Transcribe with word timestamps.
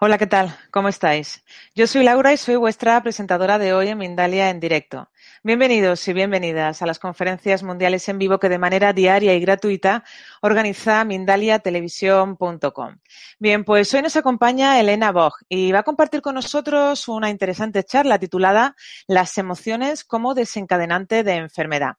Hola, 0.00 0.16
¿qué 0.16 0.28
tal? 0.28 0.56
¿Cómo 0.70 0.88
estáis? 0.88 1.44
Yo 1.74 1.88
soy 1.88 2.04
Laura 2.04 2.32
y 2.32 2.36
soy 2.36 2.54
vuestra 2.54 3.02
presentadora 3.02 3.58
de 3.58 3.72
hoy 3.72 3.88
en 3.88 3.98
Mindalia 3.98 4.48
en 4.48 4.60
directo. 4.60 5.10
Bienvenidos 5.42 6.06
y 6.06 6.12
bienvenidas 6.12 6.82
a 6.82 6.86
las 6.86 7.00
conferencias 7.00 7.64
mundiales 7.64 8.08
en 8.08 8.16
vivo 8.20 8.38
que 8.38 8.48
de 8.48 8.60
manera 8.60 8.92
diaria 8.92 9.34
y 9.34 9.40
gratuita 9.40 10.04
organiza 10.40 11.04
mindaliatelevisión.com. 11.04 12.98
Bien, 13.40 13.64
pues 13.64 13.92
hoy 13.92 14.02
nos 14.02 14.14
acompaña 14.14 14.78
Elena 14.78 15.10
Bog 15.10 15.32
y 15.48 15.72
va 15.72 15.80
a 15.80 15.82
compartir 15.82 16.22
con 16.22 16.36
nosotros 16.36 17.08
una 17.08 17.28
interesante 17.28 17.82
charla 17.82 18.20
titulada 18.20 18.76
Las 19.08 19.36
emociones 19.36 20.04
como 20.04 20.34
desencadenante 20.34 21.24
de 21.24 21.34
enfermedad. 21.34 21.96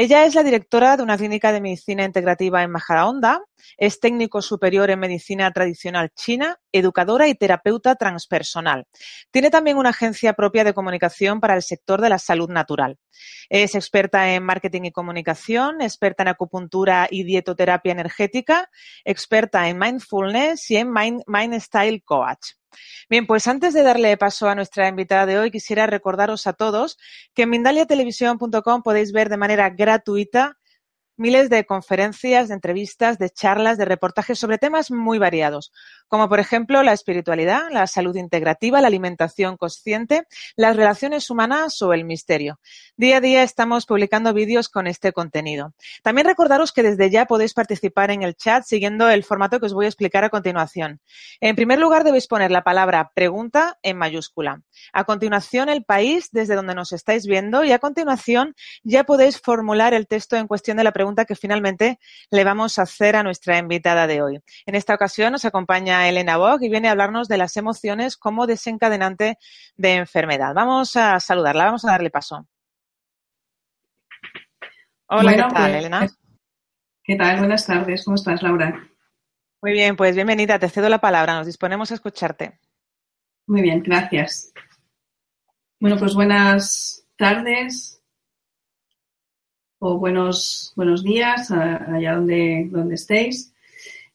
Ella 0.00 0.24
es 0.24 0.36
la 0.36 0.44
directora 0.44 0.96
de 0.96 1.02
una 1.02 1.16
clínica 1.16 1.50
de 1.50 1.60
medicina 1.60 2.04
integrativa 2.04 2.62
en 2.62 2.70
Majadahonda, 2.70 3.42
es 3.76 3.98
técnico 3.98 4.40
superior 4.42 4.90
en 4.90 5.00
medicina 5.00 5.50
tradicional 5.50 6.10
china, 6.14 6.60
educadora 6.70 7.26
y 7.26 7.34
terapeuta 7.34 7.96
transpersonal. 7.96 8.86
Tiene 9.32 9.50
también 9.50 9.76
una 9.76 9.88
agencia 9.88 10.34
propia 10.34 10.62
de 10.62 10.72
comunicación 10.72 11.40
para 11.40 11.56
el 11.56 11.64
sector 11.64 12.00
de 12.00 12.10
la 12.10 12.20
salud 12.20 12.48
natural. 12.48 12.96
Es 13.48 13.74
experta 13.74 14.32
en 14.32 14.44
marketing 14.44 14.82
y 14.84 14.92
comunicación, 14.92 15.82
experta 15.82 16.22
en 16.22 16.28
acupuntura 16.28 17.08
y 17.10 17.24
dietoterapia 17.24 17.90
energética, 17.90 18.70
experta 19.04 19.68
en 19.68 19.80
mindfulness 19.80 20.70
y 20.70 20.76
en 20.76 20.92
mind, 20.92 21.60
Style 21.60 22.04
Coach. 22.04 22.57
Bien, 23.08 23.26
pues 23.26 23.46
antes 23.46 23.74
de 23.74 23.82
darle 23.82 24.16
paso 24.16 24.48
a 24.48 24.54
nuestra 24.54 24.88
invitada 24.88 25.26
de 25.26 25.38
hoy, 25.38 25.50
quisiera 25.50 25.86
recordaros 25.86 26.46
a 26.46 26.52
todos 26.52 26.98
que 27.34 27.42
en 27.42 27.50
mindaliatelevisión.com 27.50 28.82
podéis 28.82 29.12
ver 29.12 29.28
de 29.28 29.36
manera 29.38 29.70
gratuita 29.70 30.57
miles 31.18 31.50
de 31.50 31.66
conferencias, 31.66 32.48
de 32.48 32.54
entrevistas, 32.54 33.18
de 33.18 33.28
charlas, 33.30 33.76
de 33.76 33.84
reportajes 33.84 34.38
sobre 34.38 34.58
temas 34.58 34.90
muy 34.90 35.18
variados, 35.18 35.72
como 36.06 36.28
por 36.28 36.40
ejemplo 36.40 36.82
la 36.82 36.92
espiritualidad, 36.92 37.70
la 37.70 37.86
salud 37.86 38.16
integrativa, 38.16 38.80
la 38.80 38.86
alimentación 38.86 39.56
consciente, 39.56 40.26
las 40.56 40.76
relaciones 40.76 41.28
humanas 41.28 41.82
o 41.82 41.92
el 41.92 42.04
misterio. 42.04 42.60
Día 42.96 43.18
a 43.18 43.20
día 43.20 43.42
estamos 43.42 43.84
publicando 43.84 44.32
vídeos 44.32 44.68
con 44.68 44.86
este 44.86 45.12
contenido. 45.12 45.74
También 46.02 46.26
recordaros 46.26 46.72
que 46.72 46.82
desde 46.82 47.10
ya 47.10 47.26
podéis 47.26 47.52
participar 47.52 48.10
en 48.10 48.22
el 48.22 48.36
chat 48.36 48.64
siguiendo 48.64 49.08
el 49.10 49.24
formato 49.24 49.58
que 49.58 49.66
os 49.66 49.74
voy 49.74 49.86
a 49.86 49.88
explicar 49.88 50.24
a 50.24 50.30
continuación. 50.30 51.00
En 51.40 51.56
primer 51.56 51.80
lugar, 51.80 52.04
debéis 52.04 52.28
poner 52.28 52.50
la 52.50 52.62
palabra 52.62 53.10
pregunta 53.14 53.78
en 53.82 53.98
mayúscula. 53.98 54.62
A 54.92 55.04
continuación, 55.04 55.68
el 55.68 55.84
país 55.84 56.28
desde 56.30 56.54
donde 56.54 56.74
nos 56.74 56.92
estáis 56.92 57.26
viendo 57.26 57.64
y 57.64 57.72
a 57.72 57.78
continuación 57.78 58.54
ya 58.84 59.04
podéis 59.04 59.40
formular 59.40 59.94
el 59.94 60.06
texto 60.06 60.36
en 60.36 60.46
cuestión 60.46 60.76
de 60.76 60.84
la 60.84 60.92
pregunta 60.92 61.07
que 61.16 61.34
finalmente 61.34 61.98
le 62.30 62.44
vamos 62.44 62.78
a 62.78 62.82
hacer 62.82 63.16
a 63.16 63.22
nuestra 63.22 63.58
invitada 63.58 64.06
de 64.06 64.22
hoy. 64.22 64.40
En 64.66 64.74
esta 64.74 64.94
ocasión 64.94 65.32
nos 65.32 65.44
acompaña 65.44 66.08
Elena 66.08 66.36
Bog 66.36 66.62
y 66.62 66.68
viene 66.68 66.88
a 66.88 66.92
hablarnos 66.92 67.28
de 67.28 67.38
las 67.38 67.56
emociones 67.56 68.16
como 68.16 68.46
desencadenante 68.46 69.38
de 69.76 69.94
enfermedad. 69.94 70.54
Vamos 70.54 70.96
a 70.96 71.18
saludarla, 71.20 71.64
vamos 71.64 71.84
a 71.84 71.92
darle 71.92 72.10
paso. 72.10 72.46
Hola, 75.08 75.32
¿qué 75.32 75.38
tal, 75.38 75.52
pues, 75.52 75.74
Elena? 75.74 76.08
¿Qué 77.02 77.16
tal? 77.16 77.38
Buenas 77.38 77.66
tardes. 77.66 78.04
¿Cómo 78.04 78.16
estás, 78.16 78.42
Laura? 78.42 78.86
Muy 79.62 79.72
bien, 79.72 79.96
pues 79.96 80.14
bienvenida. 80.14 80.58
Te 80.58 80.68
cedo 80.68 80.88
la 80.88 81.00
palabra. 81.00 81.34
Nos 81.34 81.46
disponemos 81.46 81.90
a 81.90 81.94
escucharte. 81.94 82.60
Muy 83.46 83.62
bien, 83.62 83.82
gracias. 83.82 84.52
Bueno, 85.80 85.96
pues 85.96 86.14
buenas 86.14 87.06
tardes, 87.16 87.97
o 89.80 89.98
buenos, 89.98 90.72
buenos 90.76 91.02
días 91.02 91.50
allá 91.50 92.14
donde, 92.14 92.68
donde 92.70 92.94
estéis. 92.94 93.52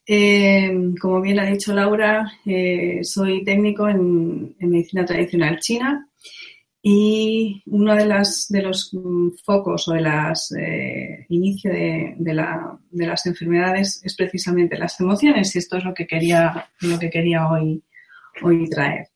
Eh, 0.06 0.92
como 1.00 1.22
bien 1.22 1.40
ha 1.40 1.46
dicho 1.46 1.72
Laura, 1.72 2.30
eh, 2.44 3.00
soy 3.02 3.42
técnico 3.44 3.88
en, 3.88 4.54
medicina 4.58 5.04
tradicional 5.06 5.58
china 5.60 6.08
y 6.82 7.62
uno 7.66 7.94
de, 7.94 8.04
las, 8.04 8.46
de 8.50 8.62
los 8.62 8.92
mm, 8.92 9.30
focos 9.42 9.88
o 9.88 9.94
de 9.94 10.02
las 10.02 10.52
eh, 10.52 11.26
de, 11.28 12.14
de, 12.18 13.06
las 13.06 13.24
enfermedades 13.26 14.02
es 14.04 14.14
precisamente 14.14 14.76
las 14.76 15.00
emociones 15.00 15.54
y 15.54 15.58
esto 15.58 15.78
es 15.78 15.84
lo 15.84 15.94
que 15.94 16.06
quería, 16.06 16.68
lo 16.80 16.98
que 16.98 17.08
quería 17.08 17.48
hoy, 17.48 17.82
hoy 18.42 18.68
traer. 18.68 19.13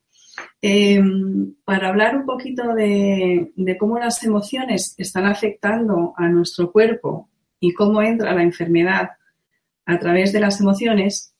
Em, 0.60 1.54
para 1.64 1.88
hablar 1.88 2.16
un 2.16 2.26
poquito 2.26 2.74
de, 2.74 3.52
cómo 3.78 3.98
las 3.98 4.24
emociones 4.24 4.94
están 4.98 5.26
afectando 5.26 6.14
a 6.16 6.28
nuestro 6.28 6.72
cuerpo 6.72 7.28
y 7.60 7.72
cómo 7.72 8.02
entra 8.02 8.34
la 8.34 8.42
enfermedad 8.42 9.10
a 9.86 9.98
través 9.98 10.32
de 10.32 10.41
las 10.41 10.60
emociones, 10.60 11.32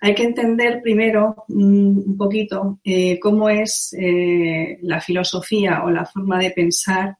hay 0.00 0.14
que 0.14 0.24
entender 0.24 0.82
primero 0.82 1.44
un 1.48 2.16
poquito 2.16 2.78
eh, 2.84 3.18
cómo 3.18 3.48
es 3.48 3.94
eh, 3.98 4.78
la 4.82 5.00
filosofía 5.00 5.82
o 5.84 5.90
la 5.90 6.04
forma 6.04 6.38
de 6.38 6.50
pensar 6.50 7.16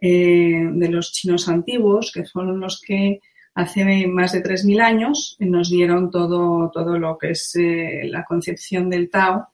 eh, 0.00 0.68
de 0.70 0.88
los 0.88 1.12
chinos 1.12 1.48
antiguos, 1.48 2.10
que 2.12 2.24
fueron 2.24 2.60
los 2.60 2.80
que 2.80 3.20
hace 3.54 4.06
más 4.08 4.32
de 4.32 4.42
3.000 4.42 4.80
años 4.82 5.36
nos 5.38 5.70
dieron 5.70 6.10
todo, 6.10 6.70
todo 6.72 6.98
lo 6.98 7.16
que 7.18 7.30
es 7.30 7.52
la 7.56 8.24
concepción 8.24 8.90
del 8.90 9.10
Tao 9.10 9.48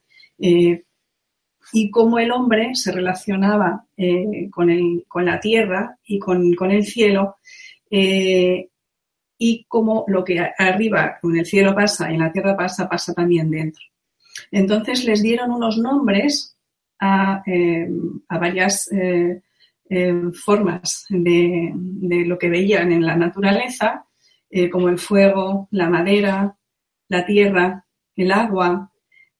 y 1.75 1.91
cómo 1.91 2.21
el 2.21 2.31
hombre 2.31 2.71
se 2.75 2.93
relacionaba 2.93 3.85
eh, 3.97 4.49
con, 4.51 4.71
el, 4.71 5.05
con, 5.09 5.25
la 5.25 5.41
tierra 5.41 5.99
y 6.07 6.21
con, 6.21 6.55
con 6.55 6.71
el 6.71 6.85
cielo 6.85 7.37
eh, 7.91 8.69
y 9.37 9.65
cómo 9.65 10.05
lo 10.07 10.25
que 10.25 10.39
arriba 10.57 11.19
con 11.21 11.37
el 11.37 11.45
cielo 11.45 11.75
pasa 11.75 12.09
y 12.09 12.15
en 12.15 12.21
la 12.21 12.31
tierra 12.31 12.57
pasa, 12.57 12.89
pasa 12.89 13.13
también 13.13 13.51
dentro. 13.51 13.83
Entonces 14.53 15.05
les 15.05 15.21
dieron 15.21 15.51
unos 15.51 15.77
nombres 15.77 16.57
a, 17.01 17.43
eh, 17.45 17.89
a 18.29 18.39
varias 18.39 18.89
formas 20.33 21.07
de, 21.09 21.71
de, 21.75 22.25
lo 22.25 22.39
que 22.39 22.49
veían 22.49 22.91
en 22.91 23.05
la 23.05 23.17
naturaleza, 23.17 24.07
como 24.73 24.89
el 24.89 24.99
fuego, 24.99 25.69
la 25.71 25.89
madera, 25.89 26.57
la 27.09 27.27
tierra, 27.27 27.84
el 28.17 28.33
agua 28.33 28.91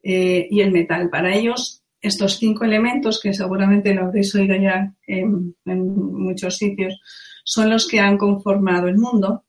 y 0.03 0.61
el 0.61 0.71
metal. 0.71 1.11
Para 1.11 1.35
ellos 1.35 1.84
estos 2.05 2.37
cinco 2.37 2.65
elementos, 2.67 3.19
que 3.19 3.33
seguramente 3.33 3.95
lo 3.95 4.05
habréis 4.05 4.35
oído 4.35 4.55
ya 4.57 4.95
en, 5.07 5.57
muchos 5.65 6.59
sitios, 6.59 7.01
son 7.45 7.71
los 7.71 7.89
que 7.89 7.99
han 7.99 8.19
conformado 8.19 8.89
el 8.89 8.99
mundo 8.99 9.45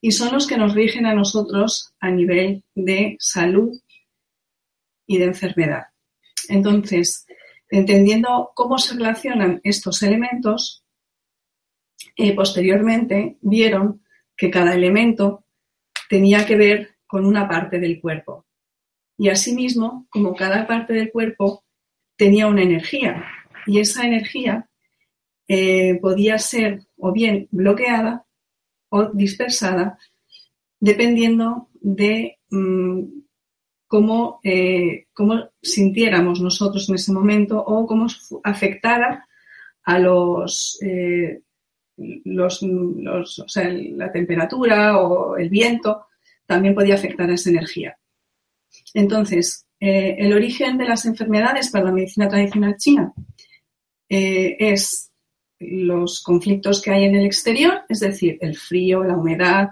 y 0.00 0.12
son 0.12 0.32
los 0.32 0.46
que 0.46 0.56
nos 0.56 0.74
rigen 0.74 1.04
a 1.04 1.14
nosotros 1.14 1.92
a 2.00 2.10
nivel 2.10 2.64
de 2.74 3.16
salud 3.18 3.78
y 5.06 5.18
de 5.18 5.26
enfermedad. 5.26 5.88
Entonces, 6.48 7.26
entendiendo 7.68 8.52
cómo 8.54 8.78
se 8.78 8.94
relacionan 8.94 9.60
estos 9.62 10.02
elementos, 10.02 10.84
eh, 12.16 12.34
posteriormente 12.34 13.36
vieron 13.42 14.02
que 14.34 14.50
cada 14.50 14.74
elemento 14.74 15.44
tenía 16.08 16.46
que 16.46 16.56
ver 16.56 16.96
con 17.06 17.26
una 17.26 17.46
parte 17.46 17.78
del 17.78 18.00
cuerpo. 18.00 18.46
Y 19.18 19.28
asimismo, 19.28 20.06
como 20.08 20.34
cada 20.34 20.66
parte 20.66 20.94
del 20.94 21.10
cuerpo 21.10 21.64
tenía 22.18 22.48
una 22.48 22.62
energía 22.62 23.24
y 23.64 23.78
esa 23.78 24.04
energía 24.04 24.68
eh, 25.46 25.98
podía 26.00 26.36
ser 26.38 26.82
o 26.98 27.12
bien 27.12 27.48
bloqueada 27.50 28.26
o 28.90 29.06
dispersada 29.06 29.98
dependiendo 30.80 31.68
de 31.80 32.38
mm, 32.50 33.02
cómo, 33.86 34.40
eh, 34.42 35.06
cómo, 35.14 35.48
sintiéramos 35.62 36.40
nosotros 36.40 36.88
en 36.88 36.96
ese 36.96 37.12
momento 37.12 37.58
o 37.58 37.86
cómo 37.86 38.08
afectara 38.42 39.26
a 39.84 39.98
los, 39.98 40.78
eh, 40.82 41.40
los, 41.96 42.62
los 42.62 43.38
o 43.38 43.48
sea, 43.48 43.68
la 43.70 44.10
temperatura 44.10 44.98
o 44.98 45.36
el 45.36 45.48
viento 45.48 46.06
también 46.46 46.74
podía 46.74 46.96
afectar 46.96 47.30
a 47.30 47.34
esa 47.34 47.50
energía. 47.50 47.96
Entonces, 48.92 49.67
eh, 49.80 50.16
el 50.18 50.32
origen 50.32 50.76
de 50.76 50.86
las 50.86 51.04
enfermedades 51.04 51.70
para 51.70 51.86
la 51.86 51.92
medicina 51.92 52.28
tradicional 52.28 52.76
china 52.76 53.12
eh, 54.08 54.56
es 54.58 55.12
los 55.60 56.22
conflictos 56.22 56.82
que 56.82 56.90
hay 56.90 57.04
en 57.04 57.14
el 57.14 57.26
exterior, 57.26 57.82
es 57.88 58.00
decir, 58.00 58.38
el 58.40 58.56
frío, 58.56 59.04
la 59.04 59.16
humedad, 59.16 59.70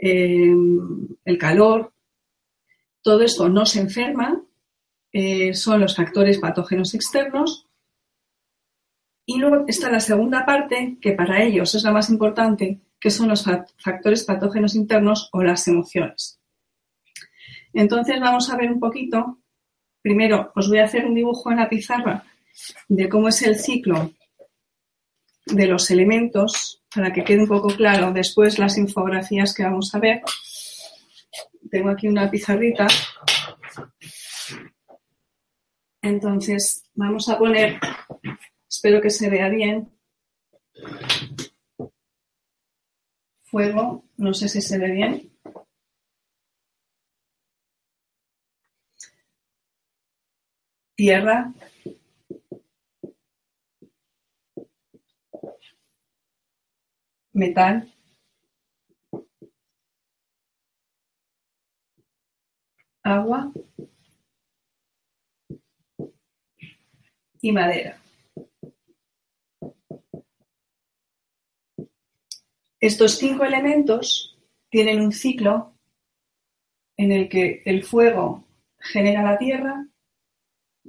eh, 0.00 0.54
el 1.24 1.38
calor. 1.38 1.92
Todo 3.02 3.22
esto 3.22 3.48
no 3.48 3.66
se 3.66 3.80
enferma, 3.80 4.42
son 5.52 5.80
los 5.80 5.96
factores 5.96 6.38
patógenos 6.38 6.94
externos. 6.94 7.66
Y 9.24 9.38
luego 9.38 9.64
está 9.68 9.90
la 9.90 10.00
segunda 10.00 10.44
parte, 10.44 10.98
que 11.00 11.12
para 11.12 11.42
ellos 11.42 11.74
es 11.74 11.84
la 11.84 11.92
más 11.92 12.10
importante, 12.10 12.80
que 12.98 13.10
son 13.10 13.28
los 13.28 13.44
factores 13.78 14.24
patógenos 14.24 14.74
internos 14.74 15.30
o 15.32 15.42
las 15.42 15.66
emociones. 15.68 16.39
Entonces 17.72 18.20
vamos 18.20 18.50
a 18.50 18.56
ver 18.56 18.70
un 18.70 18.80
poquito. 18.80 19.38
Primero 20.02 20.52
os 20.54 20.68
voy 20.68 20.78
a 20.78 20.84
hacer 20.84 21.04
un 21.04 21.14
dibujo 21.14 21.50
en 21.50 21.58
la 21.58 21.68
pizarra 21.68 22.24
de 22.88 23.08
cómo 23.08 23.28
es 23.28 23.42
el 23.42 23.58
ciclo 23.58 24.12
de 25.46 25.66
los 25.66 25.90
elementos 25.90 26.82
para 26.94 27.12
que 27.12 27.24
quede 27.24 27.40
un 27.40 27.48
poco 27.48 27.68
claro 27.68 28.12
después 28.12 28.58
las 28.58 28.78
infografías 28.78 29.54
que 29.54 29.64
vamos 29.64 29.94
a 29.94 29.98
ver. 29.98 30.22
Tengo 31.70 31.90
aquí 31.90 32.08
una 32.08 32.30
pizarrita 32.30 32.86
Entonces, 36.02 36.84
vamos 36.94 37.28
a 37.28 37.38
poner, 37.38 37.78
espero 38.68 39.00
que 39.00 39.10
se 39.10 39.28
vea 39.28 39.48
bien, 39.48 39.90
fuego, 43.42 44.04
no 44.16 44.32
sé 44.32 44.48
si 44.48 44.62
se 44.62 44.78
ve 44.78 44.92
bien. 44.92 45.30
Tierra. 51.00 51.50
Metal. 57.32 57.90
Agua. 63.02 63.50
Y 67.40 67.52
madera. 67.52 67.98
Estos 72.78 73.12
cinco 73.16 73.44
elementos 73.44 74.38
tienen 74.68 75.00
un 75.00 75.12
ciclo 75.12 75.78
en 76.98 77.12
el 77.12 77.30
que 77.30 77.62
el 77.64 77.84
fuego 77.84 78.44
genera 78.78 79.22
la 79.22 79.38
tierra, 79.38 79.86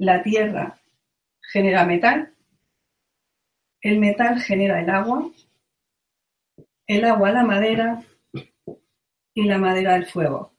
la 0.02 0.24
tierra 0.24 0.82
genera 1.54 1.86
metal, 1.86 2.34
el 3.82 4.00
metal 4.00 4.42
genera 4.42 4.82
el 4.82 4.90
agua, 4.90 5.32
el 6.88 7.06
agua 7.06 7.32
la 7.32 7.44
madera 7.44 8.04
y 9.36 9.44
la 9.44 9.60
madera 9.60 9.96
el 9.96 10.08
fuego. 10.08 10.54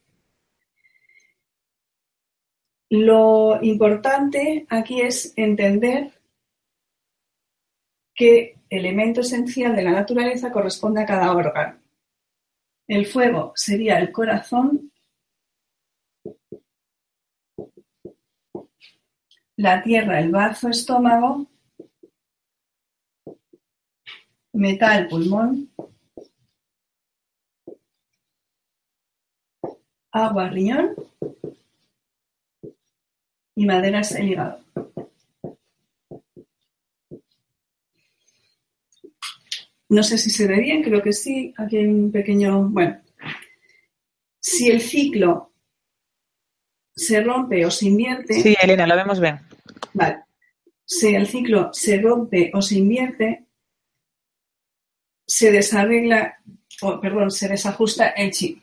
Lo 2.88 3.58
importante 3.62 4.64
aquí 4.68 5.00
es 5.00 5.32
entender 5.36 6.12
que 8.14 8.60
elemento 8.70 9.22
esencial 9.22 9.74
de 9.74 9.82
la 9.82 9.90
naturaleza 9.90 10.52
corresponde 10.52 11.02
a 11.02 11.06
cada 11.06 11.32
órgano. 11.32 11.80
El 12.86 13.06
fuego 13.06 13.52
sería 13.56 13.98
el 13.98 14.12
corazón, 14.12 14.91
la 19.62 19.80
tierra 19.80 20.18
el 20.18 20.32
bazo 20.32 20.68
estómago, 20.68 21.46
metal 24.52 25.06
pulmón, 25.06 25.70
agua 30.10 30.48
riñón 30.48 30.96
y 33.54 33.64
madera 33.64 34.00
es 34.00 34.10
el 34.16 34.30
hígado. 34.30 34.58
No 39.88 40.02
sé 40.02 40.18
si 40.18 40.30
se 40.30 40.48
ve 40.48 40.58
bien, 40.58 40.82
creo 40.82 41.02
que 41.02 41.12
sí. 41.12 41.54
Aquí 41.56 41.76
hay 41.76 41.86
un 41.86 42.10
pequeño. 42.10 42.68
Bueno, 42.68 43.00
si 44.40 44.70
el 44.70 44.80
ciclo 44.80 45.52
se 46.96 47.22
rompe 47.22 47.64
o 47.64 47.70
se 47.70 47.86
invierte. 47.86 48.42
Sí, 48.42 48.56
Elena, 48.60 48.86
lo 48.86 48.96
vemos 48.96 49.20
bien. 49.20 49.51
Vale. 49.94 50.24
Si 50.84 51.14
el 51.14 51.26
ciclo 51.26 51.70
se 51.72 52.00
rompe 52.00 52.50
o 52.54 52.60
se 52.60 52.78
invierte, 52.78 53.46
se 55.26 55.50
desarregla, 55.50 56.38
o 56.82 57.00
perdón, 57.00 57.30
se 57.30 57.48
desajusta 57.48 58.08
el 58.08 58.30
chi, 58.30 58.62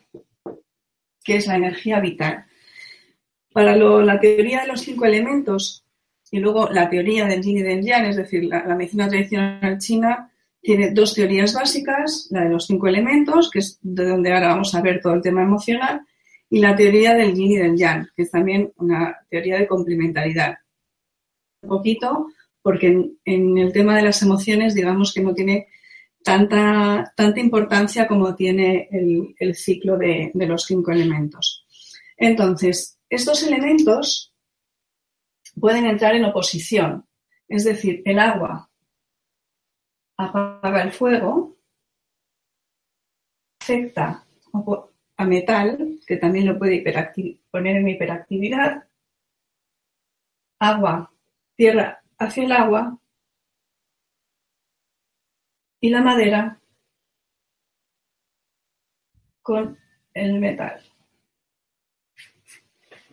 que 1.24 1.36
es 1.36 1.46
la 1.46 1.56
energía 1.56 2.00
vital. 2.00 2.44
Para 3.52 3.74
la 3.74 4.20
teoría 4.20 4.60
de 4.62 4.68
los 4.68 4.80
cinco 4.80 5.06
elementos 5.06 5.84
y 6.30 6.38
luego 6.38 6.68
la 6.70 6.88
teoría 6.88 7.26
del 7.26 7.42
yin 7.42 7.58
y 7.58 7.62
del 7.62 7.84
yang, 7.84 8.06
es 8.06 8.16
decir, 8.16 8.44
la 8.44 8.62
medicina 8.76 9.08
tradicional 9.08 9.78
china, 9.78 10.30
tiene 10.60 10.90
dos 10.92 11.14
teorías 11.14 11.54
básicas, 11.54 12.28
la 12.30 12.44
de 12.44 12.50
los 12.50 12.66
cinco 12.66 12.86
elementos, 12.86 13.50
que 13.50 13.60
es 13.60 13.78
de 13.82 14.04
donde 14.04 14.32
ahora 14.32 14.48
vamos 14.48 14.74
a 14.74 14.82
ver 14.82 15.00
todo 15.00 15.14
el 15.14 15.22
tema 15.22 15.42
emocional, 15.42 16.02
y 16.48 16.60
la 16.60 16.76
teoría 16.76 17.14
del 17.14 17.34
yin 17.34 17.52
y 17.52 17.56
del 17.56 17.76
yang, 17.76 18.08
que 18.14 18.22
es 18.22 18.30
también 18.30 18.72
una 18.76 19.16
teoría 19.28 19.58
de 19.58 19.66
complementariedad. 19.66 20.58
Poquito, 21.60 22.28
porque 22.62 23.10
en, 23.24 23.58
el 23.58 23.72
tema 23.72 23.96
de 23.96 24.02
las 24.02 24.22
emociones, 24.22 24.74
digamos 24.74 25.12
que 25.12 25.22
no 25.22 25.34
tiene 25.34 25.68
tanta, 26.22 27.12
tanta 27.16 27.40
importancia 27.40 28.06
como 28.06 28.34
tiene 28.34 28.88
el, 28.90 29.54
ciclo 29.54 29.96
de, 29.96 30.30
de 30.34 30.46
los 30.46 30.64
cinco 30.64 30.90
elementos. 30.90 31.66
Entonces, 32.16 32.98
estos 33.08 33.42
elementos 33.42 34.34
pueden 35.58 35.86
entrar 35.86 36.14
en 36.14 36.24
oposición, 36.24 37.06
es 37.48 37.64
decir, 37.64 38.02
el 38.04 38.18
agua 38.18 38.70
apaga 40.16 40.82
el 40.82 40.92
fuego, 40.92 41.56
afecta 43.60 44.24
a 45.16 45.24
metal, 45.24 45.98
que 46.06 46.16
también 46.16 46.46
lo 46.46 46.58
puede 46.58 46.84
poner 47.50 47.76
en 47.76 47.88
hiperactividad, 47.88 48.84
agua, 50.58 51.12
tierra 51.60 52.02
hacia 52.18 52.44
el 52.44 52.52
agua 52.52 52.98
y 55.78 55.90
la 55.90 56.00
madera 56.00 56.58
con 59.42 59.78
el 60.14 60.40
metal. 60.40 60.82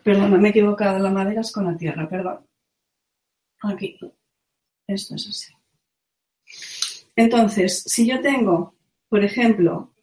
Perdón, 0.02 0.40
me 0.42 0.48
he 0.48 0.52
equivocado, 0.52 0.98
la 0.98 1.12
madera 1.12 1.42
es 1.42 1.52
con 1.52 1.66
la 1.66 1.76
tierra, 1.76 2.08
perdón. 2.08 2.48
Aquí. 3.64 4.00
Esto 4.88 5.16
es 5.16 5.28
así. 5.28 5.54
Entonces, 7.18 7.84
si 7.84 8.08
yo 8.08 8.22
tengo, 8.22 8.76
por 9.10 9.26
ejemplo, 9.26 9.94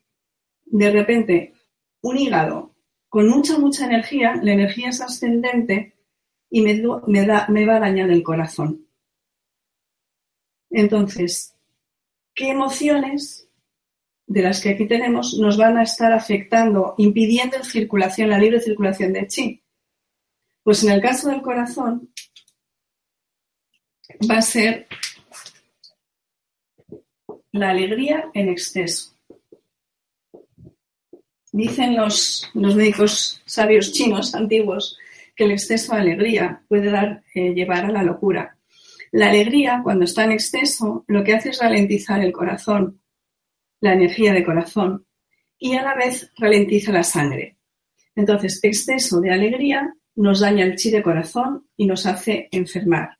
de 0.67 0.91
repente 0.91 1.55
un 2.03 2.19
hígado 2.19 2.75
con 3.09 3.27
mucha, 3.27 3.57
mucha 3.57 3.87
energía, 3.87 4.35
la 4.43 4.53
energía 4.53 4.91
es 4.91 5.01
ascendente 5.01 5.94
y 6.55 6.61
me, 6.61 6.81
me 7.49 7.67
va 7.67 7.77
a 7.77 7.81
dañar 7.81 8.09
el 8.11 8.23
corazón. 8.23 8.87
Entonces, 10.71 11.53
¿qué 12.33 12.51
emociones 12.51 13.49
de 14.29 14.41
las 14.41 14.63
que 14.63 14.69
aquí 14.71 14.87
tenemos 14.87 15.35
nos 15.35 15.57
van 15.57 15.79
a 15.79 15.83
estar 15.83 16.13
afectando, 16.13 16.95
impidiendo 16.97 17.59
la 17.59 17.65
circulación, 17.65 18.31
la 18.31 18.39
libre 18.39 18.61
circulación 18.61 19.13
de 19.13 19.27
chi? 19.27 19.65
Pues 20.63 20.85
en 20.85 20.93
el 20.93 21.03
caso 21.03 21.29
del 21.29 21.43
corazón 21.43 22.09
va 24.31 24.39
a 24.39 24.43
ser 24.43 24.87
la 27.51 27.71
alegría 27.71 28.31
en 28.33 28.49
exceso. 28.49 29.13
Dicen 31.51 31.97
los, 31.97 32.49
médicos 32.55 33.43
sabios 33.45 33.91
chinos 33.91 34.37
antiguos 34.37 34.99
que 35.35 35.45
el 35.45 35.53
exceso 35.53 35.95
de 35.95 36.01
alegría 36.01 36.63
puede 36.69 36.91
dar, 36.91 37.23
eh, 37.35 37.55
llevar 37.55 37.85
a 37.87 37.93
la 37.93 38.03
locura. 38.03 38.57
La 39.13 39.31
alegría, 39.31 39.81
cuando 39.83 40.05
está 40.05 40.25
en 40.25 40.33
exceso, 40.33 41.05
lo 41.07 41.23
que 41.23 41.35
hace 41.35 41.51
es 41.51 41.59
ralentizar 41.59 42.21
el 42.21 42.33
corazón, 42.33 43.01
la 43.81 43.93
energía 43.93 44.33
de 44.33 44.45
corazón, 44.45 45.07
y 45.59 45.75
a 45.75 45.83
la 45.83 45.95
vez 45.95 46.33
ralentiza 46.37 46.93
la 46.93 47.05
sangre. 47.05 47.59
Entonces, 48.17 48.61
exceso 48.63 49.21
de 49.21 49.33
alegría 49.33 49.95
nos 50.17 50.41
daña 50.41 50.65
el 50.65 50.77
chi 50.77 50.91
de 50.91 51.03
corazón 51.03 51.67
y 51.77 51.87
nos 51.87 52.07
hace 52.07 52.49
enfermar. 52.51 53.19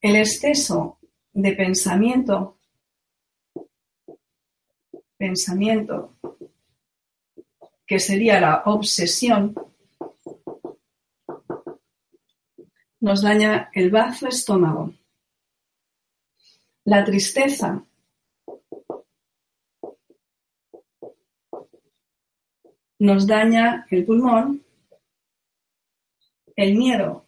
El 0.00 0.16
exceso 0.16 0.98
de 1.32 1.52
pensamiento 1.52 2.58
pensamiento, 5.16 6.16
que 7.86 7.98
sería 7.98 8.40
la 8.40 8.62
obsesión, 8.66 9.54
nos 13.04 13.20
daña 13.20 13.68
el 13.74 13.90
bazo 13.90 14.28
estómago. 14.28 14.94
La 16.86 17.04
tristeza 17.04 17.84
nos 22.98 23.26
daña 23.26 23.86
el 23.90 24.06
pulmón. 24.06 24.64
El 26.56 26.76
miedo 26.78 27.26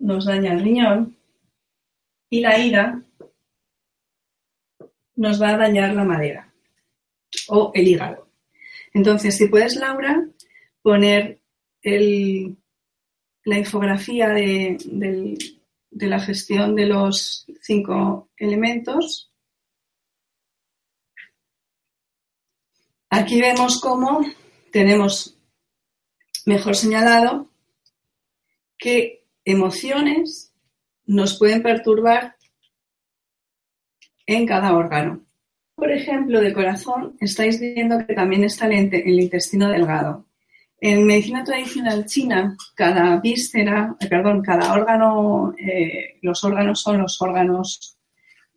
nos 0.00 0.24
daña 0.24 0.54
el 0.54 0.62
riñón. 0.62 1.18
Y 2.30 2.40
la 2.40 2.58
ira 2.58 3.02
nos 5.16 5.42
va 5.42 5.50
a 5.50 5.58
dañar 5.58 5.92
la 5.94 6.04
madera 6.04 6.50
o 7.48 7.72
el 7.74 7.88
hígado. 7.88 8.26
Entonces, 8.94 9.36
si 9.36 9.48
puedes, 9.48 9.76
Laura, 9.76 10.26
poner 10.80 11.40
la 13.44 13.58
infografía 13.58 14.28
de, 14.28 14.76
la 15.90 16.20
gestión 16.20 16.74
de 16.74 16.86
los 16.86 17.46
cinco 17.62 18.30
elementos. 18.36 19.32
Aquí 23.08 23.40
vemos 23.40 23.80
cómo 23.80 24.20
tenemos 24.70 25.36
mejor 26.46 26.76
señalado 26.76 27.50
qué 28.78 29.26
emociones 29.44 30.54
nos 31.06 31.38
pueden 31.38 31.62
perturbar 31.62 32.36
en 34.26 34.46
cada 34.46 34.76
órgano. 34.76 35.24
Por 35.74 35.90
ejemplo, 35.90 36.40
de 36.40 36.52
corazón, 36.52 37.16
estáis 37.20 37.58
viendo 37.58 38.06
que 38.06 38.14
también 38.14 38.44
está 38.44 38.66
el, 38.66 39.20
intestino 39.20 39.68
delgado. 39.68 40.26
En 40.80 41.06
medicina 41.06 41.44
tradicional 41.44 42.06
china, 42.06 42.56
cada 42.74 43.20
víscera, 43.20 43.96
eh, 44.00 44.08
perdón, 44.08 44.42
cada 44.42 44.72
órgano, 44.72 45.54
eh, 45.58 46.18
los 46.22 46.42
órganos 46.42 46.80
son 46.80 46.98
los 47.02 47.20
órganos 47.20 47.98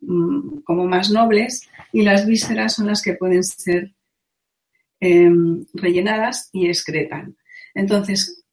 mm, 0.00 0.60
como 0.64 0.86
más 0.86 1.10
nobles 1.10 1.68
y 1.92 2.02
las 2.02 2.26
vísceras 2.26 2.74
son 2.74 2.86
las 2.86 3.02
que 3.02 3.14
pueden 3.14 3.44
ser 3.44 3.92
em, 5.00 5.66
rellenadas 5.74 6.48
y 6.52 6.66
excretan. 6.66 7.36
Entonces, 7.74 8.44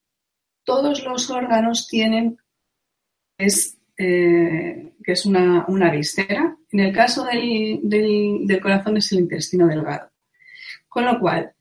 todos 0.66 1.04
los 1.06 1.30
órganos 1.30 1.88
tienen 1.88 2.38
es, 3.38 3.78
eh, 3.98 4.94
que 5.04 5.12
es 5.13 5.25
una, 5.25 5.66
una, 5.68 5.92
víscera. 5.92 6.58
En 6.72 6.80
el 6.80 6.94
caso 6.94 7.24
del, 7.24 7.80
del, 7.84 8.62
corazón 8.62 8.98
es 8.98 9.12
el 9.12 9.20
intestino 9.20 9.68
delgado. 9.68 10.10
Con 10.88 11.06
lo 11.06 11.20
cual, 11.20 11.54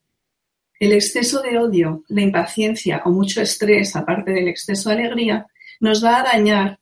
el 0.80 0.92
exceso 0.92 1.42
de 1.42 1.58
odio, 1.58 2.04
la 2.08 2.22
impaciencia 2.22 3.02
o 3.04 3.10
mucho 3.10 3.40
estrés, 3.40 3.94
aparte 3.94 4.32
del 4.32 4.49
exceso 4.49 4.90
de 4.90 4.96
alegría, 4.96 5.46
nos 5.78 6.02
va 6.04 6.20
a 6.20 6.25
dañar 6.25 6.80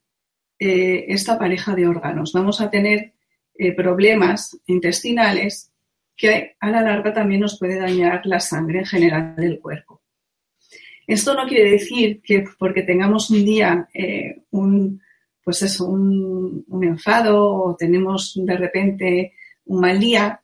eh, 0.59 1.05
esta 1.09 1.39
pareja 1.39 1.75
de 1.75 1.87
órganos. 1.87 2.33
Vamos 2.33 2.61
a 2.61 2.71
tener 2.71 3.13
eh, 3.55 3.73
problemas 3.75 4.57
intestinales 4.67 5.73
que 6.17 6.57
a 6.61 6.71
la 6.71 6.81
larga 6.81 7.13
también 7.13 7.41
nos 7.41 7.59
puede 7.59 7.79
dañar 7.79 8.23
la 8.25 8.41
sangre 8.41 8.81
en 8.81 8.87
general 8.87 9.37
del 9.37 9.59
cuerpo. 9.59 10.01
Esto 11.07 11.35
no 11.35 11.47
quiere 11.47 11.71
decir 11.71 12.21
que 12.23 12.45
porque 12.59 12.83
tengamos 12.83 13.31
un 13.31 13.45
día 13.45 13.89
eh, 13.95 14.43
un, 14.51 15.01
pues 15.43 15.63
eso, 15.63 15.87
un, 15.87 16.65
enfado 16.83 17.53
o 17.53 17.77
tenemos 17.77 18.35
de 18.37 18.57
repente 18.57 19.33
un 19.65 19.81
mal 19.81 19.99
día, 19.99 20.41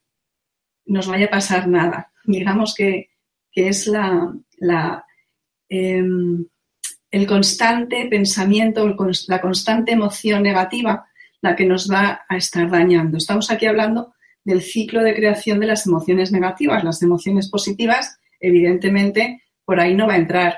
nos 0.86 1.06
vaya 1.06 1.26
a 1.26 1.30
pasar 1.30 1.68
nada. 1.68 2.12
Digamos 2.24 2.74
que, 2.74 3.10
es 3.54 3.86
la, 3.86 5.04
em, 5.68 6.46
el 7.10 7.26
constante 7.26 8.06
pensamiento, 8.10 8.86
la 9.28 9.40
constante 9.40 9.92
emoción 9.92 10.42
negativa 10.42 11.06
la 11.44 11.54
que 11.54 11.66
nos 11.66 11.90
va 11.90 12.24
a 12.26 12.36
estar 12.38 12.70
dañando. 12.70 13.18
Estamos 13.18 13.50
aquí 13.50 13.66
hablando 13.66 14.14
del 14.42 14.62
ciclo 14.62 15.02
de 15.02 15.14
creación 15.14 15.60
de 15.60 15.66
las 15.66 15.86
emociones 15.86 16.32
negativas. 16.32 16.82
Las 16.82 17.02
emociones 17.02 17.50
positivas, 17.50 18.18
evidentemente, 18.40 19.42
por 19.62 19.78
ahí 19.78 19.94
no 19.94 20.06
va 20.06 20.14
a 20.14 20.18
entrar. 20.24 20.56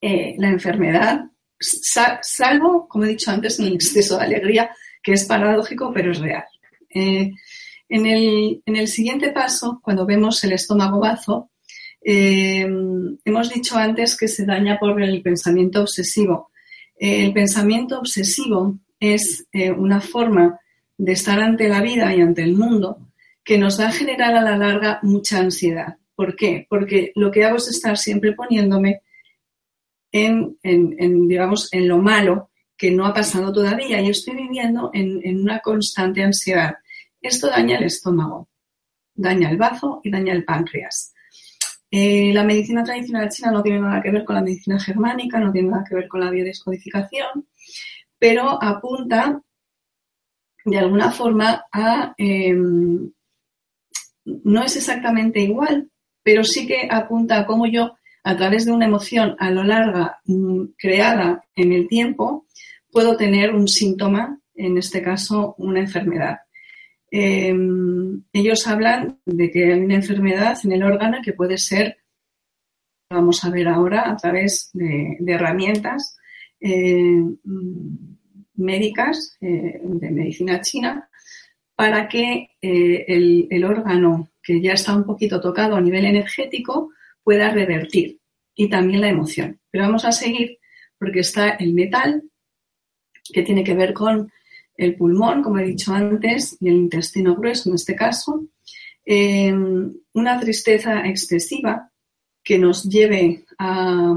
Eh, 0.00 0.34
la 0.38 0.48
enfermedad, 0.48 1.26
salvo, 1.60 2.88
como 2.88 3.04
he 3.04 3.08
dicho 3.08 3.30
antes, 3.30 3.58
el 3.58 3.74
exceso 3.74 4.16
de 4.16 4.24
alegría, 4.24 4.70
que 5.02 5.12
es 5.12 5.26
paradójico, 5.26 5.92
pero 5.92 6.12
es 6.12 6.20
real. 6.20 6.44
Eh, 6.94 7.32
en, 7.88 8.06
el, 8.76 8.88
siguiente 8.88 9.30
paso, 9.32 9.80
cuando 9.82 10.06
vemos 10.06 10.42
el 10.44 10.52
estómago 10.52 11.00
bazo, 11.00 11.50
eh, 12.04 12.66
hemos 13.24 13.52
dicho 13.52 13.76
antes 13.76 14.16
que 14.16 14.28
se 14.28 14.46
daña 14.46 14.78
por 14.78 15.02
el 15.02 15.22
pensamiento 15.22 15.82
obsesivo. 15.82 16.50
el 16.98 17.32
pensamiento 17.32 17.98
obsesivo 17.98 18.78
es 19.00 19.46
una 19.76 20.00
forma 20.00 20.58
de 20.96 21.12
estar 21.12 21.40
ante 21.40 21.68
la 21.68 21.80
vida 21.80 22.14
y 22.14 22.20
ante 22.20 22.42
el 22.42 22.54
mundo 22.54 23.08
que 23.44 23.56
nos 23.56 23.78
da 23.78 23.88
a 23.88 23.92
generar 23.92 24.34
a 24.34 24.42
la 24.42 24.58
larga 24.58 24.98
mucha 25.02 25.38
ansiedad. 25.38 25.96
¿Por 26.14 26.36
qué? 26.36 26.66
Porque 26.68 27.12
lo 27.14 27.30
que 27.30 27.44
hago 27.44 27.56
es 27.56 27.68
estar 27.68 27.96
siempre 27.96 28.32
poniéndome 28.32 29.02
en, 30.12 30.58
digamos, 31.28 31.72
en 31.72 31.88
lo 31.88 31.98
malo 31.98 32.50
que 32.76 32.90
no 32.90 33.06
ha 33.06 33.14
pasado 33.14 33.52
todavía 33.52 34.00
y 34.00 34.10
estoy 34.10 34.34
viviendo 34.36 34.90
en, 34.92 35.40
una 35.40 35.60
constante 35.60 36.22
ansiedad. 36.22 36.74
Esto 37.20 37.48
daña 37.48 37.78
el 37.78 37.84
estómago, 37.84 38.48
daña 39.14 39.50
el 39.50 39.56
bazo 39.56 40.00
y 40.04 40.10
daña 40.10 40.32
el 40.32 40.44
páncreas. 40.44 41.14
Eh, 41.90 42.32
la 42.34 42.44
medicina 42.44 42.84
tradicional 42.84 43.30
china 43.30 43.50
no 43.50 43.62
tiene 43.62 43.80
nada 43.80 44.02
que 44.02 44.10
ver 44.10 44.24
con 44.24 44.36
la 44.36 44.42
medicina 44.42 44.78
germánica, 44.78 45.40
no 45.40 45.50
tiene 45.50 45.70
nada 45.70 45.84
que 45.88 45.94
ver 45.94 46.08
con 46.08 46.20
la 46.20 46.30
biodescodificación, 46.30 47.48
pero 48.18 48.62
apunta 48.62 49.42
de 50.64 50.78
alguna 50.78 51.10
forma 51.10 51.64
a... 51.72 52.14
Em, 52.16 53.10
no 54.44 54.62
es 54.62 54.76
exactamente 54.76 55.40
igual, 55.40 55.90
pero 56.22 56.44
sí 56.44 56.66
que 56.66 56.86
apunta 56.90 57.38
a 57.38 57.46
cómo 57.46 57.66
yo 57.66 57.96
a 58.22 58.36
través 58.36 58.66
de 58.66 58.72
una 58.72 58.84
emoción 58.84 59.34
a 59.38 59.50
lo 59.50 59.64
larga 59.64 60.20
mm, 60.24 60.64
creada 60.76 61.46
en 61.56 61.72
el 61.72 61.88
tiempo, 61.88 62.46
puedo 62.92 63.16
tener 63.16 63.54
un 63.54 63.68
síntoma, 63.68 64.38
en 64.54 64.76
este 64.76 65.02
caso 65.02 65.54
una 65.56 65.80
enfermedad. 65.80 66.40
Em, 67.10 68.22
ellos 68.32 68.66
hablan 68.66 69.18
de 69.24 69.50
que 69.50 69.72
hay 69.72 69.80
una 69.80 69.94
enfermedad 69.94 70.58
en 70.64 70.72
el 70.72 70.82
órgano 70.82 71.18
que 71.22 71.32
puede 71.32 71.58
ser, 71.58 71.98
vamos 73.10 73.44
a 73.44 73.50
ver 73.50 73.68
ahora, 73.68 74.10
a 74.10 74.16
través 74.16 74.70
de, 74.72 75.16
herramientas 75.26 76.18
eh, 76.60 77.22
médicas 78.54 79.36
eh, 79.40 79.80
de 79.82 80.10
medicina 80.10 80.60
china, 80.60 81.08
para 81.74 82.08
que 82.08 82.50
eh, 82.60 83.46
el 83.48 83.64
órgano 83.64 84.30
que 84.42 84.60
ya 84.60 84.72
está 84.72 84.96
un 84.96 85.04
poquito 85.04 85.40
tocado 85.40 85.76
a 85.76 85.80
nivel 85.80 86.04
energético 86.06 86.90
pueda 87.22 87.50
revertir 87.50 88.18
y 88.54 88.68
también 88.68 89.02
la 89.02 89.10
emoción. 89.10 89.60
Pero 89.70 89.84
vamos 89.84 90.04
a 90.04 90.12
seguir 90.12 90.58
porque 90.98 91.20
está 91.20 91.50
el 91.50 91.74
metal, 91.74 92.22
que 93.32 93.42
tiene 93.42 93.62
que 93.62 93.74
ver 93.74 93.92
con 93.92 94.32
el 94.78 94.94
pulmón, 94.96 95.42
como 95.42 95.58
he 95.58 95.66
dicho 95.66 95.92
antes, 95.92 96.56
y 96.60 96.68
el 96.68 96.76
intestino 96.76 97.34
grueso 97.34 97.68
en 97.68 97.74
este 97.74 97.94
caso. 97.94 98.46
Eh, 99.04 99.52
una 100.14 100.40
tristeza 100.40 101.06
excesiva 101.06 101.90
que 102.42 102.58
nos 102.58 102.84
lleve 102.84 103.44
a, 103.58 104.14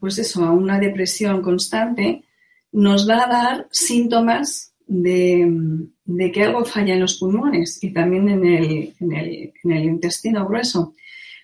pues 0.00 0.18
eso, 0.18 0.44
a 0.44 0.52
una 0.52 0.78
depresión 0.78 1.42
constante, 1.42 2.24
nos 2.72 3.08
va 3.08 3.24
a 3.24 3.28
dar 3.28 3.68
síntomas 3.70 4.74
de, 4.86 6.30
que 6.32 6.42
algo 6.42 6.64
falla 6.64 6.94
en 6.94 7.00
los 7.00 7.18
pulmones 7.18 7.82
y 7.82 7.92
también 7.92 8.28
en 8.28 8.44
el 8.44 9.84
intestino 9.84 10.46
grueso. 10.46 10.94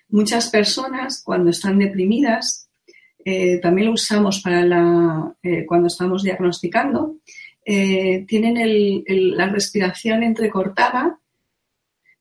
Muchas 0.09 0.49
personas 0.49 1.21
cuando 1.23 1.49
están 1.49 1.79
deprimidas, 1.79 2.69
eh, 3.25 3.59
también 3.59 3.87
lo 3.87 3.93
usamos 3.93 4.41
para 4.41 4.63
la, 4.63 5.35
eh, 5.43 5.65
cuando 5.65 5.87
estamos 5.87 6.23
diagnosticando, 6.23 7.17
eh, 7.65 8.25
tienen 8.27 9.03
la 9.37 9.47
respiración 9.47 10.23
entrecortada, 10.23 11.19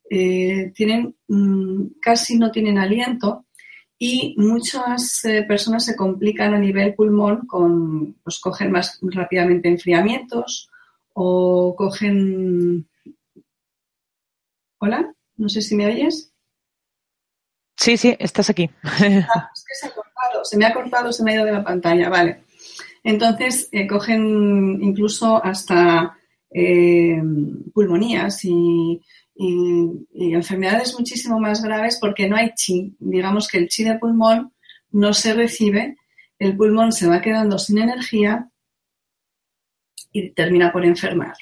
tienen, 0.08 1.14
mm, 1.28 1.84
casi 2.02 2.36
no 2.36 2.50
tienen 2.50 2.78
aliento 2.78 3.46
y 3.96 4.34
muchas 4.38 5.22
personas 5.46 5.84
se 5.84 5.94
complican 5.94 6.52
a 6.52 6.58
nivel 6.58 6.94
pulmón 6.94 7.46
con, 7.46 8.14
pues 8.24 8.40
cogen 8.40 8.72
más 8.72 8.98
rápidamente 9.02 9.68
enfriamientos 9.68 10.68
o 11.14 11.74
cogen... 11.76 12.88
Hola, 14.78 15.14
no 15.36 15.48
sé 15.48 15.62
si 15.62 15.76
me 15.76 15.86
oyes. 15.86 16.29
Sí, 17.80 17.96
sí, 17.96 18.14
estás 18.18 18.50
aquí. 18.50 18.68
Ah, 18.82 19.50
es 19.54 19.64
que 19.64 19.74
se 19.74 19.86
ha 19.86 19.94
cortado, 19.94 20.44
se 20.44 20.56
me 20.58 20.66
ha 20.66 20.74
cortado, 20.74 21.12
se 21.12 21.24
me 21.24 21.30
ha 21.30 21.34
ido 21.36 21.46
de 21.46 21.52
la 21.52 21.64
pantalla, 21.64 22.10
vale. 22.10 22.44
Entonces, 23.02 23.70
eh, 23.72 23.86
cogen 23.86 24.78
incluso 24.82 25.42
hasta 25.42 26.18
eh, 26.52 27.22
pulmonías 27.72 28.44
y, 28.44 29.00
enfermedades 30.12 30.94
muchísimo 30.98 31.40
más 31.40 31.62
graves 31.62 31.96
porque 31.98 32.28
no 32.28 32.36
hay 32.36 32.52
chi. 32.54 32.94
Digamos 32.98 33.48
que 33.48 33.56
el 33.56 33.68
chi 33.68 33.84
de 33.84 33.98
pulmón 33.98 34.52
no 34.90 35.14
se 35.14 35.32
recibe, 35.32 35.96
el 36.38 36.54
pulmón 36.58 36.92
se 36.92 37.08
va 37.08 37.22
quedando 37.22 37.58
sin 37.58 37.78
energía 37.78 38.50
y 40.12 40.30
termina 40.32 40.70
por 40.70 40.84
enfermar. 40.84 41.34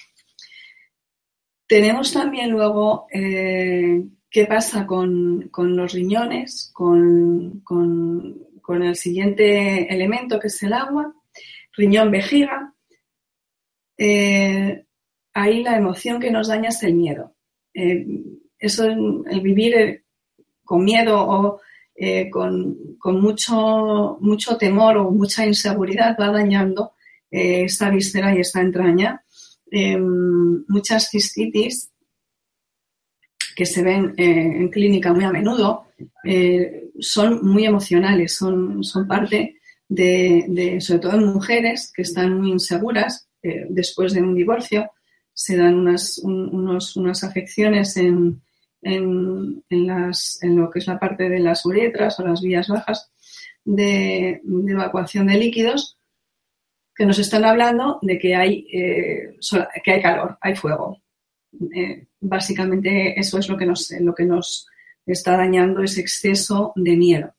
Tenemos 1.66 2.12
también 2.12 2.50
luego 2.50 3.09
eh, 3.12 4.04
¿Qué 4.30 4.44
pasa 4.44 4.87
con, 4.87 5.50
los 5.56 5.92
riñones, 5.92 6.70
con, 6.75 7.62
el 8.68 8.97
siguiente 8.97 9.92
elemento 9.92 10.38
que 10.38 10.49
es 10.49 10.62
el 10.62 10.75
agua? 10.75 11.14
Riñón, 11.75 12.11
vejiga. 12.11 12.75
Eh, 13.97 14.85
ahí 15.32 15.62
la 15.62 15.76
emoción 15.76 16.20
que 16.20 16.30
nos 16.30 16.49
daña 16.49 16.68
es 16.68 16.82
el 16.82 16.94
miedo. 16.94 17.35
Eh, 17.73 18.06
eso, 18.58 18.85
el 18.87 19.40
vivir 19.40 19.75
eh, 19.75 20.04
con 20.62 20.85
miedo 20.85 21.18
o 21.18 21.61
con, 22.30 23.20
mucho, 23.20 24.18
mucho 24.20 24.56
temor 24.58 24.99
o 24.99 25.11
mucha 25.11 25.47
inseguridad 25.47 26.16
va 26.20 26.30
dañando 26.30 26.92
esta 27.30 27.90
víscera 27.90 28.37
y 28.37 28.40
esta 28.40 28.61
entraña. 28.61 29.25
muchas 30.68 31.11
cistitis 31.11 31.90
que 33.58 33.66
se 33.66 33.82
ven 33.82 34.14
eh, 34.16 34.52
en 34.60 34.68
clínica 34.68 35.12
muy 35.12 35.24
a 35.24 35.32
menudo 35.32 35.88
eh, 36.22 36.90
son 37.00 37.44
muy 37.44 37.66
emocionales, 37.66 38.36
son, 38.36 38.84
son 38.84 39.08
parte 39.08 39.56
de, 39.88 40.78
sobre 40.80 41.00
todo 41.00 41.16
en 41.16 41.24
mujeres 41.24 41.90
que 41.92 42.02
están 42.02 42.38
muy 42.38 42.52
inseguras 42.52 43.28
eh, 43.42 43.66
después 43.68 44.12
de 44.12 44.22
un 44.22 44.36
divorcio, 44.36 44.88
se 45.34 45.56
dan 45.56 45.74
unas, 45.74 46.18
unas 46.22 47.24
afecciones 47.24 47.96
en, 47.96 48.40
en, 48.80 49.64
en 49.70 50.56
lo 50.56 50.70
que 50.70 50.78
es 50.78 50.86
la 50.86 51.00
parte 51.00 51.28
de 51.28 51.40
las 51.40 51.66
uretras 51.66 52.20
o 52.20 52.28
las 52.28 52.40
vías 52.40 52.68
bajas 52.68 53.10
de, 53.64 54.40
evacuación 54.68 55.26
de 55.26 55.36
líquidos 55.36 55.98
que 56.94 57.06
nos 57.06 57.18
están 57.18 57.44
hablando 57.44 57.98
de 58.02 58.20
que 58.20 58.36
hay, 58.36 58.64
que 58.66 59.92
hay 59.92 60.00
calor, 60.00 60.38
hay 60.40 60.54
fuego. 60.54 61.02
Eh, 61.74 62.06
básicamente 62.20 63.18
eso 63.18 63.38
es 63.38 63.48
lo 63.48 63.56
que, 63.56 63.66
nos, 63.66 63.90
lo 64.00 64.14
que 64.14 64.24
nos 64.24 64.66
está 65.06 65.36
dañando 65.36 65.82
ese 65.82 66.00
exceso 66.00 66.72
de 66.76 66.96
miedo. 66.96 67.34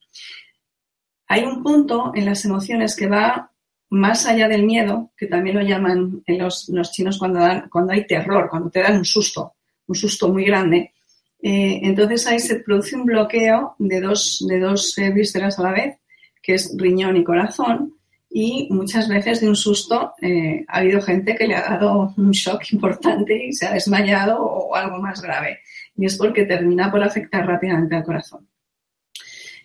Hay 1.28 1.44
un 1.44 1.62
punto 1.62 2.12
en 2.16 2.26
las 2.26 2.44
emociones 2.46 2.96
que 2.96 3.08
va 3.08 3.52
más 3.90 4.26
allá 4.26 4.48
del 4.48 4.64
miedo, 4.64 5.12
que 5.18 5.28
también 5.28 5.58
lo 5.58 5.62
llaman 5.62 6.24
en 6.26 6.38
los, 6.40 6.70
chinos 6.92 7.18
cuando, 7.18 7.40
dan, 7.40 7.70
cuando 7.70 7.94
hay 7.94 8.06
terror, 8.06 8.50
cuando 8.50 8.70
te 8.70 8.82
dan 8.82 8.98
un 8.98 9.06
susto, 9.06 9.54
un 9.88 9.96
susto 9.96 10.30
muy 10.30 10.46
grande. 10.46 10.94
Eh, 11.42 11.80
entonces 11.84 12.28
ahí 12.28 12.40
se 12.40 12.60
produce 12.60 12.96
un 12.96 13.06
bloqueo 13.06 13.76
de 13.80 14.02
dos, 14.02 14.46
de 14.48 14.60
dos 14.60 14.96
vísceras 15.14 15.58
a 15.60 15.64
la 15.64 15.72
vez, 15.72 15.98
que 16.42 16.56
es 16.56 16.76
riñón 16.78 17.18
y 17.18 17.24
corazón, 17.24 17.99
y 18.30 18.68
muchas 18.70 19.08
veces 19.10 19.42
de 19.42 19.50
un 19.50 19.56
susto 19.56 20.14
eh, 20.22 20.64
ha 20.68 20.78
habido 20.78 21.02
gente 21.02 21.36
que 21.36 21.48
le 21.48 21.56
ha 21.56 21.62
dado 21.62 22.14
un 22.16 22.32
shock 22.32 22.62
importante 22.72 23.48
y 23.48 23.54
se 23.54 23.66
ha 23.66 23.74
desmayado 23.74 24.40
o 24.40 24.76
algo 24.76 25.00
más 25.00 25.22
grave. 25.22 25.60
Y 25.96 26.06
es 26.06 26.16
porque 26.16 26.46
termina 26.46 26.92
por 26.92 27.04
afectar 27.04 27.46
rápidamente 27.46 27.96
al 27.96 28.04
corazón. 28.04 28.48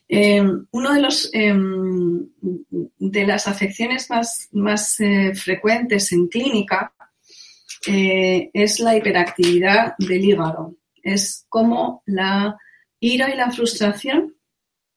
Eh, 0.08 0.42
uno 0.70 0.94
de 0.94 1.00
los 1.00 1.30
em, 1.32 2.26
de 2.98 3.26
las 3.26 3.48
afecciones 3.48 4.08
más, 4.10 4.48
más 4.52 4.98
eh, 5.00 5.34
frecuentes 5.34 6.12
en 6.12 6.28
clínica 6.28 6.92
es 7.86 8.80
la 8.80 8.96
hiperactividad 8.96 9.94
del 9.98 10.24
hígado. 10.24 10.74
Es 11.02 11.44
como 11.50 12.02
la 12.06 12.56
ira 12.98 13.30
y 13.30 13.36
la 13.36 13.50
frustración 13.50 14.36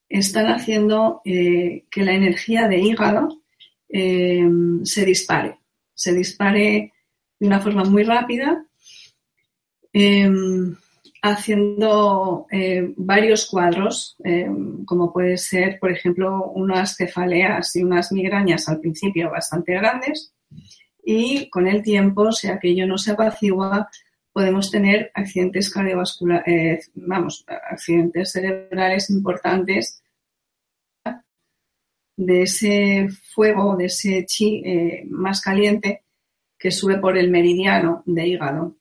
están 0.07 0.47
haciendo 0.47 1.21
que 1.25 1.83
la 1.95 2.13
energía 2.13 2.69
de 2.69 2.79
hígado 2.79 3.41
eh, 3.89 4.47
se 4.83 5.05
dispare, 5.05 5.59
se 5.93 6.13
dispare 6.13 6.93
de 7.39 7.47
una 7.47 7.59
forma 7.59 7.83
muy 7.83 8.03
rápida, 8.03 8.65
em, 9.93 10.75
haciendo 11.21 12.45
eh, 12.51 12.93
varios 12.97 13.47
cuadros, 13.47 14.15
em, 14.23 14.85
como 14.85 15.11
puede 15.11 15.37
ser, 15.37 15.79
por 15.79 15.91
ejemplo, 15.91 16.51
unas 16.53 16.95
cefaleas 16.95 17.75
y 17.75 17.83
unas 17.83 18.11
migrañas 18.11 18.69
al 18.69 18.79
principio 18.79 19.31
bastante 19.31 19.73
grandes, 19.73 20.33
y 21.03 21.49
con 21.49 21.67
el 21.67 21.81
tiempo, 21.81 22.31
si 22.31 22.47
aquello 22.47 22.85
no 22.85 22.97
se 22.97 23.11
apacigua, 23.11 23.89
podemos 24.33 24.69
tener 24.69 25.09
accidentes 25.15 25.71
cardiovasculares, 25.71 26.45
eh, 26.47 26.79
vamos, 26.95 27.45
accidentes 27.47 28.33
cerebrales 28.33 29.09
importantes 29.09 30.03
de 32.17 32.41
ese 32.41 33.07
fuego, 33.33 33.77
de 33.77 33.85
ese 33.85 34.25
chi 34.25 34.61
eh, 34.65 35.05
más 35.09 35.39
caliente 35.39 36.03
que 36.57 36.71
sube 36.71 36.97
por 36.97 37.17
el 37.17 37.29
meridiano 37.29 38.03
de 38.05 38.27
hígado. 38.27 38.75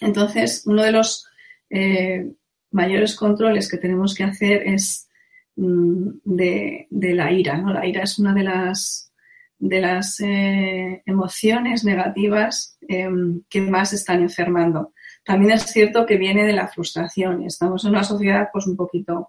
Entonces, 0.00 0.62
uno 0.66 0.82
de 0.82 0.92
los 0.92 1.26
eh, 1.68 2.32
mayores 2.70 3.14
controles 3.14 3.70
que 3.70 3.76
tenemos 3.76 4.14
que 4.14 4.24
hacer 4.24 4.66
es 4.66 5.08
mm, 5.56 6.08
de, 6.24 6.88
la 6.90 7.30
ira. 7.30 7.58
¿no? 7.58 7.72
La 7.74 7.86
ira 7.86 8.02
es 8.02 8.18
una 8.18 8.32
de 8.32 8.44
las, 8.44 9.12
de 9.58 9.80
las 9.82 10.18
eh, 10.20 11.02
emociones 11.04 11.84
negativas 11.84 12.78
em, 12.88 13.42
que 13.50 13.60
más 13.60 13.92
están 13.92 14.22
enfermando. 14.22 14.94
También 15.24 15.52
es 15.52 15.64
cierto 15.64 16.06
que 16.06 16.16
viene 16.16 16.46
de 16.46 16.54
la 16.54 16.68
frustración. 16.68 17.42
Estamos 17.42 17.84
en 17.84 17.90
una 17.90 18.04
sociedad 18.04 18.48
pues 18.50 18.66
un 18.66 18.76
poquito 18.76 19.28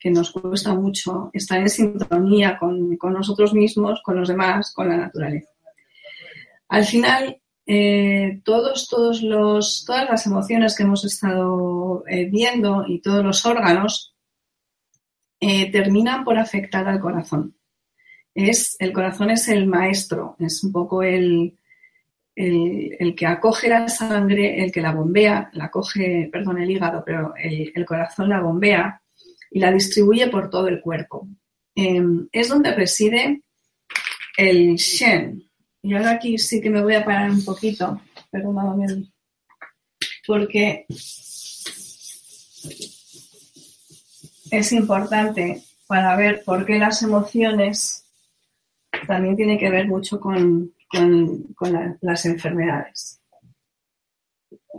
que 0.00 0.10
nos 0.10 0.30
cuesta 0.32 0.74
mucho 0.74 1.30
estar 1.34 1.60
en 1.60 1.68
sintonía 1.68 2.58
con, 2.58 2.98
nosotros 3.12 3.52
mismos, 3.52 4.00
con 4.02 4.16
los 4.16 4.28
demás, 4.28 4.72
con 4.72 4.88
la 4.88 4.96
naturaleza. 4.96 5.50
Al 6.68 6.86
final, 6.86 7.38
eh, 7.66 8.40
todos, 8.42 8.88
todos 8.88 9.22
los, 9.22 9.84
todas 9.86 10.08
las 10.08 10.26
emociones 10.26 10.74
que 10.74 10.84
hemos 10.84 11.04
estado 11.04 12.02
eh, 12.08 12.24
viendo 12.30 12.84
y 12.88 13.02
todos 13.02 13.22
los 13.22 13.44
órganos 13.44 14.16
eh, 15.38 15.70
terminan 15.70 16.24
por 16.24 16.38
afectar 16.38 16.88
al 16.88 17.00
corazón. 17.00 17.54
Es, 18.34 18.76
el 18.78 18.94
corazón 18.94 19.30
es 19.30 19.48
el 19.48 19.66
maestro, 19.66 20.36
es 20.38 20.64
un 20.64 20.72
poco 20.72 21.02
el, 21.02 21.58
el, 22.34 23.14
que 23.14 23.26
acoge 23.26 23.68
la 23.68 23.86
sangre, 23.88 24.62
el 24.64 24.72
que 24.72 24.80
la 24.80 24.92
bombea, 24.92 25.50
la 25.52 25.70
coge, 25.70 26.30
perdón, 26.32 26.62
el 26.62 26.70
hígado, 26.70 27.02
pero 27.04 27.34
el, 27.36 27.70
el 27.74 27.84
corazón 27.84 28.30
la 28.30 28.40
bombea 28.40 29.02
y 29.50 29.58
la 29.58 29.72
distribuye 29.72 30.28
por 30.28 30.50
todo 30.50 30.68
el 30.68 30.80
cuerpo. 30.80 31.28
Em, 31.74 32.28
es 32.32 32.48
donde 32.48 32.74
reside 32.74 33.42
el 34.36 34.76
Shen. 34.76 35.50
Y 35.82 35.94
ahora 35.94 36.12
aquí 36.12 36.38
sí 36.38 36.60
que 36.60 36.70
me 36.70 36.82
voy 36.82 36.94
a 36.94 37.04
parar 37.04 37.30
un 37.30 37.44
poquito, 37.44 38.00
perdóname, 38.30 39.10
porque 40.26 40.86
es 44.50 44.72
importante 44.72 45.62
para 45.86 46.16
ver 46.16 46.42
por 46.44 46.66
qué 46.66 46.78
las 46.78 47.02
emociones 47.02 48.04
también 49.06 49.36
tienen 49.36 49.58
que 49.58 49.70
ver 49.70 49.86
mucho 49.88 50.20
con, 50.20 50.74
las 52.00 52.26
enfermedades. 52.26 53.20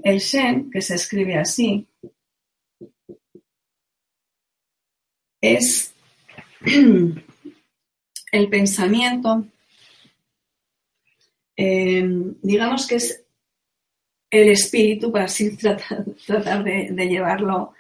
El 0.04 0.20
Shen, 0.20 0.70
que 0.70 0.82
se 0.82 0.96
escribe 0.96 1.38
así, 1.38 1.88
es 5.42 5.94
el 8.32 8.50
pensamiento, 8.50 9.46
eh, 11.58 12.08
digamos 12.42 12.88
que 12.88 12.96
es 12.96 13.24
el 14.30 14.50
espíritu, 14.50 15.12
para 15.12 15.26
así 15.26 15.58
tratar, 15.58 16.64
de, 16.64 17.08
llevarlo, 17.10 17.74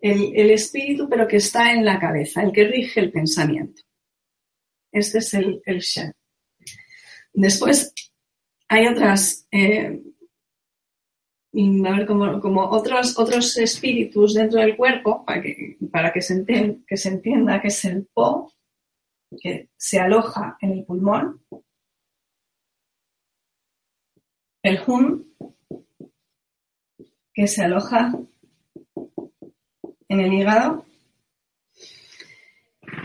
el, 0.00 0.50
espíritu, 0.50 1.08
pero 1.08 1.28
que 1.28 1.36
está 1.36 1.72
en 1.72 1.84
la 1.84 1.98
cabeza, 2.00 2.42
el 2.42 2.52
que 2.52 2.64
rige 2.64 3.00
el 3.00 3.10
pensamiento. 3.10 3.82
Este 4.90 5.18
es 5.18 5.34
el, 5.34 5.60
el. 5.66 5.84
Después 7.34 7.92
hay 8.68 8.86
otras 8.86 9.46
eh, 9.50 10.00
a 11.52 11.96
ver, 11.96 12.06
como, 12.06 12.68
otros, 12.70 13.18
otros 13.18 13.56
espíritus 13.56 14.34
dentro 14.34 14.60
del 14.60 14.76
cuerpo, 14.76 15.24
para 15.24 15.42
que, 15.42 15.78
para 15.90 16.12
que, 16.12 16.20
se 16.20 16.34
entienda, 16.34 16.78
que 16.86 16.96
se 16.96 17.08
entienda 17.08 17.60
que 17.60 17.68
es 17.68 17.84
el 17.84 18.06
Po, 18.12 18.52
que 19.40 19.70
se 19.76 19.98
aloja 19.98 20.56
en 20.60 20.72
el 20.72 20.84
pulmón, 20.84 21.42
el 24.62 24.80
Hun, 24.86 25.34
que 27.32 27.46
se 27.46 27.64
aloja 27.64 28.12
en 30.08 30.20
el 30.20 30.32
hígado, 30.32 30.84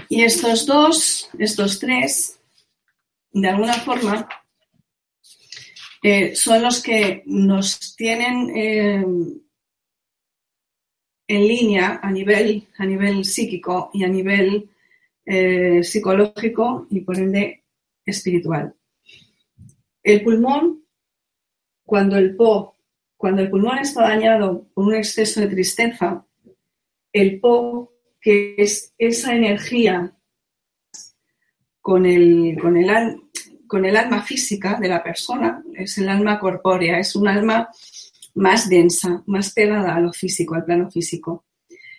y 0.10 0.24
estos 0.24 0.66
dos, 0.66 1.30
estos 1.40 1.80
tres, 1.80 2.40
de 3.32 3.50
alguna 3.50 3.74
forma, 3.74 4.28
eh, 6.04 6.36
son 6.36 6.62
los 6.62 6.84
que 6.84 7.24
nos 7.26 7.96
tienen 7.96 8.50
eh, 8.56 9.06
en 11.28 11.48
línea 11.48 12.02
a 12.04 12.12
nivel, 12.12 12.68
a 12.78 12.86
nivel 12.86 13.24
psíquico 13.24 13.90
y 13.94 14.04
a 14.04 14.10
nivel 14.10 14.70
eh, 15.26 15.82
psicológico 15.82 16.88
y 16.90 17.00
por 17.00 17.18
ende 17.18 17.64
espiritual. 18.06 18.76
El 20.04 20.22
pulmón, 20.24 20.84
cuando 21.86 22.18
el 22.18 22.36
po, 22.36 22.76
cuando 23.16 23.42
el 23.42 23.50
pulmón 23.50 23.80
está 23.80 24.02
dañado 24.02 24.68
por 24.74 24.88
un 24.88 24.96
exceso 24.96 25.40
de 25.40 25.48
tristeza, 25.48 26.26
el 27.14 27.40
po, 27.40 27.94
que 28.20 28.56
es 28.58 28.94
esa 28.98 29.34
energía 29.34 30.14
con 31.80 32.06
el, 32.06 32.58
con 32.62 32.76
el, 32.76 32.90
con 33.68 33.86
el 33.86 33.96
alma 33.96 34.22
física 34.22 34.78
de 34.80 34.88
la 34.88 35.04
persona, 35.04 35.64
es 35.76 35.98
el 35.98 36.10
alma 36.10 36.40
corpórea, 36.40 37.00
es 37.00 37.16
un 37.16 37.28
alma 37.28 37.70
más 38.36 38.70
densa, 38.70 39.24
más 39.28 39.54
pegada 39.54 39.96
a 39.96 40.00
lo 40.00 40.12
físico, 40.12 40.56
al 40.56 40.66
plano 40.66 40.90
físico. 40.90 41.46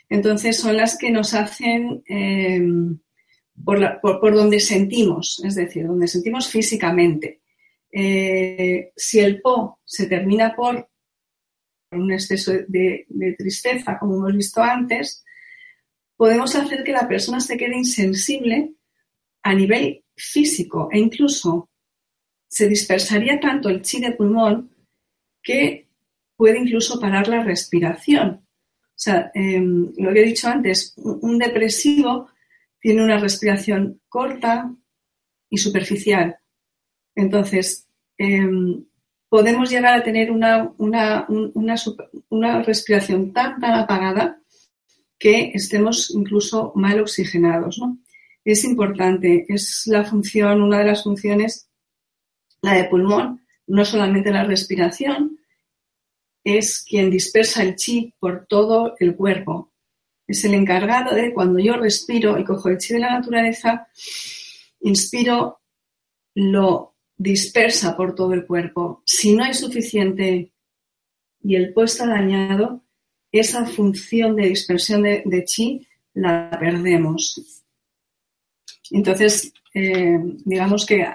Entonces 0.09 0.57
son 0.59 0.77
las 0.77 0.99
que 0.99 1.11
nos 1.11 1.35
hacen 1.35 2.03
em, 2.07 2.99
por, 3.65 4.35
donde 4.35 4.61
sentimos, 4.61 5.43
es 5.45 5.55
decir, 5.55 5.87
donde 5.87 6.09
sentimos 6.09 6.49
físicamente. 6.49 7.41
Eh, 7.91 8.93
si 8.97 9.21
el 9.21 9.41
Po 9.41 9.81
se 9.85 10.07
termina 10.07 10.55
por, 10.55 10.89
un 11.93 12.13
exceso 12.13 12.53
de, 12.67 13.07
de 13.09 13.33
tristeza, 13.35 13.99
como 13.99 14.17
hemos 14.17 14.37
visto 14.37 14.61
antes, 14.61 15.25
podemos 16.17 16.55
hacer 16.57 16.83
que 16.83 16.93
la 16.93 17.07
persona 17.07 17.39
se 17.39 17.57
quede 17.57 17.77
insensible 17.77 18.73
a 19.43 19.55
nivel 19.55 20.04
físico 20.17 20.89
e 20.93 20.99
incluso 20.99 21.69
se 22.49 22.69
dispersaría 22.69 23.41
tanto 23.41 23.69
el 23.69 23.83
chi 23.83 24.01
de 24.01 24.13
pulmón 24.13 24.71
que 25.43 25.89
puede 26.37 26.59
incluso 26.59 27.01
parar 27.01 27.29
la 27.29 27.43
respiración. 27.43 28.45
O 28.95 28.97
sea, 28.97 29.31
em, 29.35 29.93
lo 29.97 30.13
que 30.13 30.23
he 30.23 30.27
dicho 30.27 30.49
antes, 30.49 30.95
un 30.97 31.39
depresivo 31.39 32.29
tiene 32.81 33.03
una 33.03 33.19
respiración 33.19 34.01
corta 34.09 34.73
y 35.51 35.59
superficial. 35.59 36.39
Entonces, 37.15 37.89
em, 38.19 38.85
podemos 39.29 39.69
llegar 39.69 39.99
a 39.99 40.03
tener 40.03 40.31
una, 40.31 40.73
una, 40.79 41.27
una, 42.31 42.63
respiración 42.63 43.33
tan, 43.33 43.59
tan 43.59 43.75
apagada 43.75 44.41
que 45.19 45.51
estemos 45.55 46.13
incluso 46.15 46.73
mal 46.77 47.01
oxigenados. 47.01 47.81
Es 48.45 48.65
importante, 48.65 49.47
es 49.49 49.87
la 49.87 50.05
función, 50.05 50.63
una 50.63 50.79
de 50.79 50.85
las 50.85 51.03
funciones, 51.03 51.69
la 52.61 52.75
de 52.75 52.85
pulmón, 52.85 53.45
no 53.67 53.85
solamente 53.85 54.31
la 54.31 54.45
respiración, 54.45 55.39
es 56.45 56.85
quien 56.87 57.11
dispersa 57.11 57.63
el 57.63 57.75
chi 57.77 58.15
por 58.19 58.47
todo 58.47 58.95
el 58.99 59.17
cuerpo. 59.17 59.73
Es 60.27 60.45
el 60.45 60.55
encargado 60.55 61.15
de 61.15 61.33
cuando 61.33 61.59
yo 61.59 61.77
respiro 61.77 62.39
y 62.39 62.45
cojo 62.45 62.69
el 62.69 62.79
chi 62.79 62.95
de 62.95 63.01
la 63.01 63.19
naturaleza, 63.19 63.89
inspiro, 64.81 65.61
lo 66.35 66.95
dispersa 67.17 67.97
por 67.97 68.15
todo 68.15 68.35
el 68.35 68.47
cuerpo. 68.47 69.03
Si 69.07 69.35
no 69.35 69.45
hay 69.45 69.55
suficiente 69.55 70.53
y 71.43 71.57
el 71.57 71.73
po 71.73 71.85
está 71.85 72.07
dañado, 72.07 72.83
esa 73.31 73.67
función 73.67 74.37
de 74.37 74.49
dispersión 74.49 75.03
de, 75.03 75.45
chi 75.45 75.87
la 76.15 76.57
perdemos. 76.59 77.64
Entonces, 78.91 79.53
eh, 79.75 80.19
digamos 80.45 80.87
que 80.87 81.07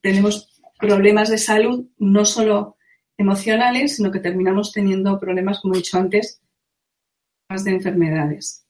tenemos 0.00 0.60
problemas 0.78 1.30
de 1.30 1.38
salud 1.38 1.86
no 1.98 2.24
solo 2.24 2.76
emocionales, 3.16 3.96
sino 3.96 4.10
que 4.10 4.20
terminamos 4.20 4.72
teniendo 4.72 5.18
problemas, 5.18 5.60
como 5.60 5.74
he 5.74 5.78
dicho 5.78 5.98
antes, 5.98 6.40
de 7.48 7.70
enfermedades. 7.70 8.66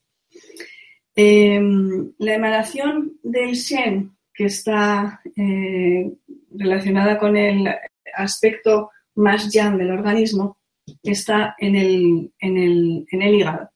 Em, 1.14 2.12
la 2.18 2.34
emanación 2.34 3.18
del 3.22 3.52
Shen, 3.52 4.16
que 4.34 4.46
está 4.46 5.20
eh, 5.36 6.10
relacionada 6.50 7.18
con 7.18 7.36
el 7.36 7.68
aspecto 8.14 8.90
más 9.16 9.50
yang 9.52 9.78
del 9.78 9.90
organismo, 9.90 10.58
está 11.02 11.54
en 11.58 11.76
el, 11.76 12.32
en 12.40 12.56
el, 12.56 13.34
hígado. 13.34 13.70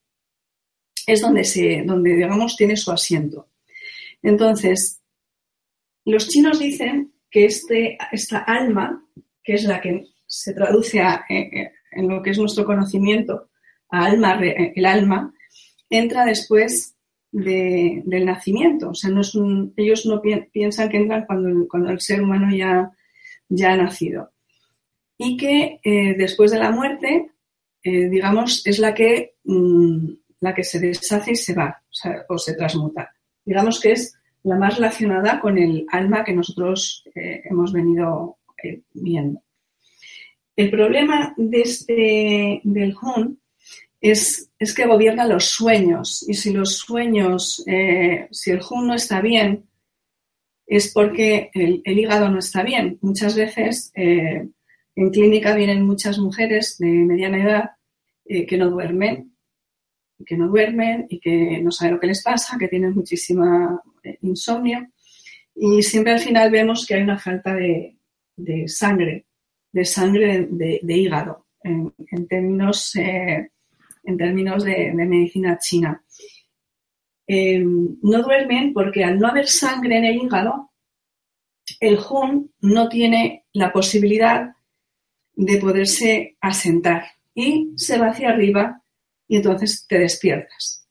Es 1.07 1.21
donde, 1.21 1.45
se, 1.45 1.83
donde, 1.85 2.15
digamos, 2.15 2.57
tiene 2.57 2.77
su 2.77 2.91
asiento. 2.91 3.49
Entonces, 4.27 5.01
los 6.05 6.27
chinos 6.27 6.59
dicen 6.59 7.13
que 7.31 7.45
este, 7.45 7.97
esta 8.11 8.39
alma, 8.39 9.07
que 9.45 9.55
es 9.55 9.63
la 9.63 9.81
que 9.81 10.05
se 10.27 10.53
traduce 10.53 10.99
eh, 10.99 11.21
eh, 11.31 11.71
en 11.93 12.09
lo 12.09 12.21
que 12.21 12.31
es 12.31 12.39
nuestro 12.39 12.65
conocimiento, 12.65 13.51
a 13.89 14.07
alma, 14.07 14.45
eh, 14.45 14.73
el 14.75 14.85
alma, 14.85 15.33
entra 15.89 16.25
después 16.25 16.97
del 17.31 18.25
nacimiento. 18.25 18.91
O 18.91 18.95
sea, 18.95 19.11
ellos 19.77 20.07
no 20.07 20.21
piensan 20.21 20.89
que 20.89 20.97
entran 20.97 21.25
cuando 21.27 21.49
el, 21.49 21.69
cuando 21.69 21.91
el 21.91 22.01
ser 22.01 22.21
humano 22.21 22.53
ya, 22.53 22.91
ya 23.49 23.75
ha 23.75 23.77
nacido. 23.77 24.33
Y 25.19 25.37
que 25.37 25.79
después 26.19 26.51
de 26.51 26.59
la 26.59 26.71
muerte, 26.71 27.31
digamos, 27.83 28.67
es 28.67 28.79
la 28.81 28.93
que, 28.93 29.37
mm, 29.45 30.09
la 30.41 30.55
que 30.55 30.65
se 30.65 30.81
deshace 30.81 31.33
y 31.33 31.37
se 31.37 31.55
va, 31.55 31.81
o, 32.29 32.39
se 32.39 32.55
transmuta. 32.55 33.16
Digamos 33.47 33.81
que 33.81 33.93
es 33.93 34.19
la 34.43 34.59
más 34.59 34.77
relacionada 34.77 35.41
con 35.41 35.57
el 35.57 35.87
alma 35.91 36.23
que 36.25 36.35
nosotros 36.35 37.03
hemos 37.15 37.73
venido 37.73 38.37
viendo. 38.93 39.43
El 40.57 40.71
problema 40.71 41.35
de 41.37 41.61
este, 41.61 42.61
del 42.65 42.95
Hun 43.01 43.39
es, 44.01 44.51
es, 44.59 44.75
que 44.75 44.87
gobierna 44.87 45.27
los 45.27 45.45
sueños 45.45 46.25
y 46.27 46.33
si 46.33 46.51
los 46.51 46.77
sueños, 46.77 47.63
eh, 47.67 48.27
si 48.31 48.53
el 48.53 48.61
Hun 48.69 48.87
no 48.87 48.95
está 48.95 49.21
bien, 49.21 49.67
es 50.67 50.93
porque 50.93 51.51
el, 51.53 51.83
hígado 51.85 52.31
no 52.31 52.39
está 52.39 52.63
bien. 52.63 52.99
Muchas 53.03 53.37
veces 53.37 53.93
eh, 53.95 54.49
en 54.95 55.11
clínica 55.11 55.55
vienen 55.55 55.87
muchas 55.87 56.19
mujeres 56.19 56.79
de 56.79 56.87
mediana 56.87 57.43
edad 57.43 57.71
eh, 58.25 58.47
que 58.47 58.57
no 58.57 58.71
duermen, 58.71 59.36
que 60.25 60.37
no 60.37 60.49
duermen 60.49 61.07
y 61.09 61.19
que 61.21 61.61
no 61.63 61.71
saben 61.71 61.95
lo 61.95 62.01
que 62.01 62.07
les 62.07 62.23
pasa, 62.23 62.57
que 62.59 62.69
tienen 62.69 62.95
muchísima 62.95 63.81
insomnio 64.23 64.87
y 65.55 65.83
siempre 65.83 66.13
al 66.13 66.21
final 66.21 66.51
vemos 66.51 66.87
que 66.87 66.95
hay 66.95 67.03
una 67.03 67.19
falta 67.19 67.55
de, 67.55 67.97
de 68.37 68.69
sangre 68.69 69.27
de 69.77 69.85
sangre 69.85 70.49
de, 70.51 70.97
hígado, 70.97 71.49
en, 71.63 71.93
términos, 72.27 72.97
eh, 72.97 73.51
en 74.05 74.17
términos 74.17 74.65
de, 74.65 74.91
medicina 74.95 75.59
china. 75.59 76.03
Eh, 77.27 77.63
no 77.63 78.23
duermen 78.23 78.73
porque 78.73 79.05
al 79.05 79.19
no 79.19 79.29
haber 79.29 79.49
sangre 79.49 79.99
en 79.99 80.07
el 80.07 80.17
hígado, 80.17 80.71
el 81.79 81.99
Hun 81.99 82.55
no 82.63 82.89
tiene 82.89 83.45
la 83.53 83.71
posibilidad 83.71 84.55
de 85.35 85.59
poderse 85.59 86.39
asentar 86.41 87.05
y 87.35 87.75
se 87.77 87.99
va 87.99 88.13
hacia 88.13 88.31
arriba 88.31 88.83
y 89.29 89.37
entonces 89.37 89.87
te 89.89 89.99
despiertas. 89.99 90.87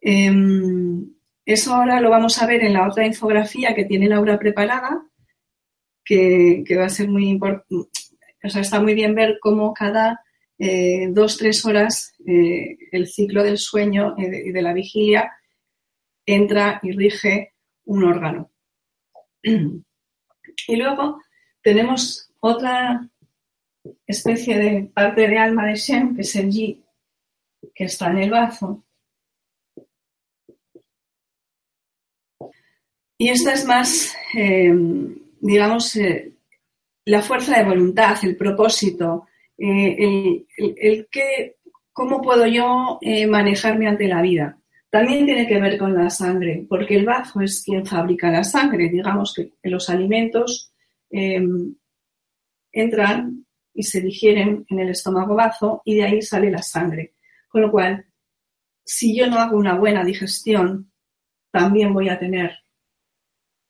Em, 0.00 1.14
eso 1.44 1.74
ahora 1.74 2.00
lo 2.00 2.10
vamos 2.10 2.40
a 2.40 2.46
ver 2.46 2.64
en 2.64 2.72
la 2.72 2.88
otra 2.88 3.06
infografía 3.06 3.74
que 3.74 3.84
tiene 3.84 4.08
Laura 4.08 4.38
preparada, 4.38 5.06
que, 6.04 6.64
va 6.76 6.86
a 6.86 6.88
ser 6.88 7.08
muy 7.08 7.28
importante. 7.28 7.90
O 8.42 8.48
sea, 8.48 8.62
está 8.62 8.80
muy 8.80 8.94
bien 8.94 9.14
ver 9.14 9.38
cómo 9.40 9.72
cada 9.72 10.20
eh, 10.58 11.08
dos, 11.10 11.36
tres 11.36 11.64
horas 11.64 12.14
eh, 12.26 12.76
el 12.90 13.06
ciclo 13.06 13.42
del 13.42 13.58
sueño 13.58 14.14
y 14.16 14.52
de, 14.52 14.62
la 14.62 14.72
vigilia 14.72 15.32
entra 16.26 16.80
y 16.82 16.92
rige 16.92 17.54
un 17.84 18.04
órgano. 18.04 18.50
Y 20.68 20.76
luego 20.76 21.18
tenemos 21.62 22.30
otra 22.38 23.08
especie 24.06 24.58
de 24.58 24.90
parte 24.92 25.26
de 25.26 25.38
alma 25.38 25.66
de 25.66 25.76
Shem, 25.76 26.14
que 26.14 26.22
es 26.22 26.36
el 26.36 26.50
Yi, 26.50 26.84
que 27.74 27.84
está 27.84 28.10
en 28.10 28.18
el 28.18 28.30
bazo. 28.30 28.84
Y 33.18 33.28
esta 33.28 33.52
es 33.52 33.64
más 33.64 34.16
eh, 34.34 34.72
digamos, 35.40 35.96
eh, 35.96 36.32
la 37.04 37.22
fuerza 37.22 37.58
de 37.58 37.64
voluntad, 37.64 38.16
el 38.22 38.36
propósito, 38.36 39.26
eh, 39.58 40.44
el, 40.56 41.08
que, 41.10 41.56
cómo 41.92 42.22
puedo 42.22 42.46
yo 42.46 42.98
manejarme 43.28 43.88
ante 43.88 44.08
la 44.08 44.22
vida. 44.22 44.58
También 44.88 45.24
tiene 45.24 45.46
que 45.46 45.60
ver 45.60 45.78
con 45.78 45.94
la 45.94 46.10
sangre, 46.10 46.64
porque 46.68 46.96
el 46.96 47.04
bazo 47.04 47.40
es 47.40 47.62
quien 47.64 47.84
fabrica 47.84 48.30
la 48.30 48.44
sangre. 48.44 48.88
Digamos 48.88 49.34
que 49.34 49.52
los 49.68 49.88
alimentos 49.90 50.72
entran 52.72 53.46
y 53.74 53.82
se 53.82 54.00
digieren 54.00 54.64
en 54.68 54.78
el 54.78 54.90
estómago 54.90 55.34
bazo 55.34 55.82
y 55.84 55.96
de 55.96 56.04
ahí 56.04 56.22
sale 56.22 56.50
la 56.50 56.62
sangre. 56.62 57.14
Con 57.52 57.60
lo 57.60 57.70
cual, 57.70 58.06
si 58.82 59.14
yo 59.14 59.26
no 59.26 59.38
hago 59.38 59.58
una 59.58 59.74
buena 59.74 60.02
digestión, 60.02 60.90
también 61.50 61.92
voy 61.92 62.08
a 62.08 62.18
tener 62.18 62.60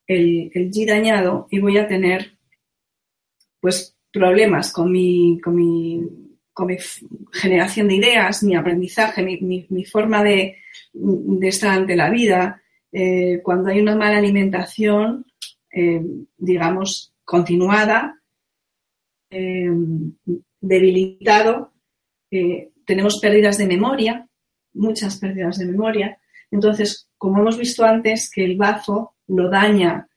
el, 0.07 0.53
el 0.55 0.87
dañado 0.87 1.49
y 1.51 1.59
voy 1.59 1.79
a 1.79 1.89
tener 1.89 2.39
pues 3.59 3.97
problemas 4.13 4.73
con 4.73 4.93
mi, 4.93 5.41
con 5.41 5.57
mi, 5.57 6.01
con 6.53 6.69
mi 6.69 6.77
generación 7.33 7.89
de 7.89 7.97
ideas, 7.97 8.45
mi 8.45 8.55
aprendizaje, 8.55 9.25
mi, 9.25 9.85
forma 9.85 10.23
de, 10.23 10.59
estar 11.43 11.71
ante 11.77 11.97
la 11.97 12.09
vida. 12.09 12.63
Eh, 12.93 13.41
cuando 13.43 13.71
hay 13.71 13.81
una 13.81 13.97
mala 13.97 14.19
alimentación, 14.19 15.27
eh, 15.73 16.01
digamos, 16.37 17.13
continuada, 17.25 18.21
eh, 19.29 19.71
debilitado, 20.61 21.73
tenemos 22.85 23.19
pérdidas 23.21 23.59
de 23.59 23.67
memoria, 23.67 24.29
muchas 24.75 25.17
pérdidas 25.17 25.59
de 25.59 25.67
memoria. 25.67 26.19
Entonces, 26.51 27.09
como 27.19 27.41
hemos 27.41 27.59
visto 27.59 27.85
antes, 27.85 28.31
que 28.31 28.45
el 28.45 28.57
bazo 28.57 29.15
lo 29.27 29.49
daña 29.49 30.09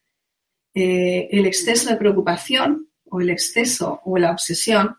eh, 0.73 1.29
el 1.31 1.45
exceso 1.45 1.89
de 1.89 1.95
preocupación 1.95 2.89
o 3.05 3.21
el 3.21 3.29
exceso 3.29 4.01
o 4.03 4.17
la 4.17 4.31
obsesión, 4.31 4.97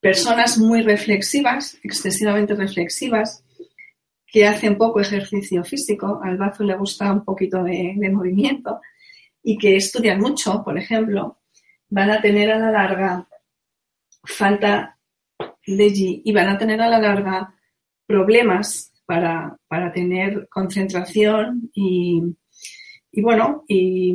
personas 0.00 0.58
muy 0.58 0.82
reflexivas, 0.82 1.78
excesivamente 1.82 2.54
reflexivas, 2.54 3.42
que 4.26 4.46
hacen 4.46 4.76
poco 4.76 5.00
ejercicio 5.00 5.64
físico, 5.64 6.20
al 6.22 6.36
bazo 6.36 6.64
le 6.64 6.76
gusta 6.76 7.10
un 7.12 7.24
poquito 7.24 7.62
de, 7.62 7.94
movimiento 8.12 8.80
y 9.42 9.56
que 9.56 9.76
estudian 9.76 10.20
mucho, 10.20 10.62
por 10.64 10.76
ejemplo, 10.76 11.38
van 11.88 12.10
a 12.10 12.20
tener 12.20 12.50
a 12.50 12.58
la 12.58 12.72
larga 12.72 13.28
falta 14.24 14.98
de 15.66 15.92
y 16.24 16.32
van 16.32 16.48
a 16.48 16.58
tener 16.58 16.80
a 16.80 16.88
la 16.88 16.98
larga 16.98 17.54
problemas 18.06 18.92
para, 19.06 19.56
para 19.68 19.92
tener 19.92 20.48
concentración 20.48 21.70
y, 21.74 22.22
y 23.12 23.22
bueno, 23.22 23.64
y, 23.68 24.14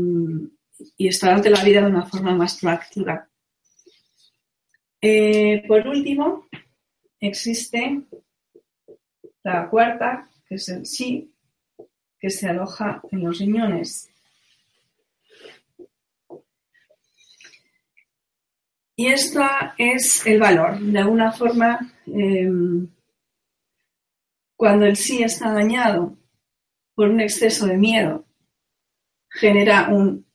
y 0.98 1.08
estar 1.08 1.34
ante 1.34 1.50
la 1.50 1.64
vida 1.64 1.82
de 1.82 1.88
una 1.88 2.06
forma 2.06 2.36
más 2.36 2.60
proactiva. 2.60 3.28
Eh, 5.02 5.64
por 5.68 5.88
último, 5.88 6.48
existe 7.20 8.02
la 9.44 9.70
cuarta, 9.70 10.30
que 10.48 10.56
es 10.56 10.70
el 10.70 10.86
sí, 10.86 11.34
que 12.20 12.30
se 12.30 12.50
aloja 12.50 13.02
en 13.12 13.24
los 13.24 13.40
riñones. 13.40 14.10
Y 19.00 19.08
esto 19.08 19.40
es 19.78 20.26
el 20.26 20.42
valor. 20.42 20.78
De 20.78 21.00
alguna 21.00 21.32
forma, 21.32 21.80
em, 22.06 22.86
cuando 24.58 24.86
el 24.88 24.98
sí 24.98 25.24
está 25.24 25.54
dañado 25.54 26.18
por 26.96 27.08
un 27.08 27.22
exceso 27.22 27.66
de 27.66 27.78
miedo, 27.78 28.26
genera 29.30 29.88
un, 29.88 30.26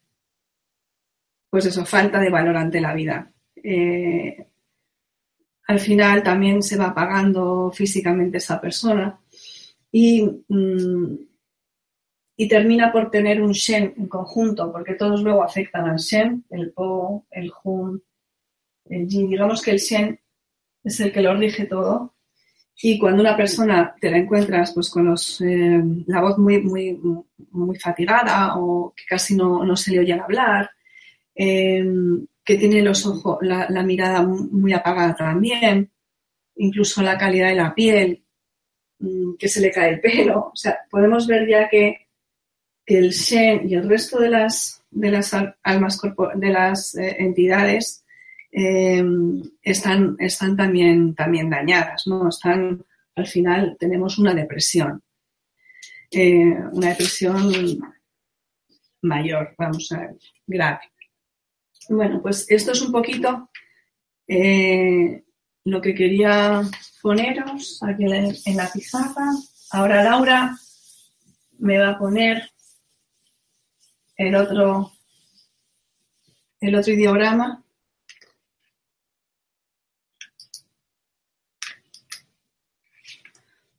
pues 1.50 1.66
eso, 1.66 1.84
falta 1.84 2.18
de 2.18 2.30
valor 2.30 2.56
ante 2.56 2.80
la 2.80 2.94
vida. 2.94 3.30
Eh, 3.54 4.46
al 5.66 5.78
final 5.78 6.22
también 6.22 6.62
se 6.62 6.78
va 6.78 6.86
apagando 6.86 7.70
físicamente 7.70 8.38
esa 8.38 8.62
persona 8.62 9.20
y, 9.92 10.22
mm, 10.48 11.18
y 12.38 12.48
termina 12.48 12.90
por 12.90 13.10
tener 13.10 13.42
un 13.42 13.52
Shen 13.52 13.92
en 13.98 14.08
conjunto, 14.08 14.72
porque 14.72 14.94
todos 14.94 15.22
luego 15.22 15.42
afectan 15.44 15.84
al 15.84 15.98
Shen, 15.98 16.46
el 16.48 16.72
Po, 16.72 17.26
el 17.30 17.52
Hun, 17.62 18.02
el 18.86 19.08
Yin. 19.08 19.30
Digamos 19.30 19.62
que 19.62 19.72
el 19.72 19.78
Shen 19.78 20.18
es 20.82 21.00
el 21.00 21.12
que 21.12 21.22
lo 21.22 21.34
rige 21.34 21.66
todo. 21.66 22.14
Y 22.82 22.98
cuando 22.98 23.22
una 23.22 23.36
persona 23.36 23.94
te 24.00 24.10
la 24.10 24.18
encuentras 24.18 24.72
pues 24.72 24.90
con 24.90 25.08
eh, 25.08 25.82
la 26.06 26.20
voz 26.20 26.38
muy, 26.38 26.60
muy, 26.60 26.98
muy 27.52 27.78
fatigada 27.78 28.56
o 28.56 28.92
que 28.96 29.04
casi 29.08 29.36
no, 29.36 29.64
no 29.64 29.76
se 29.76 29.92
le 29.92 30.00
oye 30.00 30.12
hablar, 30.14 30.70
eh, 31.34 31.84
que 32.44 32.56
tiene 32.56 32.82
los 32.82 33.06
ojos, 33.06 33.38
la, 33.42 33.82
mirada 33.82 34.22
muy 34.22 34.72
apagada 34.72 35.14
también, 35.14 35.90
incluso 36.56 37.00
la 37.02 37.16
calidad 37.16 37.48
de 37.48 37.54
la 37.54 37.74
piel, 37.74 38.24
mm, 38.98 39.36
que 39.38 39.48
se 39.48 39.60
le 39.60 39.70
cae 39.70 39.90
el 39.94 40.00
pelo. 40.00 40.50
O 40.52 40.56
sea, 40.56 40.78
podemos 40.90 41.26
ver 41.26 41.48
ya 41.48 41.68
que, 41.68 42.00
el 42.86 43.12
Shen 43.12 43.66
y 43.66 43.74
el 43.74 43.88
resto 43.88 44.20
de 44.20 44.28
las, 44.28 44.84
de 44.90 45.10
las 45.10 45.34
almas 45.62 45.98
de 46.34 46.50
las 46.50 46.94
eh, 46.96 47.16
entidades 47.18 48.03
em, 48.56 49.42
están, 49.60 50.14
están 50.20 50.56
también, 50.56 51.14
también 51.14 51.50
dañadas, 51.50 52.06
¿no? 52.06 52.28
Están, 52.28 52.84
al 53.16 53.26
final 53.26 53.76
tenemos 53.80 54.16
una 54.18 54.32
depresión. 54.32 55.02
Eh, 56.10 56.54
una 56.72 56.90
depresión 56.90 57.52
mayor, 59.02 59.54
vamos 59.58 59.90
a 59.90 59.98
ver, 59.98 60.16
grave. 60.46 60.92
Bueno, 61.88 62.22
pues 62.22 62.46
esto 62.48 62.70
es 62.70 62.80
un 62.80 62.92
poquito 62.92 63.50
eh, 64.28 65.24
lo 65.64 65.80
que 65.80 65.94
quería 65.94 66.62
poneros 67.02 67.82
aquí 67.82 68.04
en 68.04 68.56
la 68.56 68.70
pizarra. 68.72 69.32
Ahora 69.72 70.04
Laura 70.04 70.56
me 71.58 71.78
va 71.78 71.90
a 71.90 71.98
poner 71.98 72.48
el 74.16 74.36
otro, 74.36 74.92
el 76.60 76.74
otro 76.76 76.92
ideograma. 76.92 77.63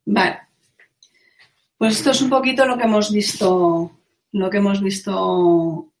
Vale. 0.06 0.38
Pues 1.76 1.98
esto 1.98 2.12
es 2.12 2.22
un 2.22 2.30
poquito 2.30 2.64
lo 2.64 2.78
que 2.78 2.84
hemos 2.84 3.12
visto, 3.12 3.90
lo 4.32 4.50
que 4.50 4.58
hemos 4.58 4.80
visto 4.80 5.92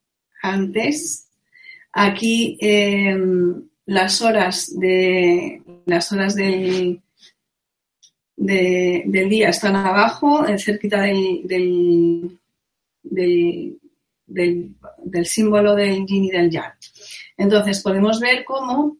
antes. 0.42 1.28
Aquí 1.92 2.56
em, 2.60 3.68
las 3.84 4.22
horas 4.22 4.78
de 4.78 5.62
las 5.86 6.12
horas 6.12 6.34
del, 6.34 7.00
día 8.36 9.48
están 9.48 9.76
abajo, 9.76 10.44
cerquita 10.58 11.02
del, 11.02 11.42
del, 13.02 13.78
del, 14.26 15.26
símbolo 15.26 15.74
del 15.74 16.06
yin 16.06 16.24
y 16.24 16.30
del 16.30 16.50
yang. 16.50 16.74
Entonces 17.36 17.82
podemos 17.82 18.20
ver 18.20 18.44
cómo 18.44 18.98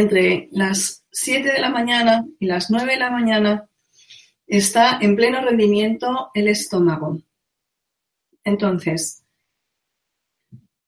entre 0.00 0.48
las 0.52 1.04
7 1.12 1.52
de 1.52 1.60
la 1.60 1.70
mañana 1.70 2.26
y 2.38 2.46
las 2.46 2.70
9 2.70 2.92
de 2.92 2.98
la 2.98 3.10
mañana 3.10 3.68
está 4.46 4.98
en 5.00 5.16
pleno 5.16 5.40
rendimiento 5.40 6.30
el 6.34 6.48
estómago. 6.48 7.18
Entonces, 8.42 9.24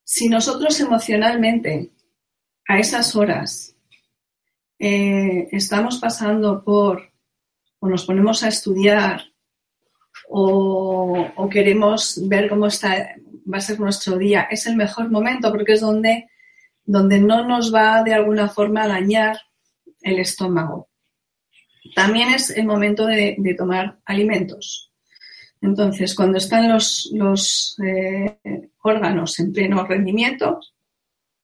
si 0.03 0.27
nosotros 0.27 0.79
emocionalmente 0.79 1.91
a 2.67 2.79
esas 2.79 3.15
horas 3.15 3.75
eh, 4.79 5.47
estamos 5.51 5.99
pasando 5.99 6.63
por 6.63 7.13
o 7.79 7.87
nos 7.87 8.05
ponemos 8.05 8.43
a 8.43 8.47
estudiar 8.47 9.21
o, 10.29 11.49
queremos 11.51 12.19
ver 12.27 12.49
cómo 12.49 12.67
está, 12.67 13.15
va 13.51 13.57
a 13.57 13.61
ser 13.61 13.79
nuestro 13.79 14.17
día, 14.17 14.47
es 14.49 14.65
el 14.67 14.75
mejor 14.75 15.11
momento 15.11 15.51
porque 15.51 15.73
es 15.73 15.81
donde, 15.81 16.29
donde 16.85 17.19
no 17.19 17.47
nos 17.47 17.73
va 17.73 18.03
de 18.03 18.13
alguna 18.13 18.49
forma 18.49 18.83
a 18.83 18.87
dañar 18.87 19.37
el 20.01 20.19
estómago. 20.19 20.89
También 21.95 22.29
es 22.33 22.49
el 22.49 22.65
momento 22.65 23.05
de 23.05 23.55
tomar 23.57 23.99
alimentos. 24.05 24.93
Entonces, 25.63 26.13
cuando 26.13 26.37
están 26.39 26.69
los, 26.69 27.77
eh, 27.81 28.37
órganos 28.81 29.39
en 29.39 29.53
pleno 29.53 29.87
rendimiento, 29.87 30.59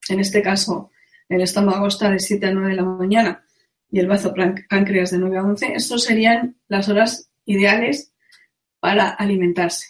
en 0.09 0.19
este 0.19 0.41
caso 0.41 0.91
el 1.29 1.41
estómago 1.41 1.87
está 1.87 2.09
de 2.09 2.19
7 2.19 2.47
a 2.47 2.51
9 2.51 2.69
de 2.69 2.75
la 2.75 2.83
mañana 2.83 3.45
y 3.89 3.99
el 3.99 4.07
bazo 4.07 4.33
páncreas 4.69 5.11
de 5.11 5.19
9 5.19 5.37
a 5.37 5.43
11, 5.43 5.73
estas 5.73 6.03
serían 6.03 6.57
las 6.67 6.89
horas 6.89 7.31
ideales 7.45 8.11
para 8.81 9.09
alimentarse. 9.09 9.87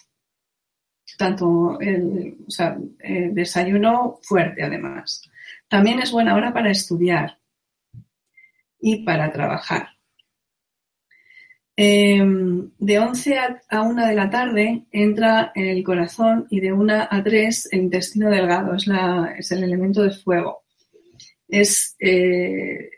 Tanto 1.18 1.80
el, 1.80 2.36
el 3.00 3.34
desayuno 3.34 4.20
fuerte 4.22 4.62
además. 4.62 5.28
También 5.70 6.00
es 6.00 6.10
buena 6.10 6.34
hora 6.34 6.52
para 6.52 6.72
estudiar 6.72 7.38
y 8.80 9.04
para 9.04 9.30
trabajar. 9.30 9.90
Em, 11.76 12.72
de 12.76 12.98
11 12.98 13.38
a, 13.68 13.82
1 13.82 14.06
de 14.06 14.14
la 14.14 14.28
tarde 14.28 14.84
entra 14.90 15.52
el 15.54 15.82
corazón 15.84 16.48
y 16.50 16.58
de 16.58 16.72
1 16.72 17.06
a 17.08 17.22
3 17.22 17.68
el 17.70 17.82
intestino 17.82 18.28
delgado, 18.30 18.74
es, 18.74 19.52
el 19.52 19.62
elemento 19.62 20.02
de 20.02 20.10
fuego. 20.10 20.64
Es, 21.46 21.94
eh, 22.00 22.90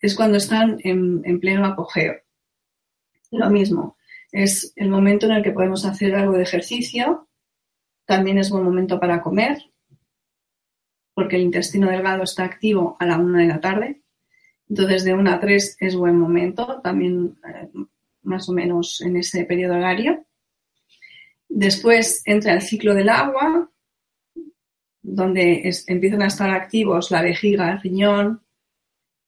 es 0.00 0.14
cuando 0.14 0.38
están 0.38 0.78
en, 0.82 1.20
en, 1.24 1.38
pleno 1.40 1.66
apogeo. 1.66 2.14
Lo 3.32 3.50
mismo, 3.50 3.98
es 4.32 4.72
el 4.76 4.88
momento 4.88 5.26
en 5.26 5.32
el 5.32 5.42
que 5.42 5.52
podemos 5.52 5.84
hacer 5.84 6.14
algo 6.14 6.32
de 6.32 6.44
ejercicio, 6.44 7.28
también 8.06 8.38
es 8.38 8.48
buen 8.48 8.64
momento 8.64 8.98
para 8.98 9.20
comer, 9.20 9.58
porque 11.18 11.34
el 11.34 11.42
intestino 11.42 11.90
delgado 11.90 12.22
está 12.22 12.44
activo 12.44 12.96
a 13.00 13.04
la 13.04 13.18
1 13.18 13.38
de 13.38 13.46
la 13.46 13.60
tarde. 13.60 14.02
Entonces, 14.68 15.02
de 15.02 15.14
1 15.14 15.32
a 15.32 15.40
3 15.40 15.76
es 15.80 15.96
buen 15.96 16.16
momento. 16.16 16.80
También 16.80 17.36
eh, 17.44 17.68
más 18.22 18.48
o 18.48 18.52
menos 18.52 19.00
en 19.00 19.16
ese 19.16 19.44
periodo 19.44 19.74
horario. 19.74 20.24
Después 21.48 22.22
entra 22.24 22.52
el 22.54 22.62
ciclo 22.62 22.94
del 22.94 23.08
agua, 23.08 23.68
donde 25.02 25.68
empiezan 25.88 26.22
a 26.22 26.28
estar 26.28 26.50
activos 26.50 27.10
la 27.10 27.22
vejiga, 27.22 27.72
el 27.72 27.80
riñón, 27.80 28.44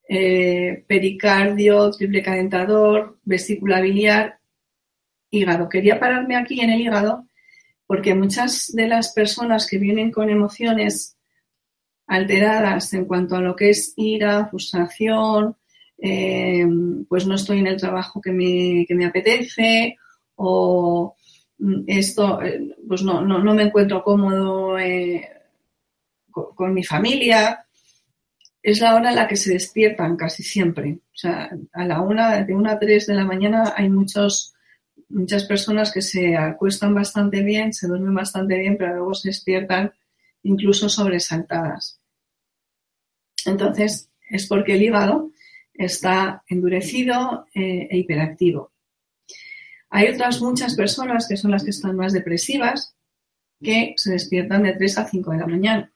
eh, 0.07 0.85
pericardio, 0.87 1.91
triple 1.91 2.23
calentador, 2.23 3.19
vesícula 3.25 3.81
biliar, 3.81 4.39
hígado. 5.29 5.67
Quería 5.67 5.99
pararme 5.99 6.37
aquí 6.37 6.61
en 6.61 6.69
el 6.69 6.79
hígado 6.79 7.27
porque 7.85 8.15
muchas 8.15 8.71
de 8.73 8.87
las 8.87 9.11
personas 9.11 9.67
que 9.67 9.77
vienen 9.77 10.09
con 10.09 10.29
emociones 10.29 11.17
alteradas 12.11 12.93
en 12.93 13.05
cuanto 13.05 13.37
a 13.37 13.41
lo 13.41 13.55
que 13.55 13.69
es 13.69 13.93
ira, 13.95 14.45
frustración, 14.47 15.55
eh, 15.97 16.67
pues 17.07 17.25
no 17.25 17.35
estoy 17.35 17.59
en 17.59 17.67
el 17.67 17.77
trabajo 17.77 18.19
que 18.19 18.33
me, 18.33 18.85
que 18.85 18.95
me 18.95 19.05
apetece 19.05 19.95
o 20.35 21.15
mm, 21.57 21.83
esto, 21.87 22.41
eh, 22.41 22.75
pues 22.85 23.01
no, 23.03 23.21
no, 23.21 23.41
no, 23.41 23.53
me 23.53 23.63
encuentro 23.63 24.03
cómodo 24.03 24.77
eh, 24.77 25.25
con, 26.29 26.73
mi 26.73 26.83
familia. 26.83 27.65
Es 28.61 28.81
la 28.81 28.93
hora 28.95 29.11
en 29.11 29.15
la 29.15 29.27
que 29.27 29.37
se 29.37 29.53
despiertan 29.53 30.17
casi 30.17 30.43
siempre. 30.43 30.99
O 31.13 31.17
sea, 31.17 31.49
a 31.71 31.85
la 31.85 32.01
una, 32.01 32.43
de 32.43 32.53
una 32.53 32.73
a 32.73 32.79
tres 32.79 33.07
de 33.07 33.15
la 33.15 33.23
mañana 33.23 33.73
hay 33.77 33.89
muchos, 33.89 34.53
muchas 35.07 35.45
personas 35.45 35.93
que 35.93 36.01
se 36.01 36.35
acuestan 36.35 36.93
bastante 36.93 37.41
bien, 37.41 37.71
se 37.71 37.87
duermen 37.87 38.13
bastante 38.13 38.57
bien, 38.57 38.75
pero 38.77 38.95
luego 38.95 39.13
se 39.13 39.29
despiertan 39.29 39.93
incluso 40.43 40.89
sobresaltadas. 40.89 42.00
Entonces, 43.45 44.09
es 44.29 44.47
porque 44.47 44.73
el 44.73 44.83
hígado 44.83 45.31
está 45.73 46.43
endurecido 46.47 47.47
eh, 47.53 47.87
e 47.89 47.97
hiperactivo. 47.97 48.71
Hay 49.89 50.07
otras 50.07 50.41
muchas 50.41 50.75
personas 50.75 51.27
que 51.27 51.37
son 51.37 51.51
las 51.51 51.63
que 51.63 51.71
están 51.71 51.97
más 51.97 52.13
depresivas, 52.13 52.95
que 53.61 53.93
se 53.97 54.13
despiertan 54.13 54.63
de 54.63 54.73
3 54.73 54.97
a 54.99 55.07
5 55.07 55.31
de 55.31 55.37
la 55.37 55.47
mañana. 55.47 55.91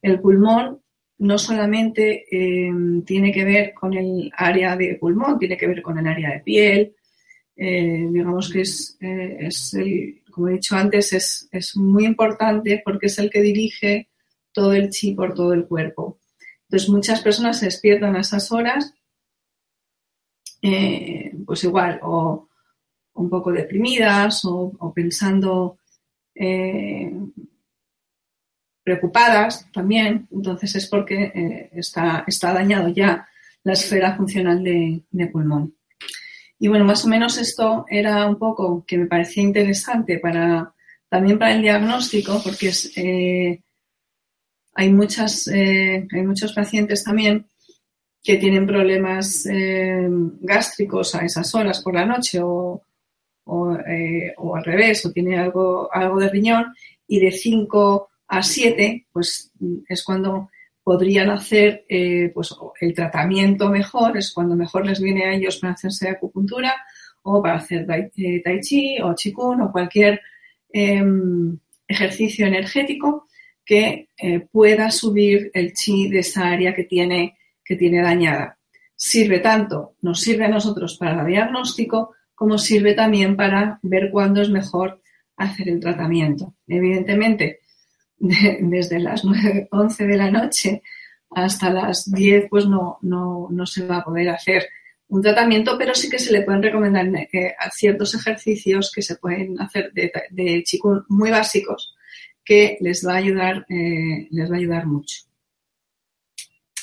El 0.00 0.20
pulmón 0.20 0.80
no 1.18 1.36
solamente 1.36 2.24
eh, 2.30 2.72
tiene 3.04 3.30
que 3.30 3.44
ver 3.44 3.74
con 3.74 3.92
el 3.92 4.32
área 4.34 4.74
de 4.74 4.94
pulmón, 4.94 5.38
tiene 5.38 5.56
que 5.56 5.66
ver 5.66 5.82
con 5.82 5.98
el 5.98 6.06
área 6.06 6.30
de 6.30 6.40
piel. 6.40 6.94
Eh, 7.56 8.06
digamos 8.10 8.50
que 8.50 8.62
es, 8.62 8.96
el, 9.00 10.22
como 10.30 10.48
he 10.48 10.52
dicho 10.52 10.76
antes, 10.76 11.12
es, 11.12 11.48
es, 11.52 11.76
muy 11.76 12.06
importante 12.06 12.80
porque 12.82 13.06
es 13.08 13.18
el 13.18 13.28
que 13.28 13.42
dirige 13.42 14.08
todo 14.50 14.72
el 14.72 14.88
chi 14.88 15.12
por 15.12 15.34
todo 15.34 15.52
el 15.52 15.66
cuerpo. 15.66 16.19
Entonces, 16.70 16.88
muchas 16.88 17.20
personas 17.20 17.58
se 17.58 17.64
despiertan 17.64 18.14
a 18.14 18.20
esas 18.20 18.52
horas, 18.52 18.94
pues 20.60 21.64
igual, 21.64 21.98
o 22.04 22.48
un 23.14 23.28
poco 23.28 23.50
deprimidas 23.50 24.44
o, 24.44 24.92
pensando 24.94 25.78
preocupadas 28.84 29.66
también, 29.72 30.28
entonces 30.30 30.76
es 30.76 30.86
porque 30.86 31.32
eh, 31.34 31.70
está, 31.72 32.24
dañado 32.54 32.88
ya 32.88 33.26
la 33.64 33.72
esfera 33.72 34.16
funcional 34.16 34.62
de, 34.62 35.26
pulmón. 35.32 35.74
Y 36.58 36.68
bueno, 36.68 36.84
más 36.84 37.04
o 37.04 37.08
menos 37.08 37.38
esto 37.38 37.84
era 37.88 38.26
un 38.26 38.38
poco 38.38 38.84
que 38.86 38.98
me 38.98 39.06
parecía 39.06 39.42
interesante 39.42 40.18
para 40.18 40.72
también 41.08 41.38
para 41.38 41.54
el 41.54 41.62
diagnóstico, 41.62 42.40
porque 42.42 42.68
es, 42.68 42.92
eh, 42.96 43.62
hay, 44.74 44.92
muchas, 44.92 45.48
eh, 45.48 46.06
hay 46.10 46.22
muchos 46.22 46.52
pacientes 46.52 47.04
también 47.04 47.46
que 48.22 48.36
tienen 48.36 48.66
problemas 48.66 49.48
gástricos 50.40 51.14
a 51.14 51.24
esas 51.24 51.54
horas 51.54 51.80
por 51.82 51.94
la 51.94 52.04
noche 52.04 52.38
o, 52.42 52.82
o, 53.44 54.56
al 54.56 54.64
revés, 54.64 55.04
o 55.06 55.12
tiene 55.12 55.38
algo, 55.38 55.88
algo 55.92 56.20
de 56.20 56.28
riñón 56.28 56.74
y 57.06 57.18
de 57.18 57.32
5 57.32 58.08
a 58.28 58.42
7, 58.42 59.06
pues 59.12 59.52
es 59.88 60.04
cuando 60.04 60.50
podrían 60.82 61.30
hacer 61.30 61.84
eh, 61.88 62.30
pues, 62.32 62.54
el 62.80 62.94
tratamiento 62.94 63.68
mejor, 63.68 64.16
es 64.16 64.32
cuando 64.32 64.56
mejor 64.56 64.86
les 64.86 65.00
viene 65.00 65.24
a 65.24 65.34
ellos 65.34 65.58
para 65.58 65.74
hacerse 65.74 66.08
acupuntura 66.08 66.74
o 67.22 67.42
para 67.42 67.56
hacer 67.56 67.86
tai, 67.86 68.10
eh, 68.16 68.60
chi 68.60 69.00
o 69.02 69.14
qigong 69.14 69.62
o 69.62 69.72
cualquier 69.72 70.20
em, 70.72 71.58
ejercicio 71.86 72.46
energético 72.46 73.26
que 73.64 74.08
eh, 74.16 74.40
pueda 74.50 74.90
subir 74.90 75.50
el 75.54 75.72
chi 75.72 76.08
de 76.08 76.20
esa 76.20 76.48
área 76.48 76.74
que 76.74 76.84
tiene, 76.84 77.38
que 77.64 77.76
tiene 77.76 78.02
dañada. 78.02 78.58
Sirve 78.96 79.38
tanto, 79.40 79.94
nos 80.02 80.20
sirve 80.20 80.46
a 80.46 80.48
nosotros 80.48 80.96
para 80.98 81.20
el 81.20 81.26
diagnóstico, 81.26 82.14
como 82.34 82.58
sirve 82.58 82.94
también 82.94 83.36
para 83.36 83.78
ver 83.82 84.10
cuándo 84.10 84.40
es 84.42 84.50
mejor 84.50 85.00
hacer 85.36 85.68
el 85.68 85.80
tratamiento. 85.80 86.54
Evidentemente, 86.66 87.60
desde 88.18 88.98
las 88.98 89.24
9, 89.24 89.68
11 89.70 90.06
de 90.06 90.16
la 90.16 90.30
noche 90.30 90.82
hasta 91.30 91.70
las 91.70 92.10
10, 92.10 92.46
pues 92.50 92.66
no, 92.66 92.98
no, 93.02 93.48
no, 93.50 93.66
se 93.66 93.86
va 93.86 93.98
a 93.98 94.04
poder 94.04 94.28
hacer 94.30 94.68
un 95.08 95.22
tratamiento, 95.22 95.76
pero 95.78 95.94
sí 95.94 96.10
que 96.10 96.18
se 96.18 96.32
le 96.32 96.42
pueden 96.42 96.62
recomendar 96.62 97.06
eh, 97.32 97.54
ciertos 97.72 98.14
ejercicios 98.14 98.92
que 98.94 99.02
se 99.02 99.16
pueden 99.16 99.60
hacer 99.60 99.92
de, 99.92 100.12
de 100.30 100.64
muy 101.08 101.30
básicos 101.30 101.94
que 102.44 102.78
les 102.80 103.06
va 103.06 103.14
a 103.14 103.16
ayudar, 103.16 103.66
eh, 103.68 104.28
les 104.30 104.50
va 104.50 104.54
a 104.54 104.58
ayudar 104.58 104.86
mucho. 104.86 105.24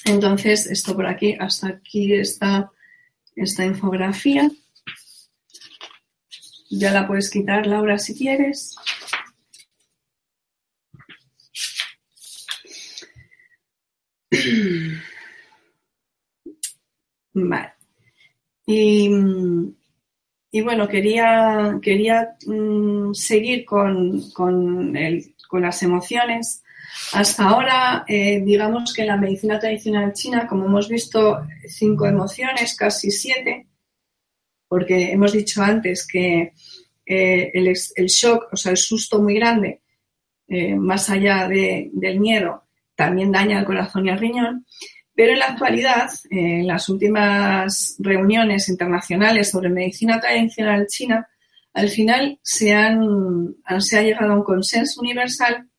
Entonces, 0.06 0.66
esto 0.68 0.96
por 0.96 1.06
aquí, 1.06 1.36
hasta 1.40 1.68
aquí 1.68 2.14
está 2.14 2.72
esta 3.36 3.66
infografía. 3.66 4.50
Ya 6.70 6.92
la 6.92 7.08
puedes 7.08 7.30
quitar, 7.30 7.68
Laura, 7.68 7.98
si 7.98 8.16
quieres. 8.16 8.76
Vale. 17.34 17.74
Y, 18.66 19.10
bueno, 20.62 20.88
quería, 20.90 21.80
quería 21.82 22.36
mm, 22.46 23.14
seguir 23.14 23.64
con, 23.66 24.32
las 25.54 25.82
emociones. 25.84 26.64
Hasta 27.14 27.50
ahora, 27.50 28.06
eh, 28.08 28.42
digamos 28.42 28.94
que 28.94 29.02
en 29.02 29.08
la 29.08 29.18
medicina 29.18 29.60
tradicional 29.60 30.14
china, 30.14 30.48
como 30.48 30.66
hemos 30.66 30.90
visto, 30.90 31.46
cinco 31.68 32.06
emociones, 32.06 32.76
casi 32.76 33.12
siete, 33.12 33.68
porque 34.68 35.12
hemos 35.12 35.32
dicho 35.32 35.62
antes 35.62 36.06
que 36.06 36.54
eh, 37.06 37.52
el, 37.54 38.08
shock, 38.08 38.50
o 38.52 38.58
sea, 38.58 38.72
el 38.72 38.78
susto 38.78 39.22
muy 39.22 39.36
grande, 39.36 39.82
eh, 40.48 40.76
más 40.76 41.10
allá 41.10 41.48
del 41.48 42.20
miedo, 42.20 42.64
también 42.96 43.32
daña 43.32 43.60
el 43.60 43.66
corazón 43.66 44.06
y 44.06 44.10
el 44.10 44.20
riñón. 44.20 44.66
Pero 45.16 45.34
en 45.34 45.40
la 45.40 45.48
actualidad, 45.48 46.10
en 46.30 46.68
las 46.68 46.90
últimas 46.90 47.96
reuniones 48.00 48.70
internacionales 48.70 49.50
sobre 49.50 49.70
medicina 49.70 50.20
tradicional 50.20 50.86
china, 50.88 51.28
al 51.78 51.90
final 51.90 52.40
se, 52.42 52.74
han, 52.74 53.56
se 53.78 54.00
ha 54.00 54.02
llegado 54.02 54.34
a 54.34 54.36
un 54.36 54.44
consenso 54.44 55.00
universal 55.00 55.70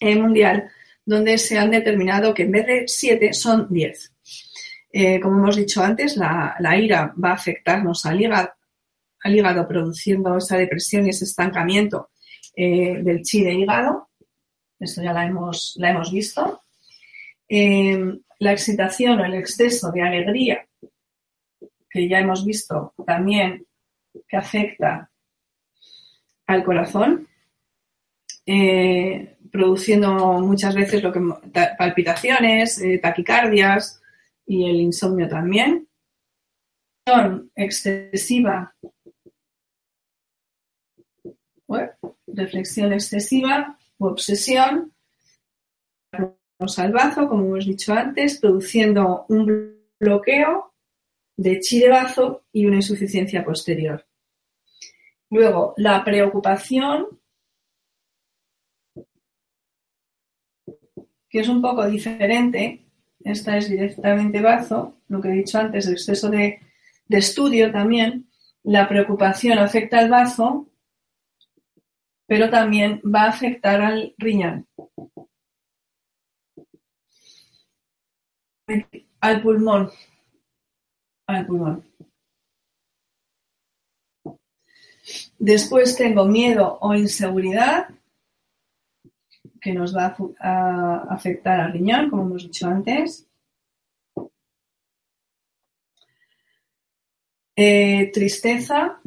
mundial 0.00 0.70
donde 1.04 1.38
se 1.38 1.58
han 1.58 1.72
determinado 1.72 2.32
que 2.32 2.44
en 2.44 2.52
vez 2.52 2.66
de 2.66 2.84
siete 2.86 3.32
son 3.32 3.66
diez. 3.68 4.12
Eh, 4.92 5.18
como 5.18 5.38
hemos 5.38 5.56
dicho 5.56 5.82
antes, 5.82 6.16
la, 6.16 6.56
ira 6.78 7.12
va 7.22 7.30
a 7.30 7.34
afectarnos 7.34 8.06
al 8.06 8.20
hígado, 8.20 8.50
al 9.24 9.34
hígado, 9.34 9.66
produciendo 9.66 10.36
esa 10.36 10.56
depresión 10.56 11.04
y 11.04 11.10
ese 11.10 11.24
estancamiento 11.24 12.10
eh, 12.54 13.02
del 13.02 13.22
chi 13.22 13.42
de 13.42 13.54
hígado. 13.54 14.08
Esto 14.78 15.02
ya 15.02 15.12
la 15.12 15.26
hemos, 15.26 15.74
la 15.78 15.90
hemos 15.90 16.12
visto. 16.12 16.62
Eh, 17.48 17.98
la 18.38 18.52
excitación 18.52 19.18
o 19.18 19.24
el 19.24 19.34
exceso 19.34 19.90
de 19.90 20.02
alegría, 20.02 20.64
que 21.90 22.08
ya 22.08 22.20
hemos 22.20 22.44
visto 22.44 22.94
también 23.04 23.66
que 24.28 24.36
afecta 24.36 25.10
al 26.46 26.64
corazón, 26.64 27.26
eh, 28.46 29.36
produciendo 29.50 30.12
muchas 30.40 30.74
veces 30.74 31.02
lo 31.02 31.12
que 31.12 31.20
palpitaciones, 31.78 32.80
eh, 32.80 32.98
taquicardias 32.98 34.02
y 34.46 34.68
el 34.68 34.76
insomnio 34.76 35.28
también. 35.28 35.88
Excesiva, 37.54 38.74
reflexión 42.26 42.92
excesiva 42.92 43.78
obsesión 43.98 44.92
al 46.78 46.92
como 47.28 47.44
hemos 47.44 47.66
dicho 47.66 47.92
antes, 47.92 48.38
produciendo 48.38 49.26
un 49.28 49.76
bloqueo 49.98 50.73
de 51.36 51.58
chi 51.60 51.80
de 51.80 51.88
bazo 51.88 52.44
y 52.52 52.66
una 52.66 52.76
insuficiencia 52.76 53.44
posterior. 53.44 54.06
Luego, 55.30 55.74
la 55.76 56.04
preocupación, 56.04 57.06
que 61.28 61.40
es 61.40 61.48
un 61.48 61.60
poco 61.60 61.86
diferente, 61.86 62.84
esta 63.24 63.56
es 63.56 63.68
directamente 63.68 64.40
bazo, 64.40 64.98
lo 65.08 65.20
que 65.20 65.28
he 65.28 65.32
dicho 65.32 65.58
antes, 65.58 65.86
el 65.86 65.94
exceso 65.94 66.30
de, 66.30 66.60
de 67.08 67.18
estudio 67.18 67.72
también, 67.72 68.28
la 68.62 68.88
preocupación 68.88 69.58
afecta 69.58 69.98
al 69.98 70.10
bazo 70.10 70.70
pero 72.26 72.50
también 72.50 73.00
va 73.02 73.24
a 73.24 73.28
afectar 73.28 73.80
al 73.80 74.14
riñón, 74.18 74.66
al 78.66 78.86
pulmón, 78.86 79.10
al 79.20 79.42
pulmón. 79.42 79.90
Después 85.38 85.96
tengo 85.96 86.24
miedo 86.26 86.78
o 86.80 86.94
inseguridad, 86.94 87.88
que 89.60 89.72
nos 89.72 89.96
va 89.96 90.14
a 90.40 91.06
afectar 91.08 91.60
al 91.60 91.72
riñón, 91.72 92.10
como 92.10 92.22
hemos 92.22 92.42
dicho 92.42 92.66
antes. 92.66 93.26
Eh, 97.56 98.10
tristeza, 98.12 99.00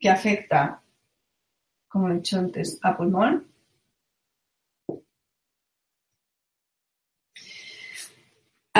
que 0.00 0.08
afecta, 0.08 0.82
como 1.88 2.08
he 2.08 2.14
dicho 2.14 2.38
antes, 2.38 2.78
a 2.82 2.96
pulmón. 2.96 3.46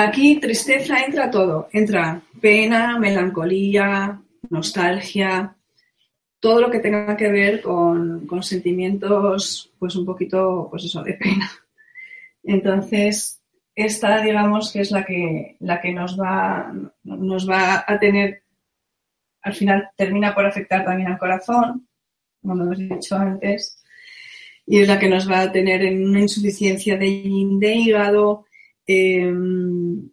Aquí 0.05 0.39
tristeza 0.39 1.03
entra 1.03 1.29
todo, 1.29 1.67
entra 1.73 2.21
pena, 2.39 2.97
melancolía, 2.97 4.21
nostalgia, 4.49 5.57
todo 6.39 6.61
lo 6.61 6.71
que 6.71 6.79
tenga 6.79 7.17
que 7.17 7.29
ver 7.29 7.61
con, 7.61 8.25
sentimientos, 8.41 9.73
pues 9.77 9.97
un 9.97 10.05
poquito, 10.05 10.67
pues 10.69 10.85
eso, 10.85 11.03
de 11.03 11.15
pena. 11.15 11.51
Entonces, 12.43 13.41
esta, 13.75 14.21
digamos, 14.21 14.71
que 14.71 14.79
es 14.79 14.91
la 14.91 15.03
que, 15.03 15.57
la 15.59 15.81
que 15.81 15.91
nos 15.91 16.17
va, 16.17 16.73
nos 17.03 17.49
va 17.49 17.83
a 17.85 17.99
tener 17.99 18.43
al 19.41 19.53
final 19.53 19.89
termina 19.97 20.33
por 20.33 20.45
afectar 20.45 20.85
también 20.85 21.11
al 21.11 21.17
corazón, 21.17 21.87
como 22.41 22.63
hemos 22.63 22.77
dicho 22.77 23.17
antes, 23.17 23.83
y 24.65 24.79
es 24.79 24.87
la 24.87 24.97
que 24.97 25.09
nos 25.09 25.29
va 25.29 25.41
a 25.41 25.51
tener 25.51 25.83
en 25.83 26.07
una 26.07 26.21
insuficiencia 26.21 26.97
de, 26.97 27.05
hígado, 27.05 28.45
em, 28.89 30.09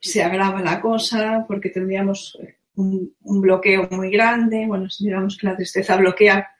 se 0.00 0.22
agrava 0.22 0.60
la 0.60 0.80
cosa 0.80 1.44
porque 1.46 1.70
tendríamos 1.70 2.36
un, 2.74 3.14
bloqueo 3.22 3.88
muy 3.90 4.10
grande, 4.10 4.66
bueno, 4.66 4.88
digamos 4.98 5.36
que 5.38 5.46
la 5.46 5.56
tristeza 5.56 5.96
bloquea. 5.96 6.50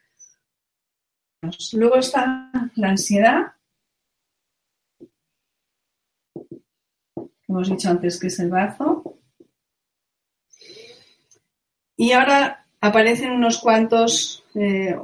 Luego 1.73 1.97
está 1.97 2.51
la 2.77 2.89
ansiedad, 2.91 3.53
hemos 7.49 7.69
dicho 7.69 7.91
antes 7.91 8.19
que 8.19 8.29
es 8.29 8.39
el 8.39 8.51
bazo. 8.51 9.19
Y 11.97 12.13
ahora 12.13 12.64
aparecen 12.85 13.31
unos 13.31 13.59
cuantos, 13.59 14.45
eh, 14.55 14.95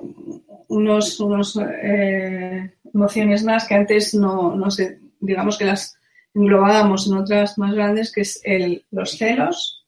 unos, 0.69 1.19
unos 1.19 1.57
eh, 1.57 2.75
emociones 2.93 3.43
más 3.43 3.67
que 3.67 3.75
antes 3.75 4.15
no, 4.15 4.55
no 4.55 4.71
sé, 4.71 5.01
digamos 5.19 5.57
que 5.57 5.65
las 5.65 5.97
englobábamos 6.35 7.07
en 7.07 7.15
otras 7.15 7.57
más 7.57 7.75
grandes, 7.75 8.13
que 8.13 8.21
es 8.21 8.39
el, 8.45 8.85
los 8.91 9.17
celos, 9.17 9.87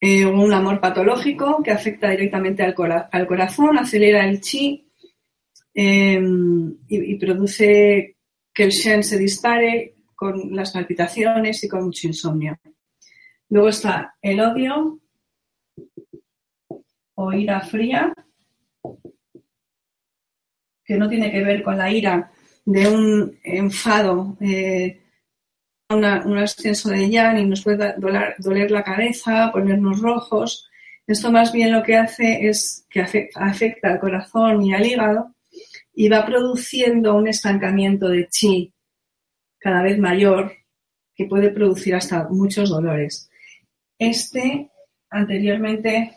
eh, 0.00 0.24
un 0.24 0.52
amor 0.52 0.80
patológico 0.80 1.60
que 1.64 1.72
afecta 1.72 2.10
directamente 2.10 2.62
al, 2.62 2.74
al 3.10 3.26
corazón, 3.26 3.78
acelera 3.78 4.24
el 4.24 4.40
chi 4.40 4.86
em, 5.74 6.76
y, 6.86 7.16
produce 7.16 8.16
que 8.54 8.62
el 8.62 8.70
shen 8.70 9.02
se 9.02 9.18
dispare 9.18 9.96
con 10.14 10.54
las 10.54 10.70
palpitaciones 10.70 11.64
y 11.64 11.68
con 11.68 11.84
mucho 11.84 12.06
insomnio. 12.06 12.56
Luego 13.50 13.68
está 13.68 14.14
el 14.22 14.40
odio 14.40 15.00
o 17.14 17.32
ira 17.32 17.60
fría, 17.60 18.14
que 20.84 20.96
no 20.96 21.08
tiene 21.08 21.30
que 21.30 21.42
ver 21.42 21.62
con 21.62 21.76
la 21.76 21.90
ira 21.90 22.32
de 22.64 22.88
un 22.88 23.38
enfado, 23.42 24.36
eh, 24.40 25.02
un 25.88 26.04
ascenso 26.38 26.90
de 26.90 27.10
yang 27.10 27.38
y 27.38 27.46
nos 27.46 27.62
puede 27.62 27.94
doler, 27.98 28.70
la 28.70 28.84
cabeza, 28.84 29.50
ponernos 29.52 30.00
rojos. 30.00 30.70
Esto 31.06 31.32
más 31.32 31.52
bien 31.52 31.72
lo 31.72 31.82
que 31.82 31.96
hace 31.96 32.48
es 32.48 32.86
que 32.88 33.00
afecta, 33.00 33.88
al 33.88 34.00
corazón 34.00 34.62
y 34.62 34.74
al 34.74 34.86
hígado 34.86 35.34
y 35.92 36.08
va 36.08 36.24
produciendo 36.24 37.16
un 37.16 37.26
estancamiento 37.26 38.08
de 38.08 38.28
chi 38.28 38.72
cada 39.58 39.82
vez 39.82 39.98
mayor 39.98 40.52
que 41.14 41.26
puede 41.26 41.50
producir 41.50 41.96
hasta 41.96 42.28
muchos 42.28 42.70
dolores. 42.70 43.29
Este 44.00 44.70
anteriormente 45.10 46.16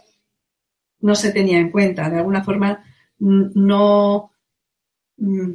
no 1.01 1.15
se 1.15 1.33
tenía 1.33 1.59
en 1.59 1.69
cuenta, 1.69 2.09
de 2.09 2.17
alguna 2.17 2.43
forma 2.43 2.81
no 3.19 4.31
mm, 5.17 5.51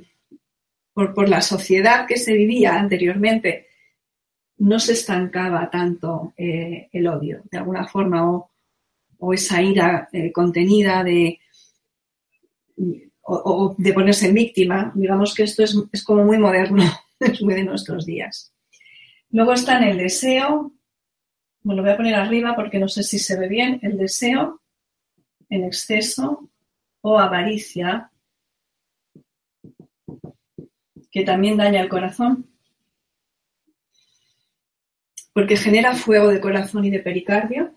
por, 0.93 1.29
la 1.29 1.41
sociedad 1.41 2.07
que 2.07 2.19
se 2.19 2.35
vivía 2.35 2.79
anteriormente, 2.79 3.69
no 4.59 4.79
se 4.79 4.93
estancaba 4.93 5.71
tanto 5.71 6.35
eh, 6.37 6.89
el 6.93 7.07
odio, 7.07 7.43
de 7.51 7.59
alguna 7.59 7.87
forma, 7.87 8.31
o, 8.31 9.33
esa 9.33 9.63
ira 9.63 10.09
eh, 10.13 10.31
contenida 10.31 11.03
de, 11.03 11.41
o, 13.23 13.75
de 13.79 13.93
ponerse 13.95 14.29
en 14.29 14.35
víctima. 14.35 14.93
Digamos 14.95 15.35
que 15.35 15.45
esto 15.45 15.63
es, 15.63 16.05
como 16.05 16.25
muy 16.25 16.39
moderno, 16.39 16.85
es 17.21 17.41
muy 17.43 17.55
de 17.55 17.65
nuestros 17.65 18.05
días. 18.05 18.53
Luego 19.31 19.55
está 19.55 19.79
en 19.79 19.85
el 19.91 19.99
deseo, 19.99 20.73
bueno, 21.69 21.83
lo 21.83 21.87
voy 21.87 21.93
a 21.93 21.97
poner 21.99 22.15
arriba 22.15 22.57
porque 22.57 22.79
no 22.79 22.89
sé 22.89 23.03
si 23.03 23.19
se 23.19 23.39
ve 23.39 23.47
bien, 23.47 23.79
el 23.83 23.99
deseo 23.99 24.63
en 25.51 25.65
exceso 25.65 26.49
o 27.03 27.19
avaricia, 27.19 28.11
que 31.11 31.25
también 31.25 31.59
daña 31.59 31.83
el 31.83 31.91
corazón, 31.91 32.47
porque 35.35 35.59
genera 35.59 35.95
fuego 35.95 36.29
de 36.29 36.41
corazón 36.41 36.87
y 36.87 36.91
de 36.91 37.01
pericardio, 37.01 37.75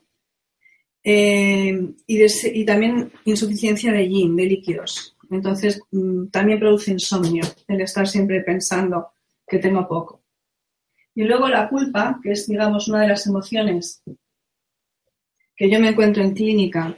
eh, 1.03 1.93
y, 2.07 2.65
también 2.65 3.11
insuficiencia 3.25 3.91
de 3.91 4.07
yin, 4.07 4.37
de 4.37 4.45
líquidos. 4.45 5.17
Entonces, 5.29 5.81
mm, 5.91 6.27
también 6.27 6.61
produce 6.61 6.91
insomnio 6.91 7.43
el 7.67 7.81
estar 7.81 8.07
siempre 8.07 8.39
pensando 8.39 9.11
que 9.45 9.59
tengo 9.59 9.85
poco. 9.85 10.20
Y 11.13 11.23
luego 11.23 11.47
la 11.49 11.67
culpa, 11.69 12.19
que 12.23 12.31
es, 12.31 12.47
digamos, 12.47 12.87
una 12.87 13.01
de 13.01 13.09
las 13.09 13.27
emociones 13.27 14.01
que 15.55 15.69
yo 15.69 15.79
me 15.79 15.89
encuentro 15.89 16.23
en 16.23 16.33
clínica 16.33 16.95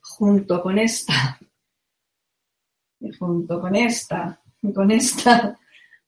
junto 0.00 0.62
con 0.62 0.78
esta, 0.78 1.38
y 3.00 3.12
junto 3.12 3.60
con 3.60 3.74
esta, 3.74 4.40
con 4.74 4.90
esta 4.90 5.58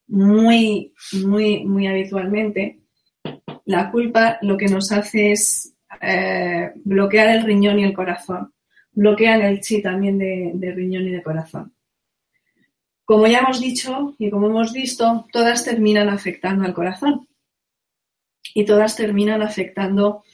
muy, 0.07 0.95
muy, 1.25 1.65
muy 1.65 1.87
habitualmente, 1.87 2.81
la 3.67 3.91
culpa 3.91 4.39
lo 4.43 4.57
que 4.57 4.67
nos 4.67 4.93
hace 4.93 5.33
es 5.33 5.75
eh, 6.01 6.73
bloquear 6.85 7.29
el 7.37 7.45
riñón 7.45 7.79
y 7.79 7.85
el 7.85 7.95
corazón. 7.95 8.53
Bloquean 8.93 9.43
el 9.43 9.61
chi 9.61 9.83
también 9.83 10.19
de, 10.19 10.73
riñón 10.73 11.09
y 11.09 11.11
de 11.11 11.23
corazón. 11.23 11.74
Como 13.05 13.27
ya 13.27 13.41
hemos 13.41 13.61
dicho 13.61 14.15
y 14.19 14.31
como 14.31 14.49
hemos 14.49 14.73
visto, 14.73 15.27
todas 15.33 15.65
terminan 15.65 16.09
afectando 16.09 16.65
al 16.65 16.75
corazón 16.75 17.29
y 18.55 18.65
todas 18.65 18.97
terminan 18.97 19.43
afectando 19.43 20.25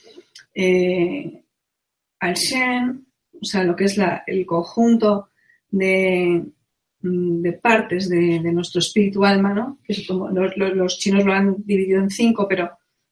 eh, 0.53 1.43
al 2.19 2.33
Shen, 2.35 3.07
o 3.33 3.45
sea, 3.45 3.63
lo 3.63 3.75
que 3.75 3.85
es 3.85 3.99
el 4.27 4.45
conjunto 4.45 5.29
de, 5.69 6.45
Mm, 7.03 7.43
partes 7.61 8.09
de, 8.09 8.39
nuestro 8.51 8.79
espíritu 8.79 9.25
alma, 9.25 9.53
¿no? 9.53 9.79
Que 9.83 9.95
los, 10.75 10.99
chinos 10.99 11.25
lo 11.25 11.33
han 11.33 11.55
dividido 11.65 11.99
en 11.99 12.11
cinco, 12.11 12.47
pero 12.47 12.69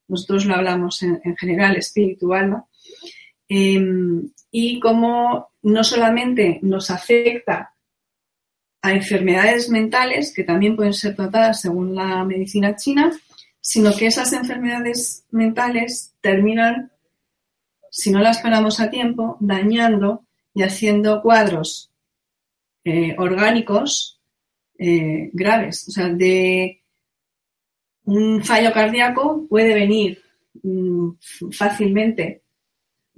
nosotros 0.08 0.46
lo 0.46 0.56
hablamos 0.56 1.02
en, 1.02 1.36
general, 1.38 1.76
espíritu 1.76 2.34
alma. 2.34 2.66
Em, 3.48 4.30
y 4.52 4.80
como 4.80 5.50
no 5.64 5.84
solamente 5.84 6.60
nos 6.62 6.92
afecta 6.92 7.74
a 8.82 8.94
enfermedades 8.94 9.70
mentales, 9.70 10.34
que 10.34 10.44
también 10.44 10.76
pueden 10.76 10.94
ser 10.94 11.16
tratadas 11.16 11.62
según 11.62 11.96
la 11.96 12.24
medicina 12.24 12.76
china, 12.76 13.12
sino 13.62 13.96
que 13.96 14.08
esas 14.08 14.32
enfermedades 14.34 15.26
mentales 15.32 16.16
terminan, 16.22 16.92
si 17.92 18.12
no 18.12 18.20
las 18.20 18.40
paramos 18.40 18.80
a 18.80 18.90
tiempo, 18.90 19.38
dañando 19.40 20.26
y 20.54 20.64
haciendo 20.64 21.22
cuadros 21.22 21.92
eh, 22.84 23.16
orgánicos 23.18 24.20
eh, 24.78 25.30
graves. 25.34 25.88
O 25.90 25.92
sea, 25.92 26.10
de 26.10 26.82
un 28.06 28.44
fallo 28.44 28.72
cardíaco 28.72 29.46
puede 29.50 29.74
venir 29.74 30.22
mm, 30.64 31.12
fácilmente 31.52 32.44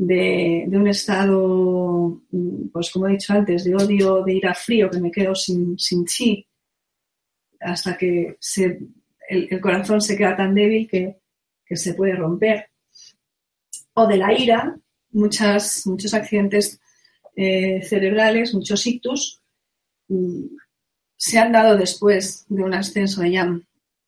de, 0.01 0.67
un 0.71 0.87
estado, 0.87 2.21
mm, 2.31 2.69
pues 2.73 2.89
como 2.89 3.07
he 3.07 3.11
dicho 3.11 3.33
antes, 3.33 3.63
de 3.63 3.75
odio, 3.75 4.23
de 4.23 4.33
ira 4.33 4.53
frío, 4.55 4.89
que 4.89 4.99
me 4.99 5.11
quedo 5.11 5.35
sin, 5.35 5.77
sin 5.77 6.05
chi, 6.05 6.45
hasta 7.59 7.95
que 7.95 8.37
el, 9.29 9.61
corazón 9.61 10.01
se 10.01 10.17
queda 10.17 10.35
tan 10.35 10.55
débil 10.55 10.87
que, 10.89 11.17
se 11.75 11.93
puede 11.93 12.15
romper. 12.15 12.69
O 13.93 14.05
de 14.07 14.17
la 14.17 14.33
ira, 14.37 14.75
muchas, 15.11 15.87
muchos 15.87 16.13
accidentes 16.13 16.81
eh, 17.35 17.81
cerebrales, 17.83 18.53
muchos 18.53 18.85
ictus, 18.87 19.39
se 21.15 21.39
han 21.39 21.51
dado 21.51 21.77
después 21.77 22.45
de 22.49 22.63
un 22.63 22.73
ascenso 22.73 23.21
de 23.21 23.31
llama 23.31 23.61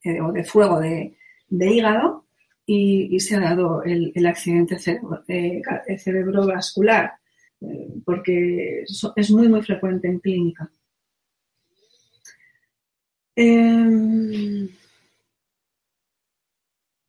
eh, 0.04 0.20
o 0.20 0.32
de 0.34 0.44
fuego 0.44 0.82
de, 0.82 1.16
hígado 1.50 2.23
y, 2.66 3.20
se 3.20 3.36
ha 3.36 3.40
dado 3.40 3.84
el, 3.84 4.26
accidente 4.26 4.78
eh, 5.28 5.62
cerebrovascular, 5.98 7.14
eh, 7.62 7.88
porque 8.06 8.84
es 9.16 9.32
muy, 9.32 9.48
muy 9.48 9.62
frecuente 9.62 10.08
en 10.08 10.20
clínica. 10.20 10.70
Em, 13.36 14.70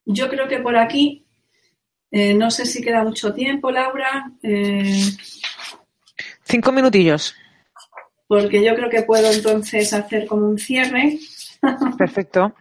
yo 0.06 0.28
creo 0.28 0.48
que 0.48 0.58
por 0.58 0.76
aquí, 0.76 1.26
no 2.10 2.50
sé 2.50 2.64
si 2.66 2.80
queda 2.80 3.02
mucho 3.02 3.34
tiempo, 3.34 3.70
Laura. 3.70 4.30
Cinco 6.44 6.72
minutillos 6.72 7.34
porque 8.26 8.64
yo 8.64 8.74
creo 8.74 8.90
que 8.90 9.02
puedo 9.02 9.30
entonces 9.30 9.92
hacer 9.92 10.26
como 10.26 10.48
un 10.48 10.58
cierre. 10.58 11.18
Perfecto. 11.98 12.54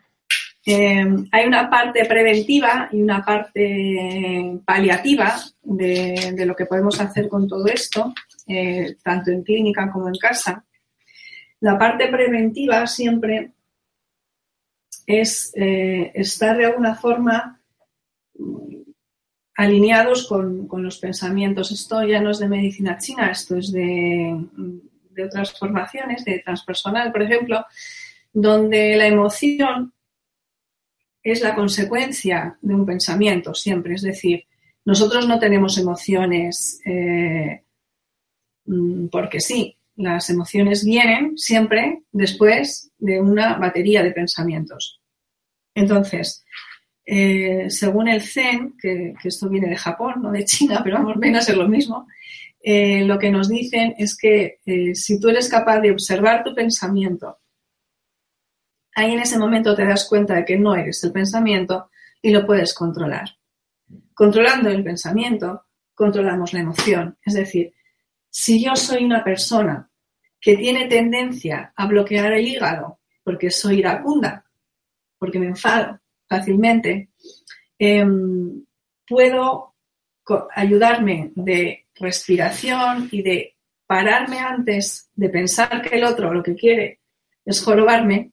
Eh, 0.66 1.05
hay 1.32 1.45
una 1.45 1.70
parte 1.70 2.05
preventiva 2.05 2.88
y 2.91 3.01
una 3.01 3.24
parte 3.24 4.61
paliativa 4.66 5.36
de, 5.61 6.45
lo 6.45 6.55
que 6.55 6.66
podemos 6.66 6.99
hacer 7.01 7.28
con 7.28 7.47
todo 7.47 7.66
esto, 7.68 8.14
eh, 8.47 8.95
tanto 9.03 9.32
en 9.32 9.43
clínica 9.43 9.91
como 9.91 10.07
en 10.07 10.16
casa. 10.16 10.64
La 11.59 11.78
parte 11.78 12.07
preventiva 12.07 12.88
siempre 12.88 13.51
es 15.05 15.51
eh, 15.55 16.11
estar 16.14 16.57
de 16.57 16.66
alguna 16.66 16.95
forma 16.95 17.59
alineados 19.55 20.28
con, 20.28 20.68
los 20.82 20.97
pensamientos. 20.97 21.72
Esto 21.72 22.03
ya 22.03 22.22
no 22.22 22.32
es 22.32 22.39
de 22.39 22.47
medicina 22.47 22.97
china, 22.97 23.32
esto 23.32 23.57
es 23.57 23.72
de 23.72 24.45
otras 25.26 25.57
formaciones, 25.59 26.24
de 26.24 26.39
transpersonal, 26.39 27.11
por 27.11 27.22
ejemplo, 27.22 27.66
donde 28.32 28.95
la 28.95 29.07
emoción 29.07 29.93
es 31.24 31.41
la 31.41 31.55
consecuencia 31.55 32.57
de 32.61 32.76
un 32.76 32.86
pensamiento 32.86 33.53
siempre. 33.53 33.95
Es 33.95 34.01
decir, 34.01 34.45
nosotros 34.86 35.28
no 35.28 35.39
tenemos 35.39 35.78
emociones 35.78 36.82
eh, 36.86 37.63
mm, 38.65 39.07
porque 39.07 39.39
sí. 39.39 39.78
Las 39.95 40.32
emociones 40.32 40.84
vienen 40.84 41.38
siempre 41.38 42.01
después 42.11 42.91
de 42.97 43.21
una 43.21 43.57
batería 43.59 44.01
de 44.01 44.11
pensamientos. 44.11 44.99
Entonces, 45.76 46.43
eh, 47.05 47.69
según 47.69 48.07
el 48.07 48.24
Zen, 48.24 48.74
que, 48.82 49.13
esto 49.24 49.49
viene 49.49 49.69
de 49.69 49.76
Japón, 49.76 50.15
no 50.24 50.32
de 50.32 50.45
China, 50.45 50.82
pero 50.84 50.97
vamos, 50.97 51.19
viene 51.19 51.38
a 51.38 51.41
ser 51.41 51.57
lo 51.57 51.69
mismo, 51.69 52.07
eh, 52.59 53.05
lo 53.05 53.19
que 53.19 53.30
nos 53.30 53.49
dicen 53.49 53.93
es 53.99 54.17
que 54.17 54.57
si 54.95 55.19
tú 55.19 55.30
eres 55.30 55.47
capaz 55.47 55.80
de 55.80 55.91
observar 55.91 56.43
tu 56.43 56.55
pensamiento 56.55 57.38
ahí 58.95 59.13
en 59.13 59.19
ese 59.19 59.37
momento 59.37 59.75
te 59.75 59.85
das 59.85 60.07
cuenta 60.07 60.35
de 60.35 60.45
que 60.45 60.57
no 60.57 60.75
eres 60.75 61.03
el 61.03 61.11
pensamiento 61.11 61.89
y 62.21 62.31
lo 62.31 62.45
puedes 62.45 62.73
controlar. 62.73 63.37
Controlando 64.13 64.69
el 64.69 64.83
pensamiento, 64.83 65.65
controlamos 65.93 66.53
la 66.53 66.61
emoción. 66.61 67.17
Es 67.23 67.33
decir, 67.33 67.73
si 68.29 68.63
yo 68.63 68.75
soy 68.75 69.03
una 69.03 69.23
persona 69.23 69.89
que 70.39 70.57
tiene 70.57 70.87
tendencia 70.87 71.73
a 71.75 71.87
bloquear 71.87 72.33
el 72.33 72.47
hígado 72.47 72.99
porque 73.23 73.49
soy 73.49 73.79
iracunda, 73.79 74.45
porque 75.17 75.39
me 75.39 75.47
enfado 75.47 75.99
fácilmente, 76.27 77.09
em, 77.79 78.65
puedo 79.07 79.75
ayudarme 80.53 81.31
de 81.35 81.87
respiración 81.95 83.07
y 83.11 83.21
de 83.21 83.55
pararme 83.85 84.39
antes 84.39 85.09
de 85.15 85.29
pensar 85.29 85.81
que 85.81 85.95
el 85.95 86.03
otro 86.03 86.33
lo 86.33 86.43
que 86.43 86.55
quiere 86.55 86.99
es 87.45 87.63
jorobarme 87.63 88.32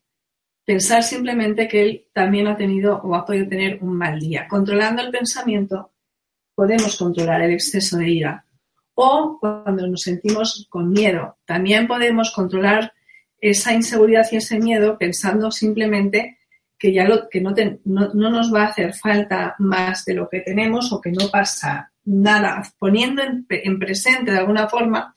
pensar 0.71 1.03
simplemente 1.03 1.67
que 1.67 1.83
él 1.83 2.07
también 2.13 2.47
ha 2.47 2.57
tenido 2.57 3.01
o 3.03 3.17
ha 3.17 3.27
podido 3.27 3.49
tener 3.49 3.79
un 3.83 3.93
mal 3.93 4.21
día. 4.21 4.47
Controlando 4.47 5.03
el 5.03 5.11
pensamiento 5.11 5.91
podemos 6.55 6.97
controlar 6.97 7.43
el 7.43 7.55
exceso 7.55 7.97
de 7.99 8.09
ira. 8.09 8.47
O 8.95 9.37
cuando 9.41 9.89
nos 9.89 10.03
sentimos 10.03 10.69
con 10.71 10.91
miedo, 10.91 11.39
también 11.45 11.89
podemos 11.89 12.31
controlar 12.31 12.93
esa 13.41 13.75
inseguridad 13.75 14.25
y 14.31 14.37
ese 14.37 14.61
miedo 14.61 14.97
pensando 14.97 15.51
simplemente 15.51 16.39
que 16.79 16.93
ya 16.93 17.03
lo, 17.03 17.29
que 17.29 17.41
no, 17.41 17.53
no, 17.83 18.31
nos 18.31 18.55
va 18.55 18.63
a 18.63 18.69
hacer 18.69 18.95
falta 18.95 19.57
más 19.59 20.05
de 20.05 20.15
lo 20.15 20.29
que 20.29 20.39
tenemos 20.39 20.93
o 20.93 21.01
que 21.01 21.11
no 21.11 21.29
pasa 21.33 21.91
nada, 22.05 22.63
poniendo 22.79 23.23
en, 23.25 23.79
presente 23.81 24.31
de 24.31 24.39
alguna 24.39 24.69
forma 24.69 25.17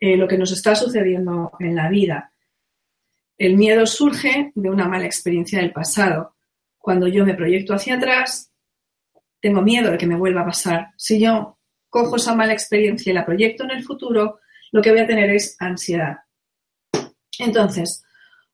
eh, 0.00 0.16
lo 0.16 0.26
que 0.26 0.38
nos 0.38 0.50
está 0.50 0.74
sucediendo 0.74 1.52
en 1.60 1.76
la 1.76 1.88
vida. 1.88 2.31
El 3.38 3.56
miedo 3.56 3.86
surge 3.86 4.52
de 4.54 4.70
una 4.70 4.86
mala 4.86 5.06
experiencia 5.06 5.60
del 5.60 5.72
pasado. 5.72 6.36
Cuando 6.78 7.08
yo 7.08 7.24
me 7.24 7.34
proyecto 7.34 7.74
hacia 7.74 7.96
atrás, 7.96 8.52
tengo 9.40 9.62
miedo 9.62 9.90
de 9.90 9.98
que 9.98 10.06
me 10.06 10.16
vuelva 10.16 10.42
a 10.42 10.46
pasar. 10.46 10.88
Si 10.96 11.20
yo 11.20 11.58
cojo 11.88 12.16
esa 12.16 12.34
mala 12.34 12.52
experiencia 12.52 13.10
y 13.10 13.14
la 13.14 13.26
proyecto 13.26 13.64
en 13.64 13.72
el 13.72 13.84
futuro, 13.84 14.40
lo 14.70 14.82
que 14.82 14.90
voy 14.90 15.00
a 15.00 15.06
tener 15.06 15.30
es 15.30 15.56
ansiedad. 15.58 16.18
Entonces, 17.38 18.04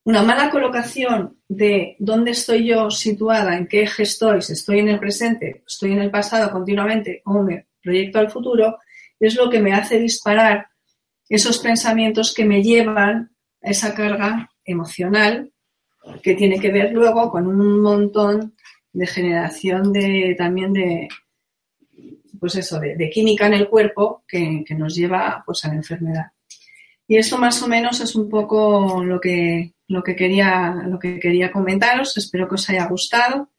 una 0.04 0.22
mala 0.22 0.50
colocación 0.50 1.38
de 1.48 1.96
dónde 1.98 2.30
estoy 2.30 2.66
yo 2.66 2.90
situada, 2.90 3.56
en 3.56 3.66
qué 3.66 3.82
eje 3.82 4.04
estoy, 4.04 4.40
si 4.40 4.54
estoy 4.54 4.78
en 4.78 4.88
el 4.88 4.98
presente, 4.98 5.62
estoy 5.66 5.92
en 5.92 6.00
el 6.00 6.10
pasado 6.10 6.50
continuamente 6.50 7.20
o 7.26 7.42
me 7.42 7.66
proyecto 7.82 8.18
al 8.18 8.30
futuro, 8.30 8.78
es 9.20 9.36
lo 9.36 9.50
que 9.50 9.60
me 9.60 9.74
hace 9.74 9.98
disparar 9.98 10.68
esos 11.28 11.58
pensamientos 11.58 12.32
que 12.32 12.44
me 12.44 12.62
llevan 12.62 13.30
a 13.62 13.70
esa 13.70 13.94
carga 13.94 14.50
emocional 14.68 15.52
que 16.22 16.34
tiene 16.34 16.58
que 16.58 16.70
ver 16.70 16.92
luego 16.92 17.30
con 17.30 17.46
un 17.46 17.80
montón 17.80 18.54
de 18.92 19.06
generación 19.06 19.92
de 19.92 20.34
también 20.36 20.72
de 20.72 21.08
pues 22.38 22.54
eso, 22.56 22.78
de, 22.78 23.10
química 23.10 23.46
en 23.46 23.54
el 23.54 23.68
cuerpo 23.68 24.24
que, 24.26 24.64
nos 24.76 24.94
lleva 24.94 25.42
pues 25.44 25.64
a 25.64 25.68
la 25.68 25.74
enfermedad. 25.74 26.26
Y 27.06 27.16
esto 27.16 27.38
más 27.38 27.62
o 27.62 27.68
menos 27.68 28.00
es 28.00 28.14
un 28.14 28.28
poco 28.28 29.02
lo 29.02 29.20
que, 29.20 29.74
lo 29.88 30.02
que 30.02 30.14
quería, 30.14 30.84
lo 30.86 30.98
que 30.98 31.18
quería 31.18 31.50
comentaros. 31.50 32.16
Espero 32.16 32.48
que 32.48 32.56
os 32.56 32.68
haya 32.70 32.86
gustado. 32.86 33.50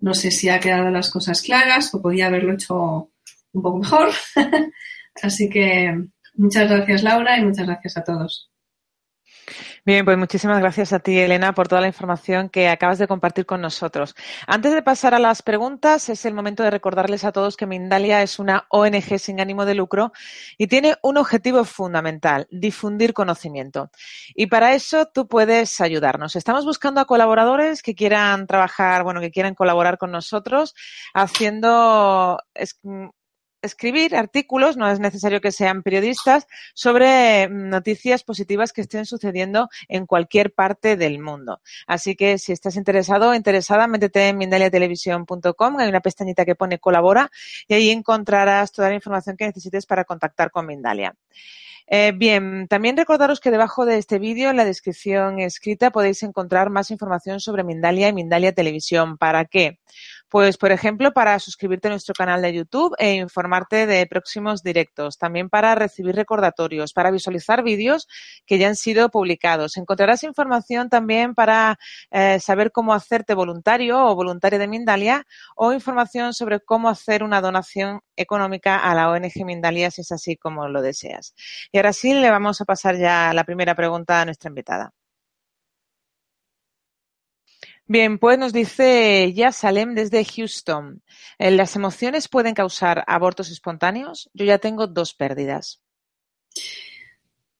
No 0.00 0.12
sé 0.12 0.30
si 0.30 0.48
ha 0.48 0.60
quedado 0.60 0.90
las 0.90 1.08
cosas 1.08 1.40
claras 1.40 1.94
o 1.94 2.02
podía 2.02 2.26
haberlo 2.26 2.52
hecho 2.52 3.10
un 3.52 3.62
poco 3.62 3.78
mejor. 3.78 4.10
Así 5.22 5.48
que 5.48 5.94
muchas 6.34 6.68
gracias 6.68 7.02
Laura 7.04 7.38
y 7.38 7.44
muchas 7.44 7.66
gracias 7.66 7.96
a 7.96 8.04
todos. 8.04 8.53
Bien, 9.86 10.06
pues 10.06 10.16
muchísimas 10.16 10.60
gracias 10.60 10.94
a 10.94 10.98
ti, 10.98 11.18
Elena, 11.18 11.52
por 11.52 11.68
toda 11.68 11.82
la 11.82 11.86
información 11.88 12.48
que 12.48 12.68
acabas 12.70 12.98
de 12.98 13.06
compartir 13.06 13.44
con 13.44 13.60
nosotros. 13.60 14.14
Antes 14.46 14.72
de 14.72 14.80
pasar 14.80 15.12
a 15.12 15.18
las 15.18 15.42
preguntas, 15.42 16.08
es 16.08 16.24
el 16.24 16.32
momento 16.32 16.62
de 16.62 16.70
recordarles 16.70 17.22
a 17.24 17.32
todos 17.32 17.58
que 17.58 17.66
Mindalia 17.66 18.22
es 18.22 18.38
una 18.38 18.64
ONG 18.70 19.18
sin 19.18 19.40
ánimo 19.40 19.66
de 19.66 19.74
lucro 19.74 20.12
y 20.56 20.68
tiene 20.68 20.96
un 21.02 21.18
objetivo 21.18 21.64
fundamental, 21.64 22.46
difundir 22.50 23.12
conocimiento. 23.12 23.90
Y 24.34 24.46
para 24.46 24.72
eso 24.72 25.04
tú 25.12 25.28
puedes 25.28 25.78
ayudarnos. 25.82 26.34
Estamos 26.34 26.64
buscando 26.64 27.02
a 27.02 27.04
colaboradores 27.04 27.82
que 27.82 27.94
quieran 27.94 28.46
trabajar, 28.46 29.04
bueno, 29.04 29.20
que 29.20 29.30
quieran 29.30 29.54
colaborar 29.54 29.98
con 29.98 30.10
nosotros 30.10 30.74
haciendo 31.12 32.38
escribir 33.64 34.14
artículos, 34.14 34.76
no 34.76 34.88
es 34.90 35.00
necesario 35.00 35.40
que 35.40 35.52
sean 35.52 35.82
periodistas, 35.82 36.46
sobre 36.74 37.48
mm, 37.48 37.68
noticias 37.68 38.22
positivas 38.22 38.72
que 38.72 38.82
estén 38.82 39.06
sucediendo 39.06 39.68
en 39.88 40.06
cualquier 40.06 40.52
parte 40.52 40.96
del 40.96 41.18
mundo. 41.18 41.60
Así 41.86 42.14
que 42.16 42.38
si 42.38 42.52
estás 42.52 42.76
interesado 42.76 43.30
o 43.30 43.34
interesada, 43.34 43.86
métete 43.86 44.28
en 44.28 44.38
mindaliatelevisión.com, 44.38 45.78
hay 45.78 45.88
una 45.88 46.00
pestañita 46.00 46.44
que 46.44 46.54
pone 46.54 46.78
colabora 46.78 47.30
y 47.68 47.74
ahí 47.74 47.90
encontrarás 47.90 48.72
toda 48.72 48.88
la 48.88 48.94
información 48.94 49.36
que 49.36 49.46
necesites 49.46 49.86
para 49.86 50.04
contactar 50.04 50.50
con 50.50 50.66
Mindalia. 50.66 51.14
Eh, 51.86 52.12
bien, 52.16 52.66
también 52.68 52.96
recordaros 52.96 53.40
que 53.40 53.50
debajo 53.50 53.84
de 53.84 53.98
este 53.98 54.18
vídeo, 54.18 54.50
en 54.50 54.56
la 54.56 54.64
descripción 54.64 55.38
escrita, 55.38 55.90
podéis 55.90 56.22
encontrar 56.22 56.70
más 56.70 56.90
información 56.90 57.40
sobre 57.40 57.62
Mindalia 57.62 58.08
y 58.08 58.12
Mindalia 58.12 58.54
Televisión. 58.54 59.18
¿Para 59.18 59.44
qué? 59.44 59.80
Pues, 60.34 60.58
por 60.58 60.72
ejemplo, 60.72 61.12
para 61.12 61.38
suscribirte 61.38 61.86
a 61.86 61.92
nuestro 61.92 62.12
canal 62.12 62.42
de 62.42 62.52
YouTube 62.52 62.96
e 62.98 63.14
informarte 63.14 63.86
de 63.86 64.04
próximos 64.08 64.64
directos, 64.64 65.16
también 65.16 65.48
para 65.48 65.76
recibir 65.76 66.16
recordatorios, 66.16 66.92
para 66.92 67.12
visualizar 67.12 67.62
vídeos 67.62 68.08
que 68.44 68.58
ya 68.58 68.66
han 68.66 68.74
sido 68.74 69.10
publicados. 69.10 69.76
Encontrarás 69.76 70.24
información 70.24 70.88
también 70.88 71.36
para 71.36 71.78
eh, 72.10 72.40
saber 72.40 72.72
cómo 72.72 72.94
hacerte 72.94 73.34
voluntario 73.34 74.06
o 74.06 74.16
voluntaria 74.16 74.58
de 74.58 74.66
Mindalia 74.66 75.24
o 75.54 75.72
información 75.72 76.34
sobre 76.34 76.58
cómo 76.58 76.88
hacer 76.88 77.22
una 77.22 77.40
donación 77.40 78.00
económica 78.16 78.78
a 78.78 78.92
la 78.96 79.10
ONG 79.10 79.44
Mindalia 79.44 79.92
si 79.92 80.00
es 80.00 80.10
así 80.10 80.36
como 80.36 80.66
lo 80.66 80.82
deseas. 80.82 81.36
Y 81.70 81.78
ahora 81.78 81.92
sí, 81.92 82.12
le 82.12 82.30
vamos 82.30 82.60
a 82.60 82.64
pasar 82.64 82.96
ya 82.96 83.32
la 83.34 83.44
primera 83.44 83.76
pregunta 83.76 84.20
a 84.20 84.24
nuestra 84.24 84.48
invitada. 84.48 84.92
Bien, 87.86 88.18
pues 88.18 88.38
nos 88.38 88.54
dice 88.54 89.34
ya 89.34 89.52
Salem 89.52 89.94
desde 89.94 90.24
Houston. 90.24 91.02
Eh, 91.38 91.50
¿Las 91.50 91.76
emociones 91.76 92.28
pueden 92.28 92.54
causar 92.54 93.04
abortos 93.06 93.50
espontáneos? 93.50 94.30
Yo 94.32 94.46
ya 94.46 94.56
tengo 94.56 94.86
dos 94.86 95.12
pérdidas. 95.12 95.82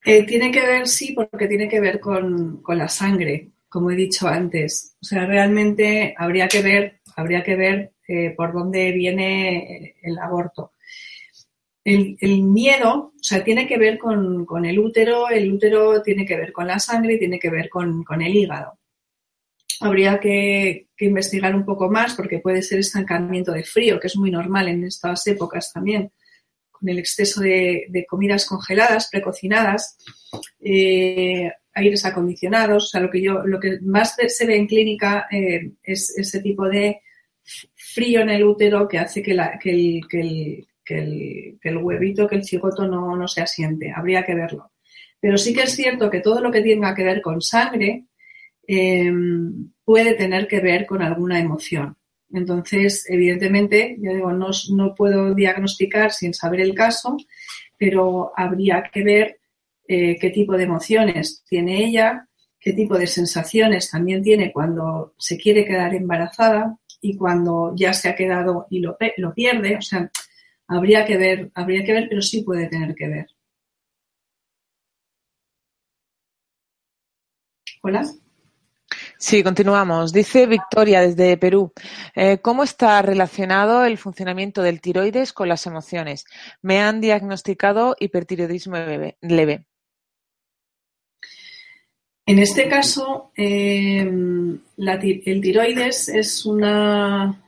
Eh, 0.03 0.25
tiene 0.25 0.51
que 0.51 0.61
ver, 0.61 0.87
sí, 0.87 1.13
porque 1.13 1.47
tiene 1.47 1.69
que 1.69 1.79
ver 1.79 1.99
con, 1.99 2.63
la 2.67 2.87
sangre, 2.87 3.51
como 3.69 3.91
he 3.91 3.95
dicho 3.95 4.27
antes. 4.27 4.95
O 4.99 5.05
sea, 5.05 5.27
realmente 5.27 6.15
habría 6.17 6.47
que 6.47 6.63
ver, 6.63 7.01
habría 7.15 7.43
que 7.43 7.55
ver 7.55 7.93
eh, 8.07 8.31
por 8.35 8.51
dónde 8.51 8.91
viene 8.93 9.95
el 10.01 10.17
aborto. 10.17 10.71
El, 11.83 12.41
miedo, 12.41 13.13
o 13.15 13.21
sea, 13.21 13.43
tiene 13.43 13.67
que 13.67 13.77
ver 13.77 13.99
con, 13.99 14.65
el 14.65 14.79
útero, 14.79 15.29
el 15.29 15.53
útero 15.53 16.01
tiene 16.01 16.25
que 16.25 16.35
ver 16.35 16.51
con 16.51 16.65
la 16.65 16.79
sangre, 16.79 17.19
tiene 17.19 17.37
que 17.37 17.51
ver 17.51 17.69
con 17.69 18.03
el 18.21 18.35
hígado 18.35 18.79
habría 19.79 20.19
que, 20.19 20.87
investigar 20.99 21.55
un 21.55 21.65
poco 21.65 21.89
más 21.89 22.15
porque 22.15 22.39
puede 22.39 22.61
ser 22.61 22.79
estancamiento 22.79 23.51
de 23.51 23.63
frío, 23.63 23.99
que 23.99 24.07
es 24.07 24.17
muy 24.17 24.31
normal 24.31 24.67
en 24.67 24.85
estas 24.85 25.25
épocas 25.27 25.71
también, 25.73 26.11
con 26.71 26.89
el 26.89 26.99
exceso 26.99 27.41
de, 27.41 28.05
comidas 28.07 28.45
congeladas, 28.45 29.09
precocinadas, 29.11 29.97
eh, 30.59 31.51
aires 31.73 32.05
acondicionados. 32.05 32.85
O 32.85 32.87
sea, 32.87 33.01
lo 33.01 33.09
que, 33.09 33.21
yo, 33.21 33.45
lo 33.45 33.59
que 33.59 33.79
más 33.81 34.15
se 34.27 34.45
ve 34.45 34.55
en 34.55 34.67
clínica 34.67 35.27
eh, 35.31 35.71
es 35.83 36.17
ese 36.17 36.41
tipo 36.41 36.67
de 36.67 37.01
frío 37.75 38.21
en 38.21 38.29
el 38.29 38.43
útero 38.43 38.87
que 38.87 38.97
hace 38.97 39.21
que, 39.21 39.31
el, 39.31 41.77
huevito, 41.77 42.27
que 42.27 42.35
el 42.35 42.45
cigoto 42.45 42.87
no, 42.87 43.15
no 43.15 43.27
se 43.27 43.41
asiente. 43.41 43.91
Habría 43.95 44.23
que 44.23 44.35
verlo. 44.35 44.71
Pero 45.19 45.37
sí 45.37 45.53
que 45.53 45.63
es 45.63 45.75
cierto 45.75 46.09
que 46.09 46.21
todo 46.21 46.41
lo 46.41 46.51
que 46.51 46.61
tenga 46.61 46.93
que 46.93 47.03
ver 47.03 47.21
con 47.21 47.41
sangre, 47.41 48.05
Em, 48.67 49.71
puede 49.83 50.15
tener 50.15 50.47
que 50.47 50.59
ver 50.59 50.85
con 50.85 51.01
alguna 51.01 51.39
emoción. 51.39 51.97
Entonces, 52.31 53.05
evidentemente, 53.09 53.97
yo 53.99 54.13
digo, 54.13 54.33
no, 54.33 54.49
no 54.71 54.95
puedo 54.95 55.33
diagnosticar 55.35 56.11
sin 56.11 56.33
saber 56.33 56.61
el 56.61 56.73
caso, 56.73 57.17
pero 57.77 58.31
habría 58.35 58.83
que 58.91 59.03
ver 59.03 59.39
eh, 59.87 60.17
qué 60.19 60.29
tipo 60.31 60.53
de 60.57 60.63
emociones 60.63 61.43
tiene 61.47 61.85
ella, 61.85 62.27
qué 62.59 62.73
tipo 62.73 62.97
de 62.97 63.07
sensaciones 63.07 63.91
también 63.91 64.23
tiene 64.23 64.51
cuando 64.51 65.13
se 65.17 65.37
quiere 65.37 65.65
quedar 65.65 65.93
embarazada 65.93 66.77
y 67.01 67.15
cuando 67.15 67.73
ya 67.75 67.93
se 67.93 68.09
ha 68.09 68.15
quedado 68.15 68.65
y 68.71 68.79
lo, 68.79 68.97
lo 69.17 69.33
pierde. 69.33 69.77
O 69.77 69.81
sea, 69.81 70.09
habría 70.67 71.05
que 71.05 71.17
ver, 71.17 71.51
habría 71.53 71.83
que 71.85 71.93
ver, 71.93 72.07
pero 72.09 72.21
sí 72.21 72.41
puede 72.43 72.67
tener 72.67 72.95
que 72.95 73.07
ver. 73.07 73.27
Hola. 77.81 78.03
Sí, 79.27 79.41
continuamos. 79.41 80.13
Dice 80.13 80.45
Victoria 80.45 81.01
desde 81.01 81.35
Perú. 81.35 81.73
Eh, 82.13 82.37
¿Cómo 82.43 82.63
está 82.63 83.01
relacionado 83.01 83.83
el 83.83 83.97
funcionamiento 83.97 84.61
del 84.61 84.81
tiroides 84.81 85.33
con 85.33 85.49
las 85.49 85.65
emociones? 85.65 86.25
Me 86.61 86.79
han 86.79 87.01
diagnosticado 87.01 87.95
hipertiroidismo 87.99 88.77
leve. 89.21 89.65
En 92.27 92.37
este 92.37 92.69
caso, 92.69 93.31
eh, 93.35 94.01
el 94.01 95.41
tiroides 95.41 96.09
es 96.09 96.45
una 96.45 97.41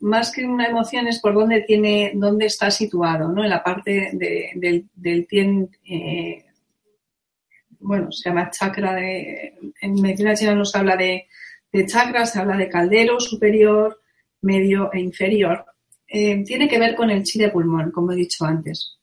más 0.00 0.30
que 0.30 0.44
una 0.44 0.68
emoción 0.68 1.08
es 1.08 1.18
por 1.18 1.34
dónde 1.34 1.62
tiene, 1.62 2.12
dónde 2.14 2.46
está 2.46 2.70
situado, 2.70 3.32
¿no? 3.32 3.42
En 3.42 3.50
la 3.50 3.64
parte 3.64 4.12
del, 4.12 4.88
del 4.94 5.68
eh, 5.84 6.45
bueno, 7.86 8.10
se 8.10 8.28
llama 8.28 8.50
chakra 8.50 8.94
de, 8.94 9.54
en 9.80 9.94
medicina 10.00 10.34
china 10.34 10.54
nos 10.56 10.74
habla 10.74 10.96
de, 10.96 11.28
de 11.72 11.86
chakra, 11.86 12.26
se 12.26 12.40
habla 12.40 12.56
de 12.56 12.68
caldero 12.68 13.20
superior, 13.20 14.00
medio 14.40 14.92
e 14.92 14.98
inferior. 14.98 15.64
Eh, 16.08 16.42
tiene 16.44 16.68
que 16.68 16.80
ver 16.80 16.96
con 16.96 17.10
el 17.10 17.22
chi 17.22 17.38
de 17.38 17.50
pulmón, 17.50 17.92
como 17.92 18.10
he 18.10 18.16
dicho 18.16 18.44
antes. 18.44 18.98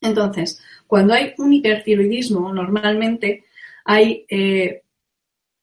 Entonces, 0.00 0.62
cuando 0.86 1.12
hay 1.12 1.34
un 1.36 1.52
hipertiroidismo, 1.52 2.52
normalmente 2.54 3.44
hay 3.84 4.24
eh, 4.30 4.82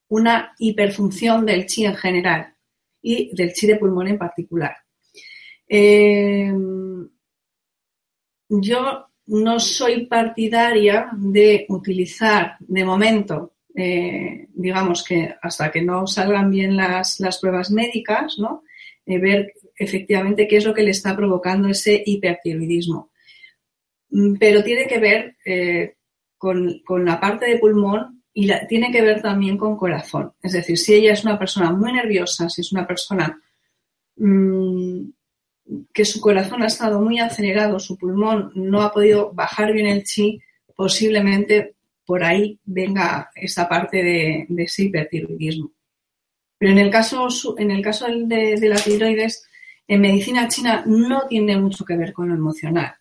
una 0.08 0.54
hiperfunción 0.58 1.44
del 1.44 1.66
chi 1.66 1.84
en 1.86 1.96
general 1.96 2.54
y 3.00 3.34
del 3.34 3.52
chi 3.52 3.66
de 3.66 3.76
pulmón 3.76 4.06
en 4.06 4.18
particular. 4.18 4.76
Eh, 5.66 6.52
yo 8.48 9.11
no 9.26 9.60
soy 9.60 10.06
partidaria 10.06 11.10
de 11.16 11.66
utilizar 11.68 12.56
de 12.60 12.84
momento, 12.84 13.54
eh, 13.74 14.48
digamos 14.54 15.04
que 15.04 15.34
hasta 15.40 15.70
que 15.70 15.82
no 15.82 16.06
salgan 16.06 16.50
bien 16.50 16.76
las, 16.76 17.18
pruebas 17.40 17.70
médicas, 17.70 18.38
¿no? 18.38 18.62
Eh, 19.06 19.18
ver 19.18 19.54
efectivamente 19.76 20.46
qué 20.46 20.58
es 20.58 20.64
lo 20.64 20.74
que 20.74 20.82
le 20.82 20.90
está 20.90 21.16
provocando 21.16 21.68
ese 21.68 22.02
hipertiroidismo. 22.04 23.10
Mm, 24.10 24.34
pero 24.38 24.62
tiene 24.62 24.86
que 24.86 24.98
ver 24.98 25.36
eh, 25.44 25.96
con, 26.36 26.82
la 27.04 27.20
parte 27.20 27.46
de 27.46 27.58
pulmón 27.58 28.22
y 28.34 28.50
tiene 28.68 28.90
que 28.90 29.02
ver 29.02 29.22
también 29.22 29.56
con 29.56 29.76
corazón. 29.76 30.32
Es 30.42 30.52
decir, 30.52 30.78
si 30.78 30.94
ella 30.94 31.12
es 31.12 31.24
una 31.24 31.38
persona 31.38 31.72
muy 31.72 31.92
nerviosa, 31.92 32.48
si 32.48 32.60
es 32.60 32.72
una 32.72 32.86
persona 32.86 33.40
mm, 34.16 35.04
que 35.92 36.04
su 36.04 36.20
corazón 36.20 36.62
ha 36.62 36.66
estado 36.66 37.00
muy 37.00 37.18
acelerado, 37.18 37.78
su 37.78 37.96
pulmón 37.96 38.52
no 38.54 38.82
ha 38.82 38.92
podido 38.92 39.32
bajar 39.32 39.72
bien 39.72 39.86
el 39.86 40.04
chi, 40.04 40.40
posiblemente 40.74 41.74
por 42.04 42.24
ahí 42.24 42.58
venga 42.64 43.30
esa 43.34 43.68
parte 43.68 44.02
de, 44.02 44.46
ese 44.58 44.84
hipertiroidismo. 44.84 45.72
Pero 46.58 46.72
en 46.72 46.78
el 46.78 46.90
caso, 46.90 47.28
en 47.58 47.70
el 47.70 47.82
caso 47.82 48.06
de, 48.06 48.56
de 48.56 48.68
la 48.68 48.76
tiroides, 48.76 49.48
en 49.86 50.00
medicina 50.00 50.48
china 50.48 50.84
no 50.86 51.26
tiene 51.28 51.58
mucho 51.58 51.84
que 51.84 51.96
ver 51.96 52.12
con 52.12 52.28
lo 52.28 52.34
emocional. 52.34 52.94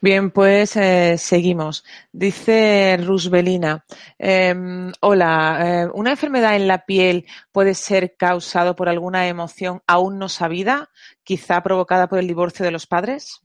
Bien, 0.00 0.30
pues 0.30 0.76
eh, 0.76 1.16
seguimos. 1.18 1.84
Dice 2.12 2.98
Rusbelina, 2.98 3.84
em, 4.18 4.92
hola, 5.00 5.58
eh, 5.84 5.90
¿una 5.94 6.10
enfermedad 6.10 6.54
en 6.54 6.68
la 6.68 6.84
piel 6.84 7.24
puede 7.50 7.74
ser 7.74 8.14
causado 8.16 8.76
por 8.76 8.88
alguna 8.88 9.26
emoción 9.26 9.82
aún 9.86 10.18
no 10.18 10.28
sabida, 10.28 10.90
quizá 11.24 11.62
provocada 11.62 12.08
por 12.08 12.18
el 12.18 12.26
divorcio 12.26 12.64
de 12.64 12.72
los 12.72 12.86
padres? 12.86 13.40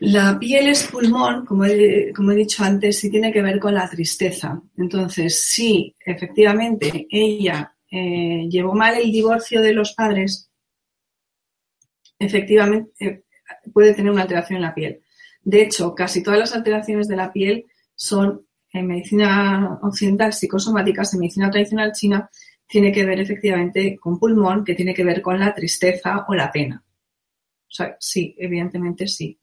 La 0.00 0.38
piel 0.38 0.68
es 0.68 0.84
pulmón, 0.84 1.44
como 1.44 1.64
he, 1.64 2.12
como 2.14 2.32
he 2.32 2.36
dicho 2.36 2.62
antes, 2.62 3.02
y 3.04 3.10
tiene 3.10 3.32
que 3.32 3.42
ver 3.42 3.58
con 3.58 3.74
la 3.74 3.88
tristeza. 3.88 4.60
Entonces, 4.76 5.40
si 5.40 5.96
efectivamente 6.04 7.06
ella 7.10 7.74
eh, 7.90 8.46
llevó 8.48 8.74
mal 8.74 8.96
el 8.96 9.10
divorcio 9.10 9.60
de 9.60 9.72
los 9.72 9.94
padres, 9.94 10.50
efectivamente 12.18 13.24
puede 13.72 13.94
tener 13.94 14.12
una 14.12 14.22
alteración 14.22 14.56
en 14.56 14.62
la 14.62 14.74
piel. 14.74 15.02
De 15.42 15.62
hecho, 15.62 15.94
casi 15.94 16.22
todas 16.22 16.38
las 16.38 16.54
alteraciones 16.54 17.08
de 17.08 17.16
la 17.16 17.32
piel 17.32 17.66
son 17.94 18.46
en 18.72 18.86
medicina 18.86 19.78
occidental, 19.82 20.32
psicosomáticas, 20.32 21.14
en 21.14 21.20
medicina 21.20 21.50
tradicional 21.50 21.92
china, 21.92 22.30
tiene 22.66 22.92
que 22.92 23.04
ver 23.04 23.18
efectivamente 23.20 23.96
con 23.98 24.18
pulmón, 24.18 24.64
que 24.64 24.74
tiene 24.74 24.92
que 24.94 25.04
ver 25.04 25.22
con 25.22 25.40
la 25.40 25.54
tristeza 25.54 26.26
o 26.28 26.34
la 26.34 26.52
pena. 26.52 26.84
O 26.84 27.70
sea, 27.70 27.96
sí, 27.98 28.34
evidentemente 28.38 29.08
sí. 29.08 29.38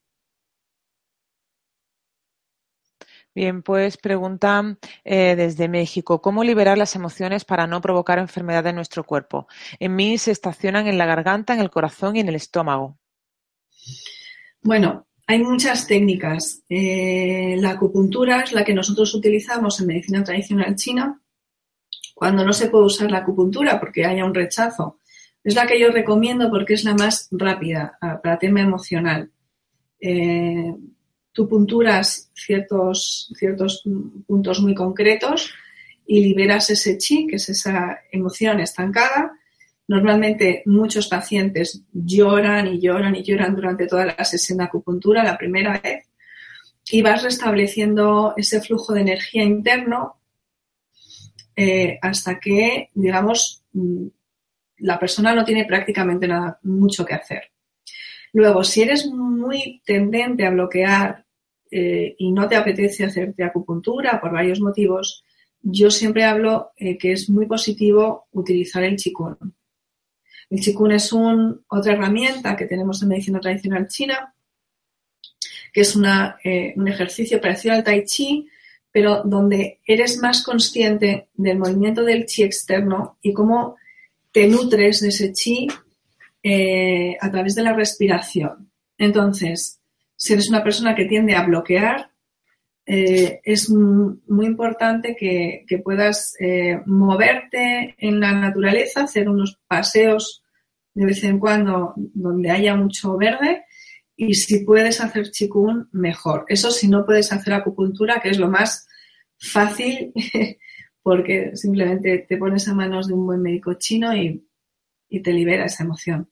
Bien, 3.33 3.63
pues 3.63 3.97
pregunta 3.97 4.77
eh, 5.03 5.35
desde 5.35 5.67
México, 5.67 6.21
¿cómo 6.21 6.43
liberar 6.43 6.77
las 6.77 6.95
emociones 6.95 7.43
para 7.43 7.67
no 7.67 7.81
provocar 7.81 8.17
enfermedad 8.17 8.65
en 8.67 8.75
nuestro 8.75 9.03
cuerpo? 9.03 9.47
En 9.79 9.93
mí 9.95 10.17
se 10.17 10.31
estacionan 10.31 10.87
en 10.87 10.97
la 10.97 11.05
garganta, 11.05 11.53
en 11.53 11.59
el 11.59 11.69
corazón 11.69 12.15
y 12.15 12.21
en 12.21 12.29
el 12.29 12.35
estómago. 12.35 12.97
Bueno, 14.61 15.05
hay 15.27 15.39
muchas 15.39 15.87
técnicas. 15.87 16.63
Eh, 16.69 17.55
la 17.59 17.71
acupuntura 17.71 18.41
es 18.41 18.51
la 18.51 18.63
que 18.63 18.73
nosotros 18.73 19.13
utilizamos 19.13 19.79
en 19.79 19.87
medicina 19.87 20.23
tradicional 20.23 20.75
china 20.75 21.21
cuando 22.13 22.45
no 22.45 22.53
se 22.53 22.69
puede 22.69 22.85
usar 22.85 23.11
la 23.11 23.19
acupuntura 23.19 23.79
porque 23.79 24.05
haya 24.05 24.25
un 24.25 24.33
rechazo. 24.33 24.99
Es 25.43 25.55
la 25.55 25.67
que 25.67 25.79
yo 25.79 25.91
recomiendo 25.91 26.49
porque 26.49 26.73
es 26.73 26.83
la 26.83 26.95
más 26.95 27.27
rápida 27.31 27.97
ah, 28.01 28.19
para 28.21 28.39
tema 28.39 28.61
emocional. 28.61 29.29
Eh, 29.99 30.73
tú 31.31 31.47
punturas 31.47 32.31
ciertos, 32.33 33.31
ciertos 33.35 33.83
puntos 34.25 34.61
muy 34.61 34.73
concretos 34.73 35.53
y 36.07 36.21
liberas 36.21 36.69
ese 36.69 36.97
chi, 36.97 37.27
que 37.27 37.35
es 37.35 37.49
esa 37.49 37.99
emoción 38.11 38.59
estancada, 38.59 39.37
Normalmente 39.87 40.63
muchos 40.65 41.07
pacientes 41.07 41.83
lloran 41.93 42.67
y 42.67 42.79
lloran 42.79 43.15
y 43.15 43.23
lloran 43.23 43.55
durante 43.55 43.87
toda 43.87 44.05
la 44.05 44.25
sesión 44.25 44.57
de 44.57 44.63
acupuntura 44.63 45.23
la 45.23 45.37
primera 45.37 45.79
vez 45.79 46.07
y 46.91 47.01
vas 47.01 47.23
restableciendo 47.23 48.33
ese 48.37 48.61
flujo 48.61 48.93
de 48.93 49.01
energía 49.01 49.43
interno 49.43 50.17
eh, 51.55 51.97
hasta 52.01 52.39
que, 52.39 52.89
digamos, 52.93 53.63
mm, 53.73 54.07
la 54.79 54.99
persona 54.99 55.33
no 55.33 55.45
tiene 55.45 55.65
prácticamente 55.65 56.27
nada, 56.27 56.59
mucho 56.63 57.05
que 57.05 57.13
hacer. 57.13 57.51
Luego, 58.33 58.63
si 58.63 58.81
eres 58.81 59.07
muy 59.07 59.81
tendente 59.85 60.45
a 60.45 60.49
bloquear 60.49 61.25
eh, 61.71 62.15
y 62.17 62.31
no 62.31 62.47
te 62.47 62.55
apetece 62.55 63.05
hacerte 63.05 63.43
acupuntura 63.43 64.19
por 64.19 64.33
varios 64.33 64.59
motivos, 64.59 65.23
yo 65.61 65.89
siempre 65.89 66.25
hablo 66.25 66.71
eh, 66.75 66.97
que 66.97 67.13
es 67.13 67.29
muy 67.29 67.45
positivo 67.45 68.27
utilizar 68.31 68.83
el 68.83 68.97
chikun. 68.97 69.55
El 70.49 70.59
Qigong 70.59 70.91
es 70.91 71.11
otra 71.13 71.93
herramienta 71.93 72.55
que 72.55 72.65
tenemos 72.65 73.01
en 73.01 73.09
medicina 73.09 73.39
tradicional 73.39 73.87
china, 73.87 74.33
que 75.73 75.81
es 75.81 75.95
eh, 76.43 76.73
un 76.75 76.87
ejercicio 76.87 77.41
parecido 77.41 77.73
al 77.73 77.83
Tai 77.83 78.03
Chi, 78.05 78.47
pero 78.91 79.23
donde 79.25 79.81
eres 79.85 80.19
más 80.19 80.43
consciente 80.43 81.27
del 81.33 81.59
movimiento 81.59 82.03
del 82.03 82.25
chi 82.25 82.43
externo 82.43 83.17
y 83.21 83.33
cómo 83.33 83.75
te 84.31 84.47
nutres 84.47 85.01
de 85.01 85.09
ese 85.09 85.33
chi 85.33 85.67
eh, 86.41 87.17
a 87.19 87.29
través 87.29 87.55
de 87.55 87.63
la 87.63 87.73
respiración. 87.73 88.71
Entonces, 88.97 89.81
si 90.15 90.31
eres 90.31 90.47
una 90.47 90.63
persona 90.63 90.95
que 90.95 91.05
tiende 91.05 91.35
a 91.35 91.45
bloquear, 91.45 92.09
eh, 92.87 93.41
es 93.43 93.69
muy 93.69 94.45
importante 94.45 95.15
que, 95.15 95.65
puedas 95.83 96.35
eh, 96.39 96.79
moverte 96.85 97.95
en 97.97 98.19
la 98.19 98.31
naturaleza, 98.31 99.03
hacer 99.03 99.27
unos 99.27 99.59
paseos 99.67 100.43
de 100.93 101.05
vez 101.05 101.23
en 101.23 101.39
cuando 101.39 101.93
donde 101.95 102.51
haya 102.51 102.75
mucho 102.75 103.17
verde 103.17 103.65
y 104.15 104.35
si 104.35 104.63
puedes 104.63 105.01
hacer 105.01 105.31
chikun, 105.31 105.89
mejor. 105.91 106.45
Eso 106.47 106.71
si 106.71 106.87
no 106.87 107.05
puedes 107.05 107.33
hacer 107.33 107.53
acupuntura, 107.53 108.21
que 108.21 108.29
es 108.29 108.37
lo 108.37 108.49
más 108.49 108.87
fácil 109.37 110.13
porque 111.03 111.55
simplemente 111.55 112.19
te 112.19 112.37
pones 112.37 112.67
a 112.67 112.73
manos 112.73 113.07
de 113.07 113.13
un 113.13 113.25
buen 113.25 113.41
médico 113.41 113.73
chino 113.73 114.15
y 114.15 114.41
te 115.21 115.33
libera 115.33 115.65
esa 115.65 115.83
emoción. 115.83 116.29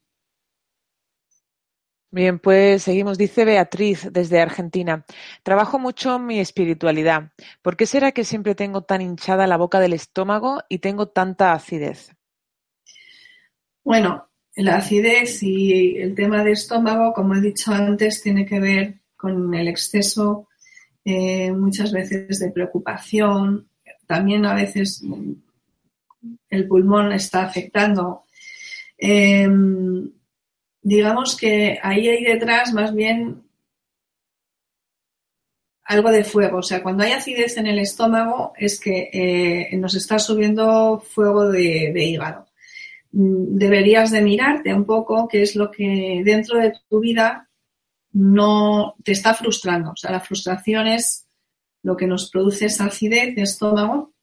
Bien, 2.13 2.37
pues 2.37 2.83
seguimos. 2.83 3.17
Dice 3.17 3.43
Beatriz 3.43 4.07
desde 4.11 4.39
Argentina. 4.39 5.03
Trabajo 5.41 5.79
mucho 5.79 6.19
mi 6.19 6.39
espiritualidad. 6.39 7.31
¿Por 7.63 7.75
qué 7.75 7.87
será 7.87 8.11
que 8.11 8.23
siempre 8.23 8.53
tengo 8.53 8.83
tan 8.83 9.01
hinchada 9.01 9.47
la 9.47 9.57
boca 9.57 9.79
del 9.79 9.93
estómago 9.93 10.61
y 10.69 10.77
tengo 10.77 11.07
tanta 11.07 11.53
acidez? 11.53 12.11
Bueno, 13.83 14.27
la 14.55 14.75
acidez 14.75 15.41
y 15.41 15.97
el 15.97 16.13
tema 16.13 16.43
de 16.43 16.51
estómago, 16.51 17.13
como 17.13 17.33
he 17.33 17.41
dicho 17.41 17.71
antes, 17.71 18.21
tiene 18.21 18.45
que 18.45 18.59
ver 18.59 19.01
con 19.17 19.51
el 19.55 19.67
exceso 19.67 20.49
eh, 21.03 21.51
muchas 21.51 21.91
veces 21.91 22.37
de 22.37 22.51
preocupación. 22.51 23.69
También 24.05 24.45
a 24.45 24.53
veces 24.53 25.03
el 26.47 26.67
pulmón 26.67 27.11
está 27.11 27.41
afectando. 27.43 28.25
Em, 28.99 30.11
digamos 30.83 31.35
que 31.35 31.79
ahí 31.81 32.09
hay 32.09 32.23
detrás 32.23 32.73
más 32.73 32.93
bien 32.93 33.43
algo 35.85 36.11
de 36.11 36.23
fuego. 36.23 36.59
O 36.59 36.63
sea, 36.63 36.83
cuando 36.83 37.03
hay 37.03 37.13
acidez 37.13 37.57
en 37.57 37.67
el 37.67 37.79
estómago 37.79 38.53
es 38.57 38.79
que 38.79 39.09
eh, 39.11 39.77
nos 39.77 39.95
está 39.95 40.19
subiendo 40.19 40.99
fuego 40.99 41.49
de, 41.49 41.93
hígado. 41.95 42.47
Mm, 43.11 43.57
deberías 43.57 44.11
de 44.11 44.21
mirarte 44.21 44.73
un 44.73 44.85
poco 44.85 45.27
qué 45.27 45.41
es 45.41 45.55
lo 45.55 45.71
que 45.71 46.21
dentro 46.23 46.59
de 46.59 46.73
tu 46.89 46.99
vida 46.99 47.49
no 48.11 48.95
te 49.03 49.13
está 49.13 49.33
frustrando. 49.33 49.91
O 49.91 49.95
sea, 49.95 50.11
la 50.11 50.19
frustración 50.19 50.87
es 50.87 51.27
lo 51.81 51.97
que 51.97 52.07
nos 52.07 52.29
produce 52.29 52.65
esa 52.65 52.85
acidez 52.85 53.35
de 53.35 53.41
estómago 53.41 54.13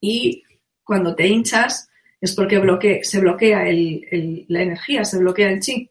y 0.00 0.44
cuando 0.84 1.14
te 1.14 1.26
hinchas 1.26 1.89
es 2.20 2.34
porque 2.34 3.00
se 3.02 3.20
bloquea 3.20 3.64
la 3.64 4.62
energía, 4.62 5.04
se 5.04 5.18
bloquea 5.18 5.50
el 5.50 5.60
chi. 5.60 5.90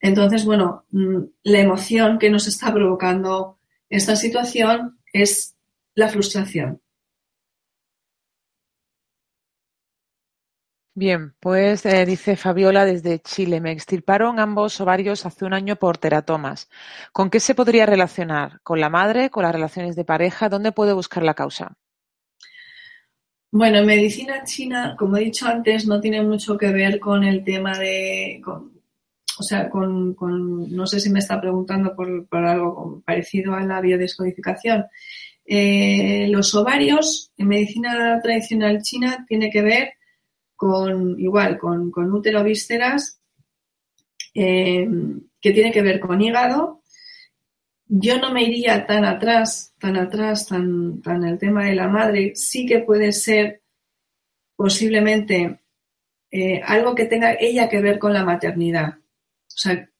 Entonces, 0.00 0.44
bueno, 0.44 0.84
mm, 0.90 1.18
la 1.44 1.60
emoción 1.60 2.18
que 2.18 2.30
nos 2.30 2.46
está 2.46 2.72
provocando 2.72 3.58
esta 3.88 4.16
situación 4.16 4.98
es 5.12 5.56
la 5.94 6.08
frustración. 6.08 6.80
Bien, 10.94 11.34
pues 11.40 11.86
eh, 11.86 12.04
dice 12.04 12.36
Fabiola 12.36 12.84
desde 12.84 13.20
Chile, 13.20 13.60
me 13.60 13.72
extirparon 13.72 14.38
ambos 14.38 14.80
ovarios 14.80 15.24
hace 15.24 15.44
un 15.44 15.54
año 15.54 15.76
por 15.76 15.98
teratomas. 15.98 16.68
¿Con 17.12 17.30
qué 17.30 17.40
se 17.40 17.54
podría 17.54 17.86
relacionar? 17.86 18.60
¿Con 18.62 18.80
la 18.80 18.90
madre? 18.90 19.30
¿Con 19.30 19.44
las 19.44 19.52
relaciones 19.52 19.96
de 19.96 20.04
pareja? 20.04 20.48
¿Dónde 20.48 20.72
puede 20.72 20.92
buscar 20.92 21.22
la 21.22 21.34
causa? 21.34 21.76
Bueno, 23.52 23.78
en 23.78 23.86
medicina 23.86 24.44
china, 24.44 24.94
como 24.96 25.16
he 25.16 25.24
dicho 25.24 25.46
antes, 25.46 25.86
no 25.86 26.00
tiene 26.00 26.22
mucho 26.22 26.56
que 26.56 26.68
ver 26.72 27.00
con 27.00 27.24
el 27.24 27.42
tema 27.42 27.76
de, 27.76 28.40
o 28.44 29.42
sea, 29.42 29.68
con, 29.68 30.14
no 30.70 30.86
sé 30.86 31.00
si 31.00 31.10
me 31.10 31.18
está 31.18 31.40
preguntando 31.40 31.96
por, 31.96 32.28
algo 32.46 33.02
parecido 33.04 33.54
a 33.54 33.64
la 33.64 33.80
biodescodificación. 33.80 34.86
Eh, 35.44 36.28
los 36.28 36.54
ovarios 36.54 37.32
en 37.36 37.48
medicina 37.48 38.20
tradicional 38.22 38.82
china 38.82 39.24
tiene 39.26 39.50
que 39.50 39.62
ver 39.62 39.94
con, 40.54 41.18
igual, 41.18 41.58
con, 41.58 41.90
con 41.90 42.12
útero 42.12 42.44
vísceras, 42.44 43.20
eh, 44.32 44.88
que 45.40 45.50
tiene 45.52 45.72
que 45.72 45.82
ver 45.82 45.98
con 45.98 46.20
hígado 46.20 46.79
yo 47.92 48.18
no 48.18 48.32
me 48.32 48.44
iría 48.44 48.86
tan 48.86 49.04
atrás, 49.04 49.74
tan 49.80 49.96
atrás, 49.96 50.46
tan, 50.46 51.02
el 51.24 51.38
tema 51.38 51.64
de 51.64 51.74
la 51.74 51.88
madre. 51.88 52.36
Sí 52.36 52.64
que 52.64 52.78
puede 52.78 53.10
ser 53.10 53.62
posiblemente 54.54 55.58
eh, 56.30 56.62
algo 56.64 56.94
que 56.94 57.06
tenga 57.06 57.32
ella 57.32 57.68
que 57.68 57.80
ver 57.80 57.98
con 57.98 58.14
la 58.14 58.24
maternidad. 58.24 58.98
O 58.98 59.56
sea, 59.56 59.90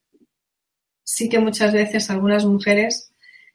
sí 1.03 1.29
que 1.29 1.41
muchas 1.41 1.73
veces 1.73 2.09
algunas 2.11 2.47
mujeres 2.47 3.13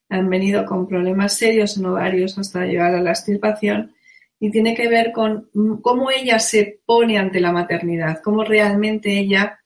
han 0.10 0.30
venido 0.30 0.66
con 0.66 0.86
problemas 0.86 1.38
serios 1.38 1.78
en 1.78 1.86
ovarios 1.86 2.38
hasta 2.38 2.66
llegar 2.66 2.94
a 2.94 3.02
la 3.02 3.12
extirpación 3.12 3.96
y 4.38 4.52
tiene 4.52 4.76
que 4.76 4.90
ver 4.90 5.14
con 5.14 5.50
cómo 5.82 6.12
ella 6.12 6.40
se 6.40 6.82
pone 6.86 7.18
ante 7.18 7.40
la 7.40 7.54
maternidad, 7.54 8.20
cómo 8.22 8.44
realmente 8.44 9.18
ella 9.18 9.62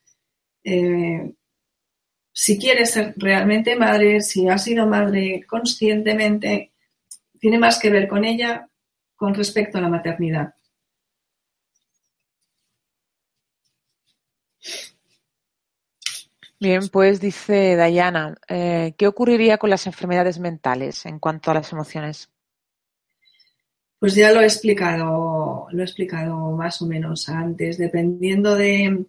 eh, 0.63 1.33
si 2.31 2.57
quiere 2.57 2.85
ser 2.85 3.13
realmente 3.17 3.75
madre, 3.75 4.21
si 4.21 4.47
ha 4.47 4.57
sido 4.57 4.87
madre 4.87 5.45
conscientemente, 5.47 6.71
tiene 7.39 7.57
más 7.57 7.79
que 7.79 7.89
ver 7.89 8.07
con 8.07 8.25
ella 8.25 8.67
con 9.15 9.33
respecto 9.33 9.77
a 9.77 9.81
la 9.81 9.89
maternidad. 9.89 10.53
Bien, 16.59 16.89
pues 16.89 17.21
dice 17.21 17.77
Dayana, 17.77 18.37
eh, 18.49 18.93
¿qué 18.97 19.07
ocurriría 19.07 19.57
con 19.57 19.69
las 19.69 19.87
enfermedades 19.87 20.39
mentales 20.39 21.05
en 21.05 21.17
cuanto 21.17 21.51
a 21.51 21.53
las 21.53 21.71
emociones? 21.71 22.29
Pues 23.97 24.13
ya 24.15 24.31
lo 24.33 24.41
he 24.41 24.45
explicado, 24.45 25.67
lo 25.71 25.81
he 25.81 25.85
explicado 25.85 26.51
más 26.51 26.81
o 26.81 26.85
menos 26.85 27.29
antes, 27.29 27.77
dependiendo 27.77 28.55
de, 28.55 29.05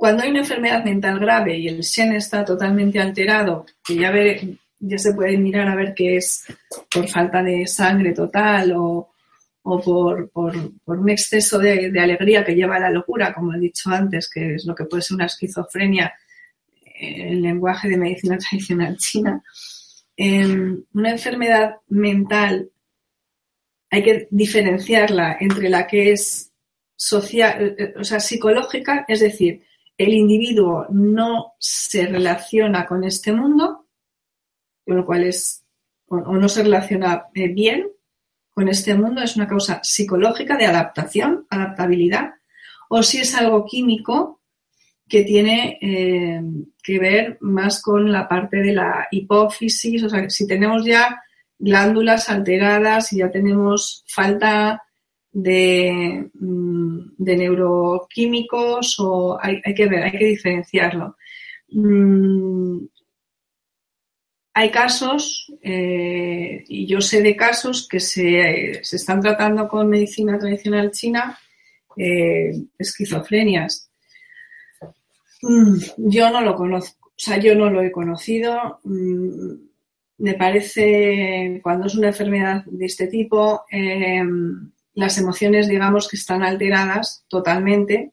cuando 0.00 0.22
hay 0.22 0.30
una 0.30 0.38
enfermedad 0.38 0.82
mental 0.82 1.18
grave 1.18 1.58
y 1.58 1.68
el 1.68 1.80
Shen 1.82 2.14
está 2.14 2.42
totalmente 2.42 2.98
alterado, 2.98 3.66
que 3.84 3.96
ya, 3.96 4.98
se 4.98 5.12
puede 5.12 5.36
mirar 5.36 5.68
a 5.68 5.76
ver 5.76 5.92
qué 5.94 6.16
es 6.16 6.46
por 6.90 7.06
falta 7.06 7.42
de 7.42 7.66
sangre 7.66 8.14
total 8.14 8.72
o, 8.78 9.12
por, 9.62 10.30
un 10.86 11.10
exceso 11.10 11.58
de, 11.58 11.92
alegría 12.00 12.42
que 12.42 12.54
lleva 12.54 12.76
a 12.76 12.80
la 12.80 12.90
locura, 12.90 13.34
como 13.34 13.52
he 13.52 13.58
dicho 13.58 13.90
antes, 13.90 14.30
que 14.30 14.54
es 14.54 14.64
lo 14.64 14.74
que 14.74 14.86
puede 14.86 15.02
ser 15.02 15.16
una 15.16 15.26
esquizofrenia 15.26 16.14
en 16.82 17.28
el 17.34 17.42
lenguaje 17.42 17.90
de 17.90 17.98
medicina 17.98 18.38
tradicional 18.48 18.96
china. 18.96 19.42
una 20.16 21.10
enfermedad 21.10 21.74
mental 21.88 22.70
hay 23.90 24.02
que 24.02 24.28
diferenciarla 24.30 25.36
entre 25.40 25.68
la 25.68 25.86
que 25.86 26.12
es 26.12 26.50
social, 26.96 27.76
eh, 27.78 27.92
o 27.98 28.04
sea, 28.04 28.18
psicológica, 28.18 29.04
es 29.06 29.20
decir, 29.20 29.62
el 30.00 30.14
individuo 30.14 30.86
no 30.88 31.56
se 31.58 32.06
relaciona 32.06 32.86
con 32.86 33.04
este 33.04 33.32
mundo, 33.32 33.86
con 34.86 34.96
lo 34.96 35.04
cual 35.04 35.24
es, 35.24 35.62
o, 36.06 36.16
no 36.20 36.48
se 36.48 36.62
relaciona 36.62 37.26
eh, 37.34 37.48
bien 37.48 37.86
con 38.50 38.70
este 38.70 38.94
mundo, 38.94 39.20
es 39.20 39.36
una 39.36 39.46
causa 39.46 39.80
psicológica 39.82 40.56
de 40.56 40.64
adaptación, 40.64 41.46
adaptabilidad, 41.50 42.30
o 42.88 43.02
si 43.02 43.18
es 43.18 43.34
algo 43.34 43.66
químico 43.66 44.40
que 45.06 45.22
tiene 45.22 45.78
eh, 45.82 46.40
que 46.82 46.98
ver 46.98 47.36
más 47.42 47.82
con 47.82 48.10
la 48.10 48.26
parte 48.26 48.56
de 48.62 48.72
la 48.72 49.06
hipófisis, 49.10 50.02
o 50.02 50.08
sea, 50.08 50.30
si 50.30 50.46
tenemos 50.46 50.82
ya 50.82 51.22
glándulas 51.58 52.30
alteradas 52.30 53.12
y 53.12 53.18
ya 53.18 53.30
tenemos 53.30 54.02
falta 54.08 54.82
Mm, 55.32 57.14
de, 57.18 57.36
neuroquímicos 57.36 58.96
o 58.98 59.38
hay, 59.40 59.60
que 59.74 59.86
ver, 59.86 60.04
hay 60.04 60.12
que 60.12 60.24
diferenciarlo. 60.26 61.16
Mm, 61.68 62.86
hay 64.54 64.70
casos, 64.70 65.52
eh, 65.62 66.64
y 66.68 66.86
yo 66.86 67.00
sé 67.00 67.22
de 67.22 67.36
casos 67.36 67.86
que 67.88 68.00
se, 68.00 68.80
están 68.80 69.20
tratando 69.20 69.68
con 69.68 69.88
medicina 69.88 70.38
tradicional 70.38 70.90
china, 70.90 71.38
eh, 71.96 72.52
esquizofrenias. 72.78 73.90
Mm, 75.42 75.76
yo 75.96 76.30
no 76.30 76.40
lo 76.42 76.54
conozco, 76.56 77.08
o 77.08 77.12
sea, 77.16 77.38
yo 77.38 77.54
no 77.54 77.70
lo 77.70 77.82
he 77.82 77.92
conocido. 77.92 78.80
me 80.18 80.34
parece, 80.34 81.60
cuando 81.62 81.86
es 81.86 81.94
una 81.94 82.08
enfermedad 82.08 82.64
de 82.66 82.86
este 82.86 83.06
tipo, 83.06 83.62
eh, 83.70 84.22
las 84.94 85.18
emociones, 85.18 85.68
digamos, 85.68 86.08
que 86.08 86.16
están 86.16 86.42
alteradas 86.42 87.24
totalmente 87.28 88.12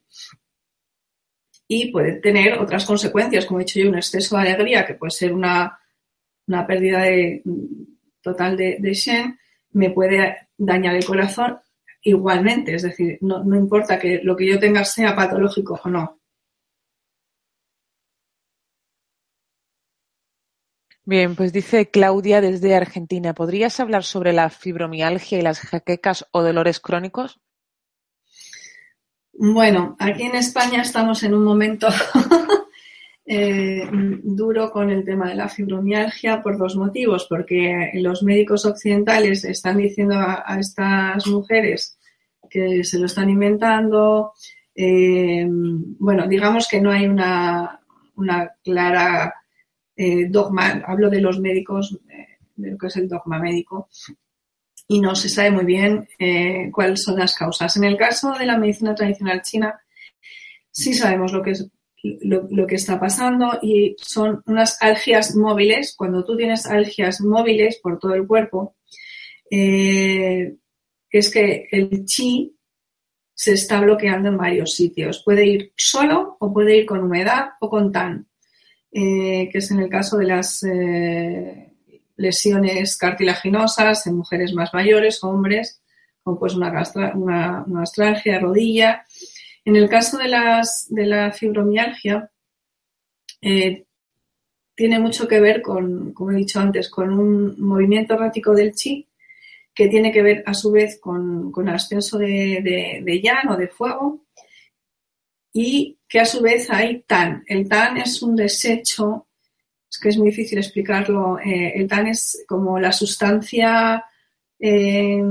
y 1.67 1.91
puede 1.91 2.13
tener 2.13 2.59
otras 2.59 2.85
consecuencias, 2.85 3.45
como 3.45 3.59
he 3.59 3.63
dicho 3.63 3.79
yo, 3.79 3.89
un 3.89 3.97
exceso 3.97 4.37
de 4.37 4.43
alegría, 4.43 4.85
que 4.85 4.93
puede 4.93 5.11
ser 5.11 5.33
una, 5.33 5.79
pérdida 6.65 7.01
de, 7.01 7.43
total 8.21 8.55
de, 8.55 8.77
de 8.79 8.93
Shen, 8.93 9.37
me 9.71 9.89
puede 9.89 10.49
dañar 10.57 10.95
el 10.95 11.05
corazón 11.05 11.59
igualmente, 12.01 12.73
es 12.73 12.83
decir, 12.83 13.17
no, 13.21 13.43
no 13.43 13.57
importa 13.57 13.99
que 13.99 14.21
lo 14.23 14.35
que 14.35 14.47
yo 14.47 14.59
tenga 14.59 14.85
sea 14.85 15.15
patológico 15.15 15.79
o 15.83 15.89
no, 15.89 16.21
Bien, 21.07 21.37
pues 21.37 21.53
dice 21.53 21.89
Claudia 21.89 22.41
desde 22.41 22.75
Argentina, 22.75 23.33
¿podrías 23.33 23.79
hablar 23.79 24.03
sobre 24.03 24.33
la 24.33 24.49
fibromialgia 24.49 25.39
y 25.39 25.41
las 25.41 25.61
jaquecas 25.61 26.27
o 26.31 26.43
dolores 26.43 26.81
crónicos? 26.81 27.39
Bueno, 29.31 29.95
aquí 29.99 30.23
en 30.23 30.35
España 30.35 30.81
estamos 30.81 31.23
en 31.23 31.33
un 31.33 31.45
momento 31.45 31.87
eh, 33.25 33.87
duro 34.21 34.69
con 34.69 34.89
el 34.89 35.05
tema 35.05 35.29
de 35.29 35.35
la 35.35 35.47
fibromialgia 35.47 36.43
por 36.43 36.57
dos 36.57 36.75
motivos, 36.75 37.25
porque 37.29 37.89
los 37.93 38.21
médicos 38.21 38.65
occidentales 38.65 39.45
están 39.45 39.77
diciendo 39.77 40.15
a, 40.17 40.59
estas 40.59 41.25
mujeres 41.27 41.97
que 42.49 42.83
se 42.83 42.99
lo 42.99 43.05
están 43.05 43.29
inventando, 43.29 44.33
Eh, 44.75 45.47
bueno, 45.99 46.27
digamos 46.27 46.67
que 46.67 46.81
no 46.81 46.91
hay 46.91 47.07
una, 47.07 47.79
una 48.15 48.51
clara 48.61 49.33
eh, 49.97 50.27
dogma, 50.29 50.83
hablo 50.85 51.09
de 51.09 51.19
los 51.19 51.39
médicos, 51.39 51.97
de 52.55 52.71
lo 52.71 52.77
que 52.77 52.87
es 52.87 52.95
el 52.95 53.09
dogma 53.09 53.39
médico, 53.39 53.89
y 54.87 55.01
no 55.01 55.15
se 55.15 55.27
sabe 55.27 55.51
muy 55.51 55.65
bien 55.65 56.07
cuáles 56.71 57.03
son 57.03 57.19
las 57.19 57.35
causas. 57.35 57.75
En 57.75 57.83
el 57.83 57.97
caso 57.97 58.31
de 58.31 58.45
la 58.45 58.57
medicina 58.57 58.95
tradicional 58.95 59.41
china, 59.41 59.77
sí 60.71 60.93
sabemos 60.93 61.33
lo 61.33 61.43
que 61.43 61.51
es 61.51 61.69
lo, 62.21 62.67
que 62.67 62.75
está 62.75 62.99
pasando 62.99 63.59
y 63.61 63.95
son 63.99 64.43
unas 64.45 64.81
algias 64.81 65.35
móviles. 65.35 65.95
Cuando 65.97 66.23
tú 66.23 66.37
tienes 66.37 66.65
algias 66.65 67.21
móviles 67.21 67.79
por 67.81 67.99
todo 67.99 68.13
el 68.13 68.27
cuerpo, 68.27 68.75
eh, 69.49 70.55
es 71.09 71.31
que 71.31 71.67
el 71.71 72.05
chi 72.05 72.55
se 73.33 73.53
está 73.53 73.81
bloqueando 73.81 74.29
en 74.29 74.37
varios 74.37 74.73
sitios. 74.73 75.21
Puede 75.23 75.45
ir 75.45 75.73
solo 75.75 76.37
o 76.39 76.53
puede 76.53 76.77
ir 76.77 76.85
con 76.85 77.03
humedad 77.03 77.49
o 77.59 77.69
con 77.69 77.91
tan, 77.91 78.26
eh, 78.91 79.49
que 79.51 79.57
es 79.57 79.71
en 79.71 79.79
el 79.79 79.89
caso 79.89 80.17
de 80.17 80.25
las 80.25 80.63
eh, 80.63 81.73
lesiones 82.15 82.97
cartilaginosas 82.97 84.07
en 84.07 84.17
mujeres 84.17 84.53
más 84.53 84.73
mayores, 84.73 85.23
hombres, 85.23 85.81
como 86.23 86.39
pues 86.39 86.55
una, 86.55 86.71
una, 87.15 87.63
una 87.65 87.83
rodilla, 88.39 89.05
en 89.65 89.75
el 89.75 89.89
caso 89.89 90.17
de, 90.17 90.29
las, 90.29 90.87
de 90.89 91.05
la 91.05 91.31
fibromialgia, 91.31 92.31
eh, 93.41 93.85
tiene 94.75 94.99
mucho 94.99 95.27
que 95.27 95.39
ver 95.39 95.61
con, 95.61 96.13
como 96.13 96.31
he 96.31 96.35
dicho 96.35 96.59
antes, 96.59 96.89
con 96.89 97.11
un 97.11 97.59
movimiento 97.59 98.13
errático 98.13 98.53
del 98.53 98.73
chi, 98.73 99.07
que 99.73 99.89
tiene 99.89 100.11
que 100.11 100.21
ver 100.21 100.43
a 100.45 100.53
su 100.53 100.71
vez 100.71 100.99
con, 100.99 101.51
con 101.51 101.67
ascenso 101.67 102.17
de, 102.17 102.61
de, 102.63 103.01
de 103.03 103.31
o 103.49 103.57
de 103.57 103.67
fuego, 103.67 104.25
y 105.51 105.96
que 106.07 106.19
a 106.19 106.25
su 106.25 106.41
vez 106.41 106.69
hay 106.69 107.01
tan. 107.01 107.43
El 107.47 107.67
tan 107.67 107.97
es 107.97 108.21
un 108.21 108.35
desecho, 108.35 109.27
es 109.89 109.99
que 109.99 110.09
es 110.09 110.17
muy 110.17 110.29
difícil 110.29 110.57
explicarlo, 110.57 111.39
eh, 111.39 111.73
el 111.75 111.87
tan 111.87 112.07
es 112.07 112.43
como 112.47 112.79
la 112.79 112.91
sustancia 112.91 114.03
eh, 114.59 115.21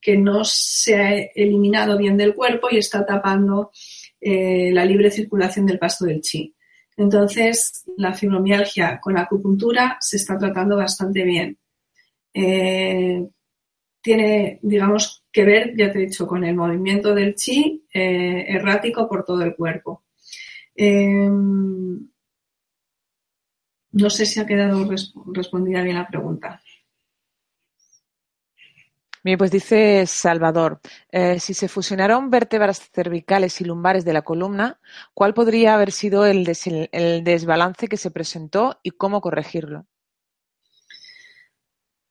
que 0.00 0.16
no 0.16 0.44
se 0.44 0.96
ha 0.96 1.16
eliminado 1.34 1.98
bien 1.98 2.16
del 2.16 2.34
cuerpo 2.34 2.68
y 2.70 2.78
está 2.78 3.04
tapando 3.04 3.70
eh, 4.20 4.70
la 4.72 4.84
libre 4.84 5.10
circulación 5.10 5.66
del 5.66 5.78
pasto 5.78 6.04
del 6.04 6.20
chi. 6.20 6.54
Entonces, 6.96 7.84
la 7.96 8.14
fibromialgia 8.14 8.98
con 9.00 9.18
acupuntura 9.18 9.98
se 10.00 10.16
está 10.16 10.38
tratando 10.38 10.76
bastante 10.76 11.24
bien. 11.24 11.58
Eh, 12.32 13.26
tiene, 14.06 14.60
digamos, 14.62 15.24
que 15.32 15.44
ver, 15.44 15.74
ya 15.76 15.90
te 15.90 15.98
he 15.98 16.06
dicho, 16.06 16.28
con 16.28 16.44
el 16.44 16.54
movimiento 16.54 17.12
del 17.12 17.34
chi 17.34 17.84
errático 17.92 19.08
por 19.08 19.24
todo 19.24 19.42
el 19.42 19.56
cuerpo. 19.56 20.04
no 23.92 24.10
sé 24.10 24.26
si 24.26 24.38
ha 24.38 24.46
quedado 24.46 24.88
respondida 25.34 25.82
bien 25.82 25.96
la 25.96 26.06
pregunta. 26.06 26.60
Bien, 29.26 29.38
pues 29.38 29.50
dice 29.50 30.06
Salvador, 30.06 30.80
eh, 31.10 31.40
si 31.40 31.52
se 31.52 31.66
fusionaron 31.66 32.30
vértebras 32.30 32.78
cervicales 32.92 33.60
y 33.60 33.64
lumbares 33.64 34.04
de 34.04 34.12
la 34.12 34.22
columna, 34.22 34.78
¿cuál 35.14 35.34
podría 35.34 35.74
haber 35.74 35.90
sido 35.90 36.24
el, 36.26 36.44
desbalance 36.44 37.88
que 37.88 37.96
se 37.96 38.12
presentó 38.12 38.78
y 38.84 38.92
cómo 38.92 39.20
corregirlo? 39.20 39.84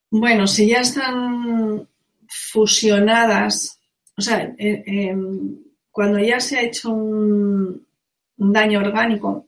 Bueno, 0.10 0.48
si 0.48 0.70
ya 0.70 0.82
están 0.82 1.88
fusionadas, 2.28 3.80
o 4.18 4.22
sea, 4.22 4.56
eh, 4.58 4.84
em, 4.86 5.58
cuando 5.92 6.20
ya 6.20 6.40
se 6.40 6.58
ha 6.58 6.64
hecho 6.64 6.92
un, 6.92 7.86
daño 8.38 8.80
orgánico, 8.80 9.48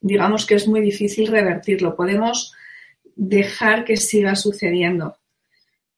digamos 0.00 0.44
que 0.44 0.56
es 0.56 0.66
muy 0.66 0.80
difícil 0.80 1.28
revertirlo. 1.28 1.94
Podemos 1.94 2.52
dejar 3.14 3.84
que 3.84 3.96
siga 3.96 4.34
sucediendo 4.34 5.16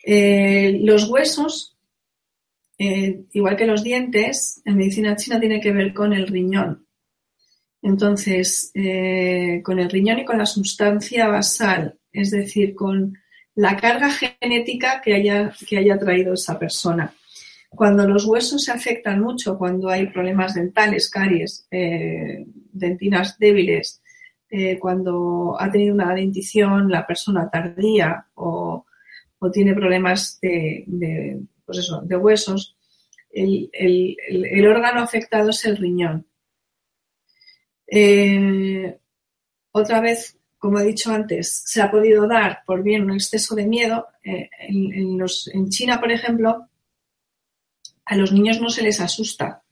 eh, 0.05 0.79
los 0.83 1.09
huesos, 1.09 1.77
eh, 2.79 3.25
igual 3.33 3.57
que 3.57 3.67
los 3.67 3.83
dientes, 3.83 4.61
en 4.67 4.77
medicina 4.77 5.17
china 5.17 5.41
tiene 5.41 5.61
que 5.61 5.73
ver 5.73 5.95
con 5.95 6.13
el 6.13 6.27
riñón. 6.27 6.87
Entonces, 7.83 8.73
con 9.63 9.79
el 9.79 9.91
riñón 9.91 10.19
y 10.19 10.25
con 10.25 10.39
la 10.39 10.47
sustancia 10.47 11.29
basal, 11.29 11.99
es 12.17 12.31
decir, 12.31 12.75
con 12.75 13.17
la 13.55 13.77
carga 13.77 14.11
genética 14.11 15.01
que 15.01 15.15
haya, 15.15 15.53
que 15.69 15.79
haya 15.79 15.99
traído 15.99 16.35
esa 16.35 16.59
persona. 16.59 17.15
Cuando 17.71 18.09
los 18.09 18.25
huesos 18.25 18.65
se 18.65 18.73
afectan 18.73 19.21
mucho, 19.21 19.59
cuando 19.59 19.89
hay 19.89 20.07
problemas 20.07 20.55
dentales, 20.55 21.11
caries, 21.11 21.67
dentinas 21.71 23.39
débiles, 23.39 24.03
cuando 24.79 25.57
ha 25.59 25.71
tenido 25.71 25.95
una 25.95 26.15
dentición 26.15 26.89
la 26.89 27.07
persona 27.07 27.51
tardía 27.51 28.27
o 28.35 28.87
o 29.39 29.51
tiene 29.51 29.75
problemas 29.75 30.39
de, 30.41 30.85
pues 31.65 31.91
de 32.03 32.17
huesos, 32.17 32.77
el, 33.31 34.67
órgano 34.67 35.01
afectado 35.01 35.51
es 35.51 35.65
el 35.65 35.77
riñón. 35.77 36.27
Eh, 37.87 38.99
otra 39.73 40.01
vez, 40.01 40.39
como 40.67 40.81
he 40.81 40.85
dicho 40.85 41.13
antes, 41.13 41.63
se 41.65 41.81
ha 41.81 41.89
podido 41.89 42.27
dar 42.27 42.65
por 42.67 42.83
bien 42.83 43.05
un 43.05 43.13
exceso 43.13 43.55
de 43.55 43.69
miedo. 43.69 44.09
Eh, 44.25 44.51
en, 44.59 45.69
China, 45.69 46.01
por 46.01 46.11
ejemplo, 46.11 46.67
a 48.05 48.17
los 48.17 48.33
niños 48.33 48.61
no 48.61 48.69
se 48.69 48.83
les 48.83 49.01
asusta. 49.01 49.63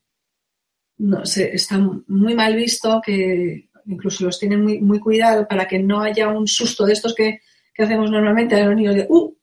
No, 0.98 1.26
se, 1.26 1.52
está 1.52 1.80
muy 2.06 2.36
mal 2.36 2.54
visto 2.54 3.02
que 3.04 3.70
incluso 3.86 4.24
los 4.24 4.38
tienen 4.38 4.62
muy, 4.62 4.80
muy 4.80 5.00
cuidado 5.00 5.48
para 5.48 5.66
que 5.66 5.80
no 5.80 6.00
haya 6.00 6.28
un 6.28 6.46
susto 6.46 6.86
de 6.86 6.92
estos 6.92 7.12
que, 7.12 7.40
hacemos 7.76 8.08
normalmente 8.08 8.54
a 8.54 8.66
los 8.66 8.76
niños 8.76 8.94
de 8.94 9.06
¡uh! 9.08 9.36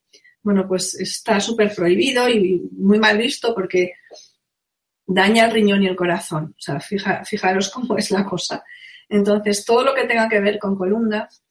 bueno, 0.43 0.66
pues 0.70 0.95
está 0.95 1.41
súper 1.41 1.76
prohibido 1.76 2.30
y 2.30 2.62
muy 2.78 2.97
mal 2.97 3.18
visto 3.18 3.54
porque 3.54 3.91
daña 5.06 5.47
el 5.47 5.52
riñón 5.52 5.84
y 5.84 5.88
el 5.88 5.97
corazón. 5.97 6.56
O 6.58 6.62
sea, 6.62 6.80
fijaros 6.80 7.70
cómo 7.72 7.97
es 7.97 8.10
la 8.10 8.24
cosa. 8.24 8.64
Entonces, 9.12 9.64
todo 9.64 9.84
lo 9.84 9.93
que 9.93 10.05
tenga 10.05 10.28
que 10.28 10.39
ver 10.39 10.57
con 10.57 10.76
columnas, 10.76 11.43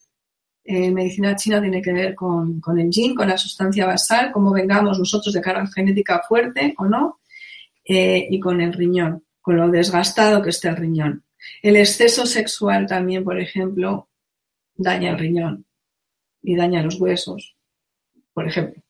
en 0.65 0.95
medicina 0.95 1.37
china 1.37 1.61
tiene 1.61 1.81
que 1.81 1.93
ver 1.93 2.15
con, 2.15 2.61
el 2.77 2.91
yin, 2.91 3.15
con 3.15 3.29
la 3.29 3.39
sustancia 3.39 3.87
basal, 3.87 4.33
cómo 4.33 4.53
vengamos 4.53 4.99
nosotros 4.99 5.33
de 5.33 5.41
carga 5.41 5.67
genética 5.69 6.23
fuerte 6.27 6.75
o 6.79 6.87
no, 6.87 7.21
eh, 7.85 8.27
y 8.29 8.41
con 8.41 8.61
el 8.61 8.73
riñón, 8.73 9.25
con 9.41 9.57
lo 9.57 9.69
desgastado 9.69 10.43
que 10.43 10.51
está 10.51 10.71
el 10.71 10.77
riñón. 10.77 11.25
El 11.63 11.77
exceso 11.77 12.27
sexual 12.27 12.87
también, 12.87 13.23
por 13.23 13.41
ejemplo, 13.41 14.09
daña 14.75 15.11
el 15.11 15.19
riñón 15.19 15.67
y 16.43 16.57
daña 16.57 16.83
los 16.83 17.01
huesos 17.01 17.57
por 18.41 18.49
ejemplo. 18.49 18.83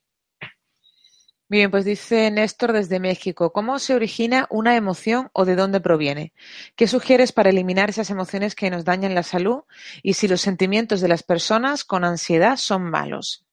Bien, 1.50 1.68
pues 1.68 1.84
dice 1.84 2.30
Néstor 2.30 2.72
desde 2.72 3.00
México, 3.00 3.52
¿cómo 3.52 3.80
se 3.80 3.92
origina 3.92 4.46
una 4.50 4.76
emoción 4.76 5.30
o 5.32 5.44
de 5.44 5.56
dónde 5.56 5.80
proviene? 5.80 6.32
¿Qué 6.76 6.86
sugieres 6.86 7.32
para 7.32 7.50
eliminar 7.50 7.90
esas 7.90 8.08
emociones 8.08 8.54
que 8.54 8.70
nos 8.70 8.84
dañan 8.84 9.16
la 9.16 9.24
salud 9.24 9.64
y 10.00 10.12
si 10.12 10.28
los 10.28 10.42
sentimientos 10.42 11.00
de 11.00 11.08
las 11.08 11.24
personas 11.24 11.82
con 11.82 12.04
ansiedad 12.04 12.56
son 12.56 12.84
malos? 12.84 13.44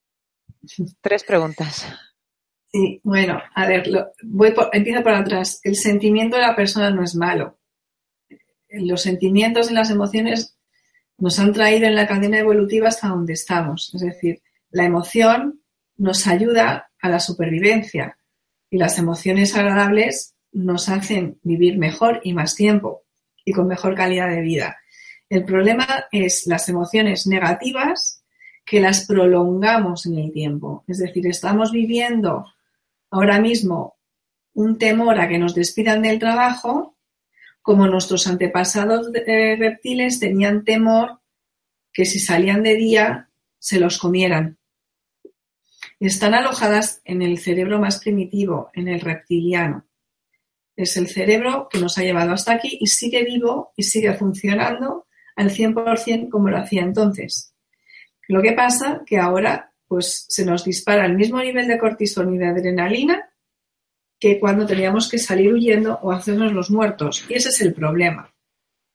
Tres 1.02 1.24
preguntas. 1.24 1.88
Sí, 2.72 3.02
bueno, 3.04 3.42
a 3.56 3.66
ver, 3.66 3.90
voy 4.22 4.54
empiezo 4.74 5.02
por 5.02 5.14
atrás. 5.14 5.60
El 5.64 5.76
sentimiento 5.76 6.36
de 6.36 6.44
la 6.44 6.56
persona 6.56 6.92
no 6.92 7.02
es 7.04 7.16
malo. 7.16 7.58
Los 8.70 9.02
sentimientos 9.02 9.72
y 9.72 9.74
las 9.74 9.90
emociones 9.90 10.56
nos 11.18 11.40
han 11.40 11.52
traído 11.52 11.88
en 11.88 11.96
la 11.96 12.06
cadena 12.06 12.38
evolutiva 12.38 12.90
hasta 12.90 13.08
donde 13.08 13.34
estamos. 13.34 13.92
Es 13.96 14.02
decir, 14.02 14.44
la 14.70 14.84
emoción 14.84 15.64
nos 15.98 16.28
ayuda 16.28 16.87
a 17.02 17.10
la 17.10 17.20
supervivencia 17.20 18.18
y 18.70 18.78
las 18.78 18.98
emociones 18.98 19.56
agradables 19.56 20.36
nos 20.52 20.90
hacen 20.90 21.40
vivir 21.44 21.78
mejor 21.78 22.22
y 22.24 22.34
más 22.34 22.56
tiempo 22.56 23.04
y 23.46 23.54
con 23.54 23.68
mejor 23.68 23.96
calidad 23.96 24.30
de 24.30 24.42
vida. 24.42 24.78
El 25.30 25.44
problema 25.44 26.06
es 26.12 26.48
las 26.48 26.70
emociones 26.70 27.28
negativas 27.28 28.24
que 28.66 28.80
las 28.80 29.06
prolongamos 29.06 30.06
en 30.06 30.18
el 30.18 30.32
tiempo. 30.32 30.84
Es 30.88 31.00
decir, 31.00 31.26
estamos 31.28 31.72
viviendo 31.72 32.46
ahora 33.10 33.40
mismo 33.40 33.96
un 34.54 34.78
temor 34.78 35.20
a 35.20 35.28
que 35.28 35.38
nos 35.38 35.54
despidan 35.54 36.02
del 36.02 36.20
trabajo, 36.20 36.98
como 37.62 37.88
nuestros 37.88 38.28
antepasados 38.28 39.12
eh, 39.14 39.56
reptiles 39.58 40.20
tenían 40.20 40.64
temor 40.64 41.20
que 41.94 42.06
si 42.06 42.20
salían 42.20 42.64
de 42.64 42.76
día 42.76 43.30
se 43.60 43.80
los 43.80 43.98
comieran. 43.98 44.58
Están 46.00 46.36
alojadas 46.36 47.02
en 47.06 47.22
el 47.22 47.40
cerebro 47.40 47.80
más 47.80 48.00
primitivo, 48.00 48.70
en 48.74 48.88
el 48.88 49.02
reptiliano. 49.02 49.86
Es 50.76 50.96
el 50.98 51.08
cerebro 51.08 51.68
que 51.72 51.80
nos 51.80 51.98
ha 51.98 52.04
llevado 52.04 52.34
hasta 52.34 52.54
aquí 52.54 52.78
y 52.80 52.88
sigue 52.88 53.24
vivo 53.24 53.74
y 53.76 53.84
sigue 53.84 54.14
funcionando 54.14 55.08
al 55.36 55.50
100% 55.50 56.30
como 56.30 56.50
lo 56.50 56.58
hacía 56.58 56.84
entonces. 56.84 57.54
Lo 58.28 58.42
que 58.42 58.54
pasa 58.54 59.02
que 59.06 59.18
ahora 59.18 59.74
pues 59.88 60.26
se 60.28 60.46
nos 60.46 60.66
dispara 60.66 61.06
el 61.06 61.16
mismo 61.16 61.40
nivel 61.40 61.68
de 61.68 61.80
cortisol 61.80 62.34
y 62.34 62.38
de 62.38 62.48
adrenalina 62.48 63.30
que 64.20 64.40
cuando 64.40 64.66
teníamos 64.66 65.10
que 65.10 65.18
salir 65.18 65.54
huyendo 65.54 66.00
o 66.02 66.12
hacernos 66.12 66.52
los 66.52 66.70
muertos. 66.70 67.26
Y 67.30 67.36
ese 67.36 67.50
es 67.50 67.62
el 67.62 67.74
problema. 67.74 68.34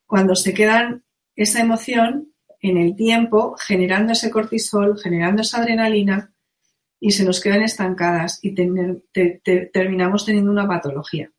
Cuando 0.07 0.35
se 0.35 0.53
quedan 0.53 1.05
esa 1.35 1.61
emoción 1.61 2.33
en 2.61 2.77
el 2.77 2.95
tiempo, 2.95 3.57
generando 3.57 4.13
ese 4.13 4.31
cortisol, 4.31 4.99
generando 5.01 5.43
esa 5.43 5.59
adrenalina, 5.59 6.32
y 7.05 7.11
se 7.11 7.25
nos 7.25 7.41
quedan 7.41 7.63
estancadas 7.63 8.39
y 8.43 8.55
terminamos 8.55 10.25
teniendo 10.25 10.53
una 10.53 10.69
patología. 10.69 11.33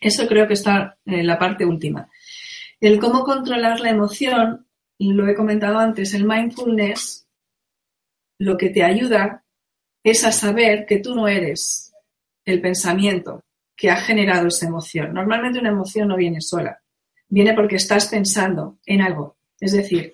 Eso 0.00 0.28
creo 0.28 0.46
que 0.46 0.54
está 0.54 0.96
en 1.04 1.26
la 1.26 1.36
parte 1.36 1.64
última. 1.64 2.08
El 2.80 3.00
cómo 3.00 3.24
controlar 3.24 3.80
la 3.80 3.90
emoción, 3.90 4.68
lo 5.00 5.26
he 5.26 5.34
comentado 5.34 5.78
antes, 5.78 6.14
el 6.14 6.24
mindfulness, 6.24 7.26
lo 8.38 8.56
que 8.56 8.70
te 8.70 8.84
ayuda 8.84 9.42
es 10.04 10.24
a 10.24 10.30
saber 10.30 10.86
que 10.86 10.98
tú 10.98 11.16
no 11.16 11.26
eres 11.26 11.92
el 12.44 12.60
pensamiento 12.60 13.42
que 13.74 13.90
ha 13.90 13.96
generado 13.96 14.46
esa 14.46 14.68
emoción. 14.68 15.12
Normalmente 15.12 15.58
una 15.58 15.70
emoción 15.70 16.06
no 16.06 16.16
viene 16.16 16.40
sola, 16.40 16.80
viene 17.28 17.52
porque 17.52 17.76
estás 17.76 18.06
pensando 18.06 18.78
en 18.86 19.02
algo. 19.02 19.38
Es 19.58 19.72
decir, 19.72 20.12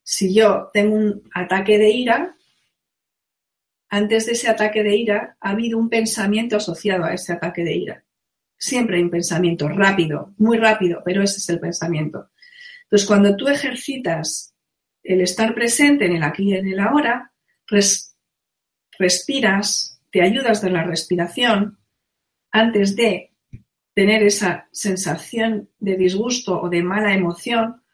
si 0.00 0.32
yo 0.32 0.70
tengo 0.72 0.94
un 0.94 1.28
ataque 1.34 1.76
de 1.76 1.90
ira, 1.90 2.36
antes 3.94 4.26
de 4.26 4.32
ese 4.32 4.48
ataque 4.48 4.82
de 4.82 4.96
ira 4.96 5.36
ha 5.40 5.50
habido 5.50 5.78
un 5.78 5.88
pensamiento 5.88 6.56
asociado 6.56 7.04
a 7.04 7.14
ese 7.14 7.32
ataque 7.32 7.62
de 7.62 7.74
ira. 7.76 8.04
Siempre 8.58 8.96
hay 8.96 9.04
un 9.04 9.10
pensamiento 9.10 9.68
rápido, 9.68 10.34
muy 10.36 10.58
rápido, 10.58 11.00
pero 11.04 11.22
ese 11.22 11.38
es 11.38 11.48
el 11.48 11.60
pensamiento. 11.60 12.30
Entonces, 12.82 13.06
cuando 13.06 13.36
tú 13.36 13.46
ejercitas 13.46 14.52
el 15.00 15.20
estar 15.20 15.54
presente 15.54 16.06
en 16.06 16.16
el 16.16 16.24
aquí 16.24 16.50
y 16.50 16.54
en 16.54 16.66
el 16.66 16.80
ahora, 16.80 17.32
respiras, 18.98 20.00
te 20.10 20.22
ayudas 20.22 20.60
de 20.60 20.70
la 20.70 20.82
respiración 20.82 21.78
antes 22.50 22.96
de 22.96 23.32
tener 23.94 24.24
esa 24.24 24.68
sensación 24.72 25.70
de 25.78 25.96
disgusto 25.96 26.60
o 26.60 26.68
de 26.68 26.82
mala 26.82 27.14
emoción, 27.14 27.84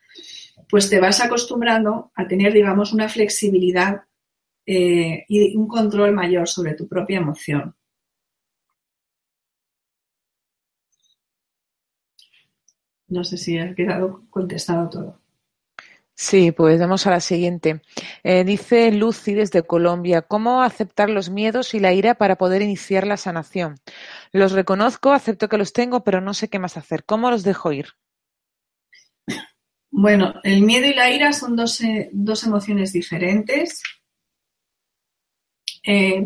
pues 0.67 0.89
te 0.89 0.99
vas 0.99 1.21
acostumbrando 1.21 2.11
a 2.15 2.27
tener, 2.27 2.55
digamos, 2.55 2.95
una 2.95 3.11
flexibilidad 3.11 4.05
eh, 4.73 5.25
y 5.27 5.57
un 5.57 5.67
control 5.67 6.13
mayor 6.13 6.49
sobre 6.49 6.75
tu 6.75 6.87
propia 6.87 7.19
emoción. 7.19 7.75
No 13.09 13.25
sé 13.25 13.37
si 13.37 13.59
ha 13.59 13.75
quedado 13.75 14.23
contestado 14.31 14.89
todo. 14.89 15.21
Sí, 16.15 16.53
pues 16.53 16.79
vamos 16.79 17.05
a 17.09 17.11
la 17.11 17.19
siguiente. 17.19 17.83
Eh, 18.23 18.45
dice 18.45 18.93
Lucy 18.93 19.35
desde 19.35 19.65
Colombia, 19.65 20.23
¿cómo 20.23 20.63
aceptar 20.63 21.11
los 21.11 21.31
miedos 21.31 21.75
y 21.75 21.81
la 21.81 21.93
ira 21.93 22.15
para 22.15 22.37
poder 22.37 22.63
iniciar 22.63 23.09
la 23.09 23.17
sanación? 23.17 23.75
Los 24.31 24.53
reconozco, 24.53 25.13
acepto 25.13 25.49
que 25.49 25.59
los 25.59 25.73
tengo, 25.73 26.05
pero 26.05 26.21
no 26.21 26.33
sé 26.33 26.49
qué 26.49 26.61
más 26.61 26.77
hacer. 26.77 27.05
¿Cómo 27.05 27.29
los 27.31 27.43
dejo 27.43 27.73
ir? 27.73 27.89
Bueno, 29.91 30.35
el 30.45 30.63
miedo 30.63 30.87
y 30.87 30.95
la 30.95 31.11
ira 31.11 31.33
son 31.33 31.57
dos, 31.57 31.81
eh, 31.81 32.11
dos 32.13 32.45
emociones 32.45 32.93
diferentes. 32.93 33.83
Eh, 35.83 36.25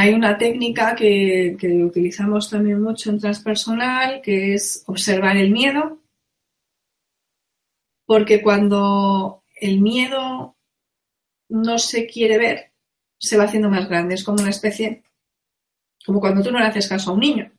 hay 0.00 0.14
una 0.14 0.38
técnica 0.38 0.94
que, 0.94 1.56
utilizamos 1.84 2.48
también 2.48 2.80
mucho 2.80 3.10
en 3.10 3.18
transpersonal, 3.18 4.20
que 4.22 4.54
es 4.54 4.84
observar 4.86 5.36
el 5.36 5.50
miedo, 5.50 5.98
porque 8.06 8.40
cuando 8.40 9.42
el 9.60 9.80
miedo 9.80 10.56
no 11.48 11.78
se 11.78 12.06
quiere 12.06 12.38
ver, 12.38 12.72
se 13.18 13.36
va 13.36 13.44
haciendo 13.44 13.68
más 13.68 13.88
grande. 13.88 14.14
Es 14.14 14.22
como 14.22 14.40
una 14.40 14.50
especie, 14.50 15.02
como 16.06 16.20
cuando 16.20 16.44
tú 16.44 16.52
no 16.52 16.60
le 16.60 16.66
haces 16.66 16.88
caso 16.88 17.10
a 17.10 17.14
un 17.14 17.20
niño. 17.20 17.50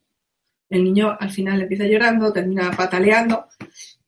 El 0.69 0.85
niño 0.85 1.17
al 1.19 1.31
final 1.31 1.61
empieza 1.61 1.87
llorando, 1.87 2.31
termina 2.31 2.71
pataleando 2.71 3.47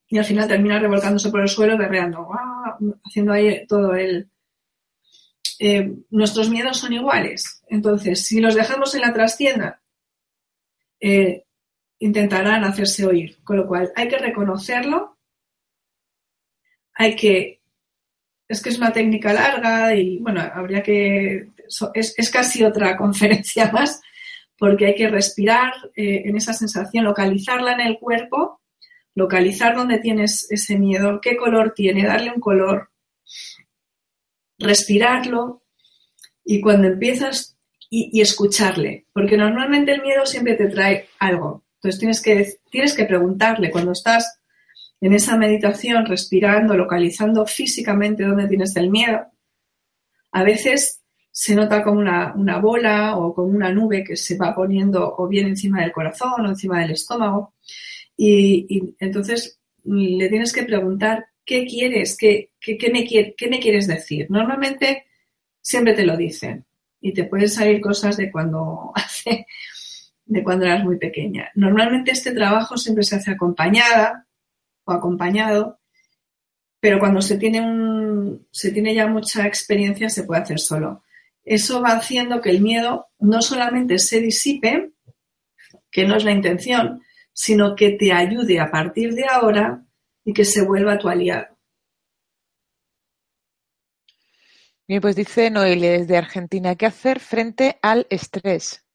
y 0.07 0.17
al 0.17 0.25
final 0.25 0.47
termina 0.47 0.79
revolcándose 0.79 1.29
por 1.29 1.41
el 1.41 1.49
suelo, 1.49 1.77
berreando, 1.77 2.29
haciendo 3.03 3.33
ahí 3.33 3.65
todo 3.67 3.93
el, 3.93 4.31
eh, 5.63 5.93
nuestros 6.09 6.49
miedos 6.49 6.79
son 6.79 6.91
iguales. 6.91 7.61
Entonces, 7.67 8.25
si 8.25 8.41
los 8.41 8.55
dejamos 8.55 8.95
en 8.95 9.01
la 9.01 9.13
trastienda, 9.13 9.79
eh, 10.99 11.45
intentarán 11.99 12.63
hacerse 12.63 13.05
oír. 13.05 13.37
Con 13.43 13.57
lo 13.57 13.67
cual, 13.67 13.91
hay 13.95 14.07
que 14.07 14.17
reconocerlo, 14.17 15.19
hay 16.95 17.15
que... 17.15 17.61
Es 18.47 18.59
que 18.59 18.69
es 18.69 18.79
una 18.79 18.91
técnica 18.91 19.33
larga 19.33 19.93
y, 19.93 20.17
bueno, 20.17 20.41
habría 20.41 20.81
que... 20.81 21.49
Es, 21.93 22.31
casi 22.31 22.63
otra 22.63 22.97
conferencia 23.03 23.71
más, 23.71 24.01
porque 24.57 24.87
hay 24.87 24.95
que 24.95 25.09
respirar 25.09 25.73
eh, 25.95 26.23
en 26.25 26.37
esa 26.37 26.53
sensación, 26.53 27.05
localizarla 27.05 27.73
en 27.73 27.81
el 27.81 27.99
cuerpo, 27.99 28.61
localizar 29.13 29.75
dónde 29.75 29.99
tienes 29.99 30.51
ese 30.51 30.79
miedo, 30.79 31.21
qué 31.21 31.37
color 31.37 31.73
tiene, 31.75 32.07
darle 32.07 32.31
un 32.31 32.41
color, 32.41 32.89
respirarlo 34.61 35.63
y 36.43 36.61
cuando 36.61 36.87
empiezas 36.87 37.57
y, 37.89 38.21
escucharle, 38.21 39.05
porque 39.13 39.35
normalmente 39.35 39.91
el 39.91 40.01
miedo 40.01 40.25
siempre 40.25 40.55
te 40.55 40.67
trae 40.67 41.09
algo. 41.19 41.65
Entonces 41.75 41.99
tienes 41.99 42.21
que, 42.21 42.53
tienes 42.69 42.95
que 42.95 43.05
preguntarle 43.05 43.69
cuando 43.69 43.91
estás 43.91 44.39
en 45.01 45.13
esa 45.13 45.35
meditación, 45.35 46.05
respirando, 46.05 46.77
localizando 46.77 47.45
físicamente 47.45 48.23
dónde 48.23 48.47
tienes 48.47 48.75
el 48.77 48.89
miedo. 48.89 49.25
A 50.31 50.43
veces 50.43 51.01
se 51.31 51.55
nota 51.55 51.83
como 51.83 51.99
una, 51.99 52.59
bola 52.59 53.17
o 53.17 53.33
como 53.33 53.47
una 53.47 53.71
nube 53.71 54.03
que 54.03 54.15
se 54.15 54.37
va 54.37 54.53
poniendo 54.53 55.15
o 55.17 55.27
bien 55.27 55.47
encima 55.47 55.81
del 55.81 55.91
corazón 55.91 56.45
o 56.45 56.49
encima 56.49 56.79
del 56.79 56.91
estómago. 56.91 57.55
Y, 58.15 58.95
entonces 58.99 59.59
le 59.83 60.29
tienes 60.29 60.53
que 60.53 60.63
preguntar 60.63 61.25
¿qué 61.51 61.65
quieres? 61.65 62.15
¿Qué, 62.17 62.49
me, 62.93 63.05
¿Qué 63.05 63.49
me 63.49 63.59
quieres 63.59 63.85
decir? 63.85 64.25
Normalmente 64.29 65.07
siempre 65.59 65.93
te 65.93 66.05
lo 66.05 66.15
dicen 66.15 66.65
y 67.01 67.13
te 67.13 67.25
pueden 67.25 67.49
salir 67.49 67.81
cosas 67.81 68.15
de 68.15 68.31
cuando 68.31 68.91
hace, 68.95 69.47
de 70.23 70.43
cuando 70.45 70.65
eras 70.65 70.85
muy 70.85 70.97
pequeña. 70.97 71.51
Normalmente 71.55 72.11
este 72.11 72.31
trabajo 72.31 72.77
siempre 72.77 73.03
se 73.03 73.17
hace 73.17 73.31
acompañada 73.31 74.27
o 74.85 74.93
acompañado, 74.93 75.81
pero 76.79 76.99
cuando 76.99 77.21
se 77.21 77.37
tiene 77.37 77.59
un, 77.59 78.47
se 78.49 78.71
tiene 78.71 78.95
ya 78.95 79.07
mucha 79.07 79.45
experiencia 79.45 80.09
se 80.09 80.23
puede 80.23 80.43
hacer 80.43 80.59
solo. 80.59 81.03
Eso 81.43 81.81
va 81.81 81.97
haciendo 81.97 82.39
que 82.39 82.51
el 82.51 82.61
miedo 82.61 83.07
no 83.19 83.41
solamente 83.41 83.99
se 83.99 84.21
disipe, 84.21 84.91
que 85.91 86.05
no 86.05 86.15
es 86.15 86.23
la 86.23 86.31
intención, 86.31 87.01
sino 87.33 87.75
que 87.75 87.91
te 87.91 88.13
ayude 88.13 88.61
a 88.61 88.71
partir 88.71 89.15
de 89.15 89.25
ahora 89.25 89.83
y 90.23 90.33
que 90.33 90.45
se 90.45 90.65
vuelva 90.65 90.97
tu 90.97 91.09
aliado. 91.09 91.47
Bien, 94.87 95.01
pues 95.01 95.15
dice 95.15 95.49
Noelia 95.49 95.91
desde 95.91 96.17
Argentina, 96.17 96.75
¿qué 96.75 96.85
hacer 96.85 97.19
frente 97.19 97.79
al 97.81 98.07
estrés? 98.09 98.85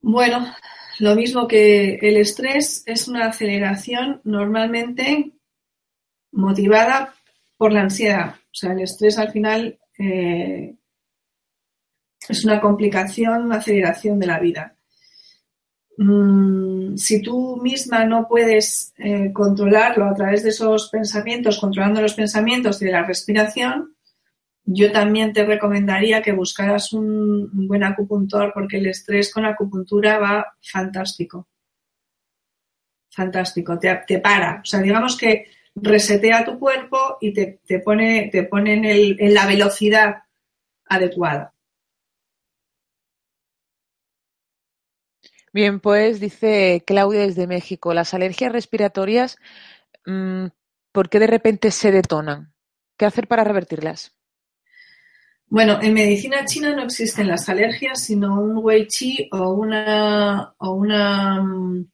Bueno, 0.00 0.52
lo 0.98 1.14
mismo 1.14 1.46
que 1.46 1.94
el 1.94 2.16
estrés 2.16 2.82
es 2.86 3.08
una 3.08 3.26
aceleración 3.26 4.20
normalmente 4.24 5.32
motivada 6.32 7.14
por 7.56 7.72
la 7.72 7.82
ansiedad. 7.82 8.34
O 8.34 8.54
sea, 8.54 8.72
el 8.72 8.80
estrés 8.80 9.16
al 9.18 9.30
final 9.30 9.78
eh, 9.98 10.74
es 12.28 12.44
una 12.44 12.60
complicación, 12.60 13.44
una 13.44 13.56
aceleración 13.56 14.18
de 14.18 14.26
la 14.26 14.40
vida. 14.40 14.76
Mm, 15.98 16.73
si 16.96 17.22
tú 17.22 17.58
misma 17.62 18.04
no 18.04 18.26
puedes 18.28 18.92
eh, 18.98 19.32
controlarlo 19.32 20.06
a 20.06 20.14
través 20.14 20.42
de 20.42 20.50
esos 20.50 20.88
pensamientos, 20.90 21.58
controlando 21.58 22.00
los 22.00 22.14
pensamientos 22.14 22.80
y 22.80 22.86
de 22.86 22.92
la 22.92 23.04
respiración, 23.04 23.94
yo 24.64 24.90
también 24.92 25.32
te 25.32 25.44
recomendaría 25.44 26.22
que 26.22 26.32
buscaras 26.32 26.92
un, 26.92 27.50
buen 27.66 27.84
acupuntor 27.84 28.52
porque 28.52 28.78
el 28.78 28.86
estrés 28.86 29.32
con 29.32 29.44
acupuntura 29.44 30.18
va 30.18 30.46
fantástico. 30.62 31.48
Fantástico, 33.10 33.78
te, 33.78 34.18
para. 34.20 34.60
O 34.62 34.64
sea, 34.64 34.80
digamos 34.80 35.16
que 35.16 35.46
resetea 35.74 36.44
tu 36.44 36.58
cuerpo 36.58 37.18
y 37.20 37.32
te, 37.32 37.78
pone, 37.84 38.28
te 38.32 38.44
pone 38.44 39.16
en 39.18 39.34
la 39.34 39.46
velocidad 39.46 40.16
adecuada. 40.86 41.53
Bien, 45.54 45.78
pues 45.78 46.18
dice 46.18 46.82
Claudia 46.84 47.20
desde 47.20 47.46
México, 47.46 47.94
las 47.94 48.12
alergias 48.12 48.50
respiratorias, 48.50 49.38
mm, 50.04 50.46
¿por 50.90 51.08
qué 51.08 51.20
de 51.20 51.28
repente 51.28 51.70
se 51.70 51.92
detonan? 51.92 52.52
¿Qué 52.98 53.06
hacer 53.06 53.28
para 53.28 53.44
revertirlas? 53.44 54.16
Bueno, 55.46 55.80
en 55.80 55.94
medicina 55.94 56.44
china 56.44 56.74
no 56.74 56.82
existen 56.82 57.28
las 57.28 57.48
alergias, 57.48 58.02
sino 58.02 58.40
un 58.40 58.58
wei 58.64 58.88
chi 58.88 59.28
o 59.30 59.52
una, 59.52 60.56
o 60.58 60.72
una 60.72 61.40
mm, 61.40 61.86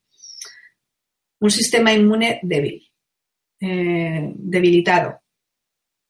un 1.41 1.51
sistema 1.51 1.93
inmune 1.93 2.41
débil, 2.43 2.91
eh, 3.61 4.33
debilitado. 4.37 5.21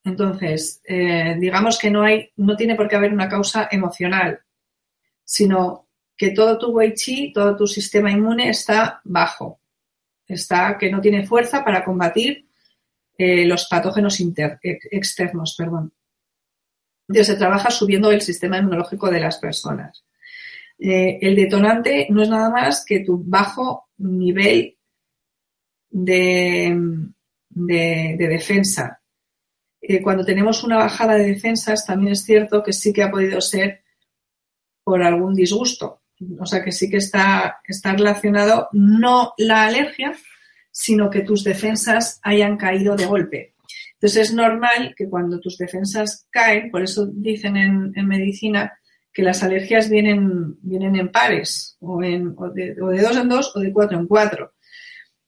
Entonces, 0.05 0.81
eh, 0.85 1.35
digamos 1.37 1.81
que 1.81 1.91
no 1.91 2.03
hay, 2.03 2.31
no 2.37 2.55
tiene 2.57 2.77
por 2.77 2.89
qué 2.89 2.95
haber 2.95 3.13
una 3.13 3.29
causa 3.29 3.69
emocional 3.73 4.41
sino 5.31 5.87
que 6.21 6.33
todo 6.33 6.59
tu 6.59 6.67
Wei 6.73 6.93
Chi, 6.93 7.33
todo 7.33 7.57
tu 7.57 7.67
sistema 7.67 8.13
inmune 8.13 8.51
está 8.51 9.01
bajo, 9.05 9.63
está 10.27 10.77
que 10.77 10.91
no 10.91 11.01
tiene 11.01 11.27
fuerza 11.27 11.65
para 11.65 11.83
combatir 11.83 12.47
eh, 13.17 13.47
los 13.47 13.65
patógenos 13.65 14.21
externos, 14.61 15.55
perdón. 15.57 15.95
Entonces 17.09 17.27
se 17.27 17.37
trabaja 17.37 17.71
subiendo 17.71 18.11
el 18.11 18.21
sistema 18.21 18.59
inmunológico 18.59 19.11
de 19.11 19.19
las 19.19 19.39
personas. 19.39 20.05
Eh, 20.79 21.19
el 21.23 21.35
detonante 21.35 22.07
no 22.11 22.23
es 22.23 22.29
nada 22.29 22.51
más 22.51 22.85
que 22.85 23.01
tu 23.01 23.25
bajo 23.25 23.89
nivel 23.97 24.77
de, 25.89 26.79
defensa. 27.49 29.01
Eh, 29.81 30.03
cuando 30.03 30.23
tenemos 30.23 30.65
una 30.65 30.77
bajada 30.77 31.15
de 31.15 31.29
defensas, 31.29 31.87
también 31.87 32.13
es 32.13 32.25
cierto 32.25 32.63
que 32.63 32.75
sí 32.75 32.93
que 32.93 33.05
ha 33.05 33.11
podido 33.11 33.41
ser 33.41 33.85
por 34.85 35.03
algún 35.03 35.35
disgusto. 35.35 36.00
O 36.39 36.47
sea 36.47 36.63
que 36.63 36.73
sí 36.73 36.91
que 36.91 36.99
está, 36.99 37.61
está 37.67 37.93
relacionado 37.93 38.69
no 38.73 39.33
la 39.39 39.65
alergia, 39.65 40.13
sino 40.71 41.11
que 41.11 41.23
tus 41.23 41.45
defensas 41.45 42.21
hayan 42.23 42.57
caído 42.57 42.97
de 42.97 43.07
golpe. 43.07 43.55
Entonces 43.95 44.29
es 44.29 44.35
normal 44.35 44.95
que 44.97 45.09
cuando 45.09 45.41
tus 45.41 45.59
defensas 45.59 46.27
caen, 46.31 46.71
por 46.71 46.83
eso 46.83 47.07
dicen 47.07 47.57
en, 47.57 48.09
medicina 48.09 48.73
que 49.13 49.23
las 49.23 49.43
alergias 49.43 49.91
vienen, 49.91 50.57
vienen 50.63 50.97
en 50.97 51.11
pares, 51.11 51.77
o, 51.81 52.03
en, 52.03 52.35
de, 52.55 52.75
dos 52.75 53.17
en 53.17 53.29
dos 53.29 53.55
o 53.57 53.61
de 53.61 53.73
cuatro 53.73 53.99
en 53.99 54.07
cuatro. 54.07 54.55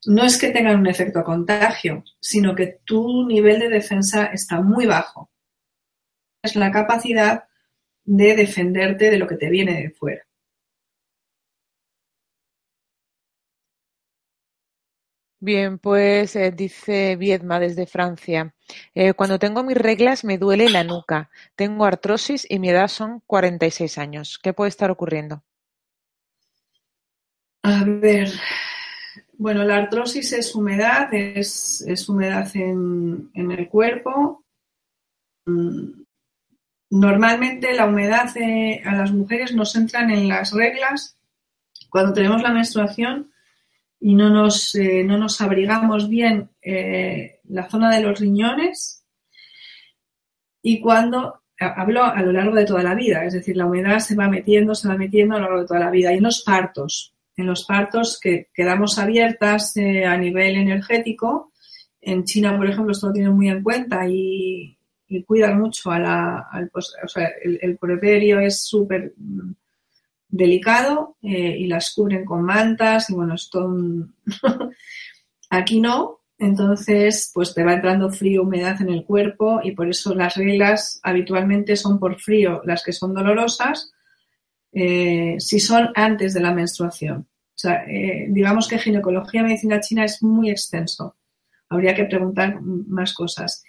No 0.07 0.25
es 0.25 0.39
que 0.39 0.51
tengan 0.51 0.81
un 0.81 0.87
efecto 0.87 1.23
contagio, 1.23 2.03
sino 2.19 2.55
que 2.55 2.81
tu 2.85 3.27
nivel 3.27 3.61
de 3.61 3.69
defensa 3.69 4.27
está 4.27 4.61
muy 4.61 4.87
bajo. 4.87 5.31
Es 6.43 6.57
la 6.57 6.73
capacidad 6.73 7.45
de 8.05 8.35
defenderte 8.35 9.11
de 9.11 9.19
lo 9.19 9.27
que 9.27 9.37
te 9.37 9.51
viene 9.51 9.83
de 9.83 9.91
fuera. 9.91 10.25
Bien, 15.43 15.81
pues 15.81 16.37
eh, 16.37 16.53
dice 16.53 17.17
Viedma 17.17 17.59
desde 17.59 17.85
Francia. 17.85 18.55
Eh, 18.95 19.13
cuando 19.13 19.41
tengo 19.41 19.65
mis 19.65 19.77
reglas 19.77 20.23
me 20.23 20.39
duele 20.39 20.71
la 20.71 20.85
nuca. 20.85 21.31
Tengo 21.57 21.85
artrosis 21.85 22.47
y 22.49 22.61
mi 22.61 22.71
edad 22.71 22.87
son 22.87 23.25
46 23.27 23.99
años. 23.99 24.39
¿Qué 24.41 24.53
puede 24.53 24.69
estar 24.69 24.93
ocurriendo? 24.93 25.43
A 27.65 27.83
ver, 27.85 28.31
bueno, 29.33 29.65
la 29.65 29.79
artrosis 29.79 30.33
es 30.33 30.55
humedad, 30.55 31.13
es, 31.13 32.09
humedad 32.09 32.49
en, 32.55 33.33
el 33.35 33.69
cuerpo. 33.69 34.45
Mm, 35.45 36.05
normalmente 36.91 37.75
la 37.75 37.87
humedad 37.87 38.31
a 38.85 38.95
las 38.95 39.11
mujeres 39.11 39.53
nos 39.57 39.75
entran 39.75 40.09
en 40.13 40.29
las 40.29 40.53
reglas 40.53 41.19
cuando 41.91 42.13
tenemos 42.13 42.41
la 42.43 42.53
menstruación 42.53 43.32
y 44.05 44.17
no 44.17 44.31
nos, 44.31 44.75
eh, 44.75 45.05
no 45.05 45.17
nos 45.17 45.41
abrigamos 45.41 46.09
bien 46.09 46.51
eh, 46.61 47.39
la 47.49 47.71
zona 47.71 47.95
de 47.95 48.03
los 48.03 48.19
riñones 48.19 49.05
y 50.61 50.81
cuando 50.81 51.43
hablo 51.59 52.03
a 52.05 52.21
lo 52.21 52.33
largo 52.33 52.57
de 52.57 52.65
toda 52.65 52.83
la 52.83 52.97
vida, 52.97 53.25
es 53.25 53.35
decir, 53.35 53.57
la 53.57 53.67
humedad 53.67 54.01
se 54.01 54.17
va 54.17 54.29
metiendo, 54.29 54.75
se 54.75 54.89
va 54.89 54.97
metiendo 54.97 55.37
a 55.37 55.39
lo 55.39 55.45
largo 55.45 55.61
de 55.61 55.67
toda 55.69 55.81
la 55.81 55.91
vida. 55.91 56.13
Y 56.13 56.17
en 56.17 56.25
los 56.25 56.43
partos, 56.43 57.15
en 57.37 57.47
los 57.47 57.65
partos 57.65 58.19
que 58.21 58.49
quedamos 58.53 58.99
abiertas 58.99 59.77
eh, 59.77 60.05
a 60.05 60.17
nivel 60.17 60.57
energético, 60.57 61.53
en 62.01 62.25
China, 62.25 62.57
por 62.57 62.69
ejemplo, 62.69 62.91
esto 62.91 63.07
lo 63.07 63.13
tienen 63.13 63.33
muy 63.33 63.49
en 63.49 63.63
cuenta 63.63 64.09
y, 64.09 64.77
cuidan 65.27 65.61
mucho 65.61 65.91
a 65.91 65.99
la, 65.99 66.49
al, 66.51 66.71
pues, 66.71 66.93
o 67.05 67.07
sea, 67.07 67.29
el, 67.45 67.59
el 67.61 67.79
es 68.41 68.65
súper 68.65 69.13
delicado 70.33 71.19
eh, 71.23 71.57
y 71.59 71.67
las 71.67 71.95
cubren 71.95 72.25
con 72.25 72.43
mantas 72.43 73.11
y 73.11 73.15
bueno, 73.15 73.35
esto 73.35 73.71
Aquí 75.51 75.81
no, 75.81 76.21
entonces 76.39 77.31
pues 77.35 77.55
te 77.55 77.63
va 77.63 77.75
entrando 77.75 78.11
frío, 78.11 78.43
humedad 78.43 78.81
en 78.81 78.89
el 78.89 79.05
cuerpo 79.05 79.61
y 79.63 79.73
por 79.73 79.91
eso 79.91 80.15
las 80.15 80.35
reglas 80.35 80.99
habitualmente 81.03 81.77
son 81.77 82.01
por 82.01 82.19
frío 82.19 82.63
las 82.65 82.83
que 82.83 82.95
son 82.95 83.13
dolorosas 83.13 83.93
eh, 84.73 85.37
si 85.39 85.61
son 85.61 85.91
antes 85.95 86.33
de 86.33 86.41
la 86.41 86.55
menstruación. 86.55 87.29
O 87.55 87.59
sea, 87.63 87.85
eh, 87.87 88.27
digamos 88.31 88.67
que 88.67 88.79
ginecología 88.79 89.43
medicina 89.43 89.81
china 89.81 90.07
es 90.07 90.23
muy 90.23 90.49
extenso. 90.49 91.17
Habría 91.69 91.95
que 91.95 92.07
preguntar 92.07 92.63
más 92.63 93.13
cosas. 93.13 93.63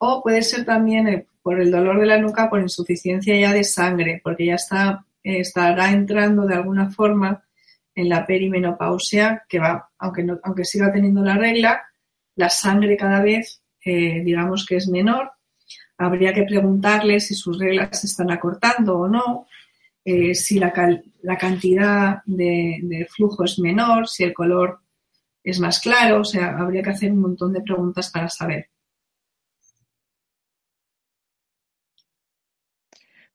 o 0.00 0.22
puede 0.22 0.42
ser 0.42 0.64
también 0.64 1.26
por 1.42 1.60
el 1.60 1.70
dolor 1.70 2.00
de 2.00 2.06
la 2.06 2.18
nuca, 2.18 2.50
por 2.50 2.60
insuficiencia 2.60 3.38
ya 3.38 3.52
de 3.52 3.62
sangre, 3.62 4.20
porque 4.24 4.46
ya 4.46 4.56
está 4.56 5.05
estará 5.26 5.90
entrando 5.90 6.46
de 6.46 6.54
alguna 6.54 6.90
forma 6.90 7.44
en 7.94 8.08
la 8.08 8.26
perimenopausia, 8.26 9.44
que 9.48 9.58
va, 9.58 9.90
aunque, 9.98 10.22
no, 10.22 10.38
aunque 10.44 10.64
siga 10.64 10.92
teniendo 10.92 11.22
la 11.22 11.36
regla, 11.36 11.82
la 12.36 12.50
sangre 12.50 12.96
cada 12.96 13.22
vez, 13.22 13.62
eh, 13.84 14.22
digamos 14.22 14.64
que 14.66 14.76
es 14.76 14.88
menor. 14.88 15.32
Habría 15.98 16.32
que 16.32 16.44
preguntarle 16.44 17.20
si 17.20 17.34
sus 17.34 17.58
reglas 17.58 18.00
se 18.00 18.06
están 18.06 18.30
acortando 18.30 18.98
o 18.98 19.08
no, 19.08 19.46
eh, 20.04 20.34
si 20.34 20.58
la, 20.58 20.72
la 21.22 21.36
cantidad 21.38 22.22
de, 22.26 22.78
de, 22.82 23.06
flujo 23.06 23.44
es 23.44 23.58
menor, 23.58 24.06
si 24.06 24.22
el 24.24 24.34
color 24.34 24.80
es 25.42 25.58
más 25.58 25.80
claro, 25.80 26.20
o 26.20 26.24
sea, 26.24 26.56
habría 26.58 26.82
que 26.82 26.90
hacer 26.90 27.10
un 27.10 27.20
montón 27.20 27.52
de 27.52 27.62
preguntas 27.62 28.10
para 28.10 28.28
saber. 28.28 28.68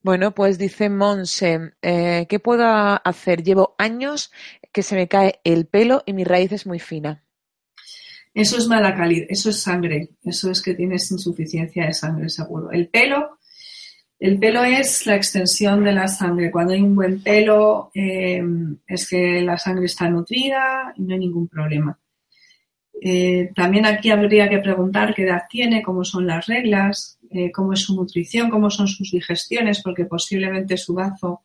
Bueno, 0.03 0.33
pues 0.33 0.57
dice 0.57 0.89
Monse, 0.89 1.73
eh, 1.81 2.25
¿qué 2.27 2.39
puedo 2.39 2.65
hacer? 2.65 3.43
Llevo 3.43 3.75
años 3.77 4.31
que 4.71 4.81
se 4.81 4.95
me 4.95 5.07
cae 5.07 5.39
el 5.43 5.67
pelo 5.67 6.01
y 6.05 6.13
mi 6.13 6.23
raíz 6.23 6.51
es 6.51 6.65
muy 6.65 6.79
fina. 6.79 7.23
Eso 8.33 8.57
es 8.57 8.67
mala 8.67 8.95
calidad, 8.95 9.27
eso 9.29 9.49
es 9.49 9.61
sangre, 9.61 10.09
eso 10.23 10.49
es 10.49 10.61
que 10.61 10.73
tienes 10.73 11.11
insuficiencia 11.11 11.85
de 11.85 11.93
sangre, 11.93 12.29
seguro. 12.29 12.71
El 12.71 12.87
pelo, 12.87 13.37
el 14.17 14.39
pelo 14.39 14.63
es 14.63 15.05
la 15.05 15.15
extensión 15.15 15.83
de 15.83 15.91
la 15.91 16.07
sangre. 16.07 16.49
Cuando 16.49 16.73
hay 16.73 16.81
un 16.81 16.95
buen 16.95 17.21
pelo, 17.21 17.91
eh, 17.93 18.41
es 18.87 19.07
que 19.07 19.41
la 19.41 19.57
sangre 19.57 19.85
está 19.85 20.09
nutrida 20.09 20.93
y 20.95 21.03
no 21.03 21.13
hay 21.13 21.19
ningún 21.19 21.47
problema. 21.47 21.99
Eh, 23.03 23.51
también 23.55 23.85
aquí 23.85 24.11
habría 24.11 24.47
que 24.47 24.59
preguntar 24.59 25.13
qué 25.13 25.23
edad 25.23 25.43
tiene, 25.49 25.81
cómo 25.81 26.03
son 26.03 26.27
las 26.27 26.45
reglas, 26.45 27.19
eh, 27.31 27.51
cómo 27.51 27.73
es 27.73 27.81
su 27.81 27.95
nutrición, 27.95 28.49
cómo 28.49 28.69
son 28.69 28.87
sus 28.87 29.11
digestiones, 29.11 29.81
porque 29.81 30.05
posiblemente 30.05 30.77
su 30.77 30.93
bazo 30.93 31.41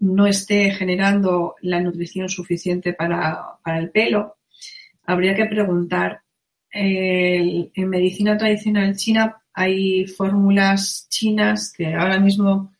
no 0.00 0.26
esté 0.26 0.70
generando 0.70 1.56
la 1.62 1.80
nutrición 1.80 2.28
suficiente 2.28 2.92
para, 2.92 3.58
el 3.66 3.90
pelo. 3.90 4.36
Habría 5.04 5.34
que 5.34 5.46
preguntar. 5.46 6.22
en 6.70 7.88
medicina 7.88 8.36
tradicional 8.36 8.94
china 8.94 9.42
hay 9.54 10.06
fórmulas 10.06 11.08
chinas 11.08 11.72
que 11.76 11.94
ahora 11.94 12.20
mismo 12.20 12.72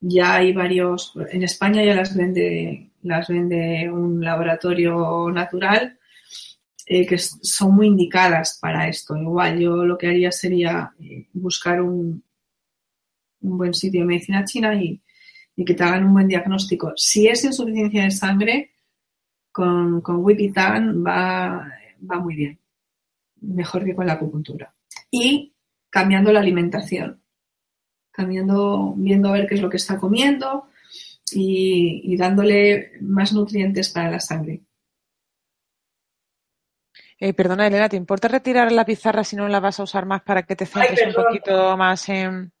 ya 0.00 0.36
hay 0.36 0.52
varios, 0.52 1.12
en 1.30 1.42
España 1.42 1.82
ya 1.84 1.94
las 1.94 2.16
vende, 2.16 2.90
las 3.02 3.28
vende 3.28 3.90
un 3.90 4.24
laboratorio 4.24 5.30
natural 5.30 5.98
eh, 6.86 7.06
que 7.06 7.16
son 7.18 7.74
muy 7.74 7.86
indicadas 7.86 8.58
para 8.60 8.88
esto. 8.88 9.16
Igual 9.16 9.58
yo 9.58 9.84
lo 9.84 9.96
que 9.96 10.08
haría 10.08 10.30
sería 10.30 10.92
eh, 11.00 11.28
buscar 11.32 11.80
un, 11.80 12.22
un, 13.40 13.58
buen 13.58 13.72
sitio 13.72 14.00
de 14.00 14.06
medicina 14.06 14.44
china 14.44 14.74
y, 14.74 15.00
que 15.64 15.74
te 15.74 15.82
hagan 15.84 16.04
un 16.04 16.12
buen 16.12 16.28
diagnóstico. 16.28 16.92
Si 16.96 17.26
es 17.28 17.44
insuficiencia 17.44 18.04
de 18.04 18.10
sangre, 18.10 18.72
con, 19.50 20.00
con 20.00 20.16
Wipitan 20.16 21.02
va, 21.04 21.72
va 22.10 22.18
muy 22.18 22.34
bien, 22.34 22.58
mejor 23.40 23.84
que 23.84 23.94
con 23.94 24.06
la 24.06 24.14
acupuntura. 24.14 24.74
Y 25.10 25.54
cambiando 25.88 26.32
la 26.32 26.40
alimentación, 26.40 27.22
cambiando, 28.10 28.94
viendo 28.96 29.28
a 29.28 29.32
ver 29.32 29.46
qué 29.46 29.54
es 29.54 29.62
lo 29.62 29.70
que 29.70 29.76
está 29.76 29.98
comiendo 29.98 30.66
y, 31.32 32.02
y 32.04 32.16
dándole 32.16 32.92
más 33.00 33.32
nutrientes 33.32 33.88
para 33.90 34.10
la 34.10 34.20
sangre. 34.20 34.64
Eh, 37.18 37.32
perdona, 37.32 37.66
Elena, 37.66 37.88
¿te 37.88 37.96
importa 37.96 38.28
retirar 38.28 38.72
la 38.72 38.84
pizarra 38.84 39.22
si 39.24 39.36
no 39.36 39.48
la 39.48 39.60
vas 39.60 39.78
a 39.78 39.84
usar 39.84 40.04
más 40.04 40.22
para 40.22 40.42
que 40.42 40.56
te 40.56 40.66
centres 40.66 41.14
un 41.16 41.22
poquito 41.22 41.76
más 41.76 42.08
en, 42.08 42.52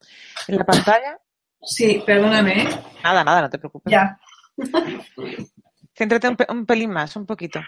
la 0.48 0.64
pantalla? 0.64 1.18
Sí, 1.60 2.02
perdóname. 2.06 2.62
¿eh? 2.62 2.68
Nada, 3.02 3.24
nada, 3.24 3.42
no 3.42 3.50
te 3.50 3.58
preocupes. 3.58 3.90
Ya. 3.90 4.18
Céntrate 5.96 6.28
un, 6.48 6.66
pelín 6.66 6.90
más, 6.90 7.16
un 7.16 7.26
poquito. 7.26 7.60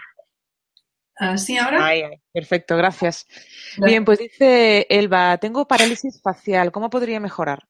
¿Así 1.15 1.57
ahora? 1.57 1.85
Ahí, 1.85 2.03
perfecto, 2.31 2.77
gracias. 2.77 3.25
Bien, 3.77 4.05
pues 4.05 4.19
dice 4.19 4.85
Elba, 4.89 5.37
tengo 5.37 5.67
parálisis 5.67 6.21
facial, 6.21 6.71
¿cómo 6.71 6.89
podría 6.89 7.19
mejorar? 7.19 7.67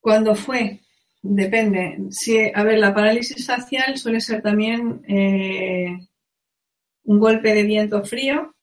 ¿Cuándo 0.00 0.34
fue? 0.34 0.80
Depende. 1.22 1.98
Si, 2.10 2.50
a 2.52 2.64
ver, 2.64 2.78
la 2.78 2.92
parálisis 2.92 3.46
facial 3.46 3.96
suele 3.96 4.20
ser 4.20 4.42
también 4.42 5.04
eh, 5.06 6.08
un 7.04 7.18
golpe 7.18 7.54
de 7.54 7.62
viento 7.62 8.04
frío 8.04 8.54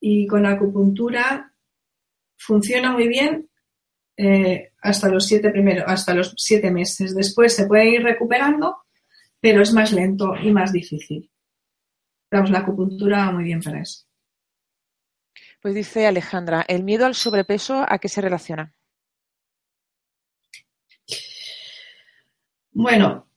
y 0.00 0.26
con 0.26 0.42
la 0.42 0.50
acupuntura 0.50 1.52
funciona 2.36 2.92
muy 2.92 3.08
bien 3.08 3.48
eh, 4.16 4.72
hasta 4.82 5.08
los 5.08 5.26
siete 5.26 5.50
primeros, 5.50 5.84
hasta 5.86 6.14
los 6.14 6.34
siete 6.36 6.70
meses. 6.70 7.14
Después 7.14 7.54
se 7.54 7.66
puede 7.66 7.90
ir 7.90 8.02
recuperando, 8.02 8.76
pero 9.40 9.62
es 9.62 9.72
más 9.72 9.92
lento 9.92 10.34
y 10.36 10.52
más 10.52 10.72
difícil. 10.72 11.30
Vamos, 12.30 12.50
la 12.50 12.60
acupuntura 12.60 13.30
muy 13.30 13.44
bien 13.44 13.62
para 13.62 13.80
eso. 13.80 14.04
Pues 15.62 15.74
dice 15.74 16.06
Alejandra, 16.06 16.64
¿el 16.68 16.82
miedo 16.84 17.06
al 17.06 17.14
sobrepeso 17.14 17.86
a 17.88 17.98
qué 17.98 18.08
se 18.08 18.20
relaciona? 18.20 18.74
Bueno, 22.72 23.28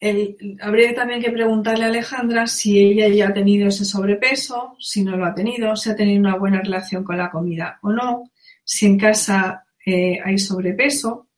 habría 0.00 0.94
también 0.94 1.20
que 1.20 1.32
preguntarle 1.32 1.84
a 1.84 1.88
Alejandra 1.88 2.46
si 2.46 2.78
ella 2.78 3.08
ya 3.08 3.28
ha 3.28 3.34
tenido 3.34 3.68
ese 3.68 3.84
sobrepeso, 3.84 4.76
si 4.78 5.02
no 5.02 5.16
lo 5.16 5.26
ha 5.26 5.34
tenido, 5.34 5.74
si 5.74 5.90
ha 5.90 5.96
tenido 5.96 6.20
una 6.20 6.36
buena 6.36 6.60
relación 6.60 7.02
con 7.02 7.18
la 7.18 7.30
comida 7.30 7.78
o 7.82 7.90
no, 7.90 8.30
si 8.64 8.86
en 8.86 8.98
casa 8.98 9.64
eh, 9.84 10.20
hay 10.24 10.38
sobrepeso. 10.38 11.28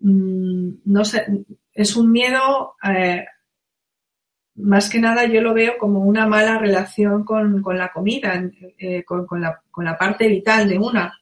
Mm, 0.00 0.70
no 0.86 1.04
sé, 1.04 1.26
es 1.72 1.96
un 1.96 2.10
miedo, 2.10 2.74
eh, 2.82 3.24
más 4.56 4.90
que 4.90 5.00
nada 5.00 5.24
yo 5.26 5.40
lo 5.40 5.54
veo 5.54 5.78
como 5.78 6.00
una 6.00 6.26
mala 6.26 6.58
relación 6.58 7.24
con, 7.24 7.62
la 7.76 7.92
comida, 7.92 8.42
eh, 8.78 9.04
con, 9.04 9.26
la, 9.40 9.62
con, 9.70 9.84
la, 9.84 9.96
parte 9.96 10.26
vital 10.26 10.68
de 10.68 10.78
una 10.78 11.12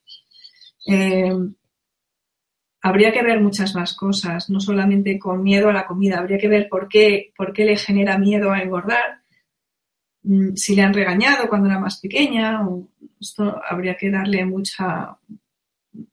habría 2.88 3.12
que 3.12 3.22
ver 3.22 3.40
muchas 3.40 3.74
más 3.74 3.94
cosas, 3.94 4.50
no 4.50 4.60
solamente 4.60 5.18
con 5.18 5.42
miedo 5.42 5.68
a 5.68 5.72
la 5.72 5.86
comida, 5.86 6.18
habría 6.18 6.38
que 6.38 6.48
ver 6.48 6.68
por 6.68 6.88
qué, 6.88 7.32
por 7.36 7.52
qué 7.52 7.64
le 7.64 7.76
genera 7.76 8.18
miedo 8.18 8.50
a 8.50 8.60
engordar, 8.60 9.22
mm, 10.22 10.54
si 10.54 10.74
le 10.74 10.82
han 10.82 10.94
regañado 10.94 11.48
cuando 11.48 11.68
era 11.68 11.78
más 11.78 12.00
pequeña, 12.00 12.60
esto 13.20 13.60
habría 13.68 13.96
que 13.96 14.10
darle 14.10 14.44
mucha, 14.44 15.18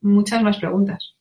muchas 0.01 0.43
más 0.43 0.57
preguntas. 0.57 1.15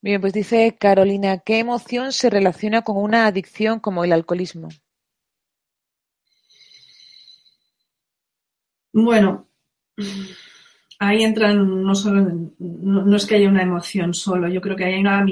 Bien, 0.00 0.20
pues 0.20 0.32
dice 0.32 0.76
Carolina, 0.78 1.38
¿qué 1.38 1.58
emoción 1.58 2.12
se 2.12 2.30
relaciona 2.30 2.82
con 2.82 2.96
una 2.96 3.26
adicción 3.26 3.80
como 3.80 4.04
el 4.04 4.12
alcoholismo? 4.12 4.68
Bueno, 8.92 9.48
ahí 10.98 11.22
entran 11.22 11.82
no 11.82 11.94
solo, 11.94 12.28
no, 12.58 13.16
es 13.16 13.26
que 13.26 13.36
haya 13.36 13.48
una 13.48 13.62
emoción 13.62 14.14
solo, 14.14 14.48
yo 14.48 14.60
creo 14.60 14.76
que 14.76 14.84
hay 14.84 15.00
una 15.00 15.24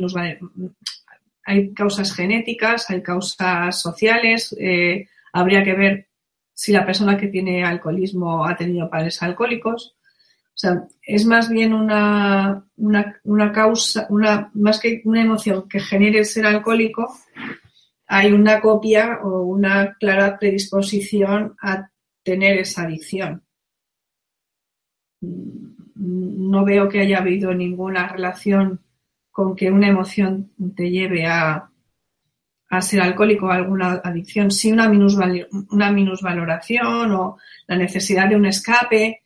hay 1.44 1.72
causas 1.74 2.12
genéticas, 2.12 2.90
hay 2.90 3.02
causas 3.02 3.80
sociales, 3.80 4.54
eh, 4.58 5.08
habría 5.32 5.62
que 5.62 5.74
ver 5.74 6.08
si 6.52 6.72
la 6.72 6.84
persona 6.84 7.16
que 7.16 7.28
tiene 7.28 7.64
alcoholismo 7.64 8.44
ha 8.44 8.56
tenido 8.56 8.90
padres 8.90 9.22
alcohólicos. 9.22 9.94
O 10.48 10.58
sea, 10.58 10.84
es 11.02 11.24
más 11.26 11.50
bien 11.50 11.72
una, 11.74 12.64
una, 12.76 13.20
una 13.24 13.52
causa, 13.52 14.06
una, 14.08 14.50
más 14.54 14.80
que 14.80 15.02
una 15.04 15.22
emoción 15.22 15.68
que 15.68 15.78
genere 15.78 16.24
ser 16.24 16.46
alcohólico, 16.46 17.14
hay 18.08 18.32
una 18.32 18.60
copia 18.60 19.20
o 19.22 19.42
una 19.42 19.94
clara 20.00 20.38
predisposición 20.38 21.54
a 21.60 21.90
tener 22.24 22.58
esa 22.58 22.82
adicción 22.82 23.45
no 25.20 26.64
veo 26.64 26.88
que 26.88 27.00
haya 27.00 27.18
habido 27.18 27.54
ninguna 27.54 28.08
relación 28.08 28.80
con 29.30 29.54
que 29.54 29.70
una 29.70 29.88
emoción 29.88 30.52
te 30.74 30.90
lleve 30.90 31.26
a, 31.26 31.70
ser 32.80 33.00
alcohólico 33.00 33.46
o 33.46 33.50
alguna 33.50 34.00
adicción, 34.04 34.50
sí 34.50 34.70
una, 34.72 34.90
una 35.70 35.90
minusvaloración 35.90 37.12
o 37.12 37.38
la 37.66 37.76
necesidad 37.76 38.28
de 38.28 38.36
un 38.36 38.46
escape, 38.46 39.22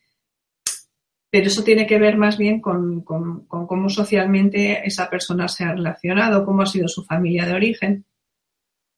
pero 1.31 1.47
eso 1.47 1.63
tiene 1.63 1.87
que 1.87 1.97
ver 1.97 2.17
más 2.17 2.37
bien 2.37 2.59
con, 2.59 3.03
cómo 3.03 3.89
socialmente 3.89 4.85
esa 4.85 5.09
persona 5.09 5.47
se 5.47 5.63
ha 5.63 5.71
relacionado, 5.71 6.45
cómo 6.45 6.61
ha 6.61 6.65
sido 6.65 6.89
su 6.89 7.05
familia 7.05 7.45
de 7.45 7.53
origen 7.53 8.05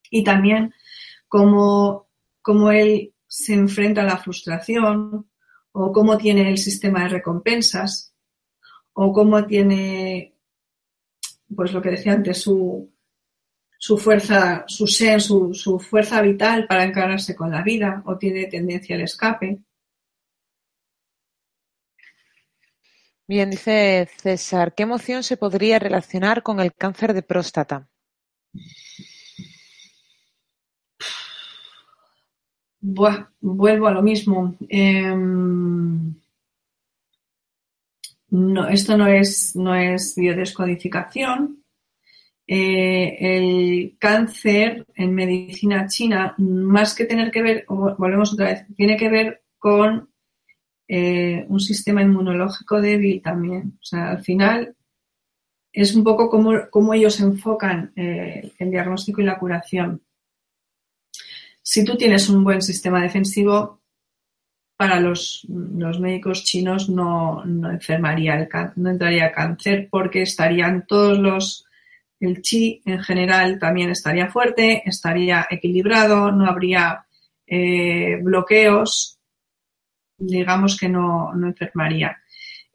y 0.10 0.24
también 0.24 0.74
cómo, 1.28 2.07
cómo 2.41 2.72
él 2.72 3.14
se 3.28 3.53
enfrenta 3.53 4.02
a 4.02 4.06
la 4.06 4.18
frustración, 4.18 5.28
o 5.74 5.91
cómo 5.91 6.18
tiene 6.18 6.50
el 6.50 6.58
sistema 6.58 7.04
de 7.04 7.10
recompensas, 7.10 8.14
o 8.94 9.12
cómo 9.12 9.45
tiene, 9.45 10.36
pues 11.56 11.74
lo 11.74 11.82
que 11.82 11.90
decía 11.90 12.14
antes, 12.14 12.41
su, 12.41 12.94
su 13.78 13.98
fuerza, 13.98 14.64
su 14.68 14.88
ser, 14.88 15.22
su, 15.22 15.54
su 15.54 15.80
fuerza 15.80 16.22
vital 16.22 16.68
para 16.68 16.84
encararse 16.84 17.36
con 17.36 17.52
la 17.52 17.64
vida, 17.64 18.04
o 18.06 18.18
tiene 18.18 18.45
tendencia 18.45 18.95
al 18.95 19.02
escape. 19.02 19.60
Bien, 23.26 23.50
dice 23.50 24.08
César, 24.18 24.76
¿qué 24.76 24.84
emoción 24.84 25.24
se 25.24 25.38
podría 25.38 25.80
relacionar 25.80 26.44
con 26.44 26.60
el 26.60 26.74
cáncer 26.74 27.14
de 27.14 27.24
próstata? 27.24 27.90
Vuelvo 32.84 33.88
a 33.88 33.92
lo 33.92 34.02
mismo. 34.02 34.56
Em, 34.70 36.14
no, 38.30 38.68
esto 38.68 38.98
no 38.98 39.08
es, 39.08 39.56
no 39.56 39.74
es 39.76 40.16
biodescodificación. 40.16 41.64
Eh, 42.46 43.18
el 43.20 43.96
cáncer 43.98 44.86
en 44.96 45.16
medicina 45.16 45.88
china, 45.88 46.36
más 46.38 46.94
que 46.94 47.06
tener 47.06 47.32
que 47.32 47.42
ver, 47.42 47.66
volvemos 47.68 48.34
otra 48.34 48.48
vez, 48.48 48.66
tiene 48.76 48.98
que 48.98 49.10
ver 49.10 49.44
con 49.58 50.10
eh, 50.88 51.46
un 51.48 51.60
sistema 51.62 52.02
inmunológico 52.02 52.82
débil 52.82 53.22
también. 53.22 53.78
O 53.82 53.84
sea, 53.84 54.12
al 54.12 54.24
final 54.24 54.76
es 55.72 55.96
un 55.96 56.04
poco 56.04 56.30
como, 56.30 56.94
ellos 56.94 57.20
enfocan 57.22 57.94
eh, 57.96 58.52
el 58.60 58.72
diagnóstico 58.72 59.22
y 59.22 59.26
la 59.26 59.40
curación. 59.40 60.02
Si 61.65 61.85
tú 61.85 61.95
tienes 61.95 62.30
un 62.30 62.44
buen 62.44 62.61
sistema 62.61 63.02
defensivo, 63.02 63.81
para 64.76 64.99
los, 64.99 65.48
médicos 65.48 66.44
chinos 66.44 66.90
no, 66.90 67.41
enfermaría, 67.72 68.49
no 68.76 68.90
entraría 68.90 69.31
cáncer 69.31 69.88
porque 69.90 70.23
estarían 70.23 70.85
todos 70.85 71.18
los, 71.19 71.65
el 72.19 72.41
chi 72.41 72.81
en 72.84 72.99
general 72.99 73.60
también 73.60 73.91
estaría 73.91 74.30
fuerte, 74.30 74.84
estaría 74.85 75.48
equilibrado, 75.49 76.34
no 76.34 76.48
habría 76.48 77.06
eh, 77.48 78.19
bloqueos, 78.22 79.18
digamos 80.18 80.77
que 80.77 80.90
no, 80.90 81.31
enfermaría. 81.34 82.22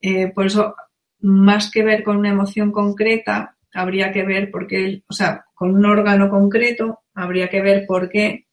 Eh, 0.01 0.29
por 0.29 0.47
eso, 0.47 0.75
más 1.21 1.71
que 1.71 1.83
ver 1.83 2.03
con 2.03 2.17
una 2.17 2.31
emoción 2.31 2.73
concreta, 2.73 3.55
habría 3.75 4.13
que 4.13 4.25
ver 4.25 4.51
por 4.51 4.67
qué, 4.67 5.03
o 5.07 5.13
sea, 5.13 5.45
con 5.53 5.75
un 5.75 5.85
órgano 5.85 6.31
concreto, 6.31 7.01
habría 7.13 7.51
que 7.51 7.61
ver 7.61 7.85
por 7.87 8.09
qué 8.09 8.48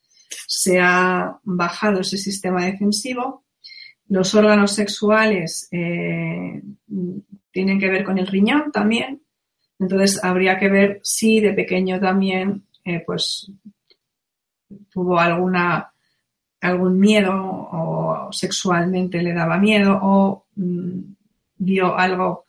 se 0.47 0.79
ha 0.79 1.39
bajado 1.43 2.01
ese 2.01 2.17
sistema 2.17 2.65
defensivo. 2.65 3.43
Los 4.07 4.35
órganos 4.35 4.71
sexuales 4.71 5.67
eh, 5.71 6.61
tienen 7.51 7.79
que 7.79 7.89
ver 7.89 8.03
con 8.03 8.17
el 8.17 8.27
riñón 8.27 8.71
también. 8.71 9.21
Entonces 9.79 10.23
habría 10.23 10.57
que 10.57 10.69
ver 10.69 10.99
si 11.03 11.39
de 11.39 11.53
pequeño 11.53 11.99
también 11.99 12.65
eh, 12.83 13.03
pues 13.05 13.51
tuvo 14.89 15.19
alguna 15.19 15.91
algún 16.61 16.99
miedo 16.99 17.33
o 17.33 18.29
sexualmente 18.31 19.21
le 19.21 19.33
daba 19.33 19.57
miedo 19.57 19.99
o 20.01 20.47
mm, 20.55 20.99
vio 21.57 21.95
algo 21.95 22.45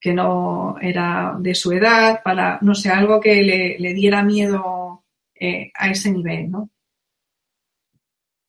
que 0.00 0.12
no 0.12 0.76
era 0.80 1.34
de 1.38 1.54
su 1.54 1.72
edad 1.72 2.20
para 2.22 2.58
no 2.60 2.74
sé 2.74 2.90
algo 2.90 3.20
que 3.20 3.42
le, 3.78 3.94
diera 3.94 4.22
miedo 4.22 5.04
eh, 5.34 5.70
a 5.74 5.90
ese 5.90 6.10
nivel 6.10 6.50
no 6.50 6.70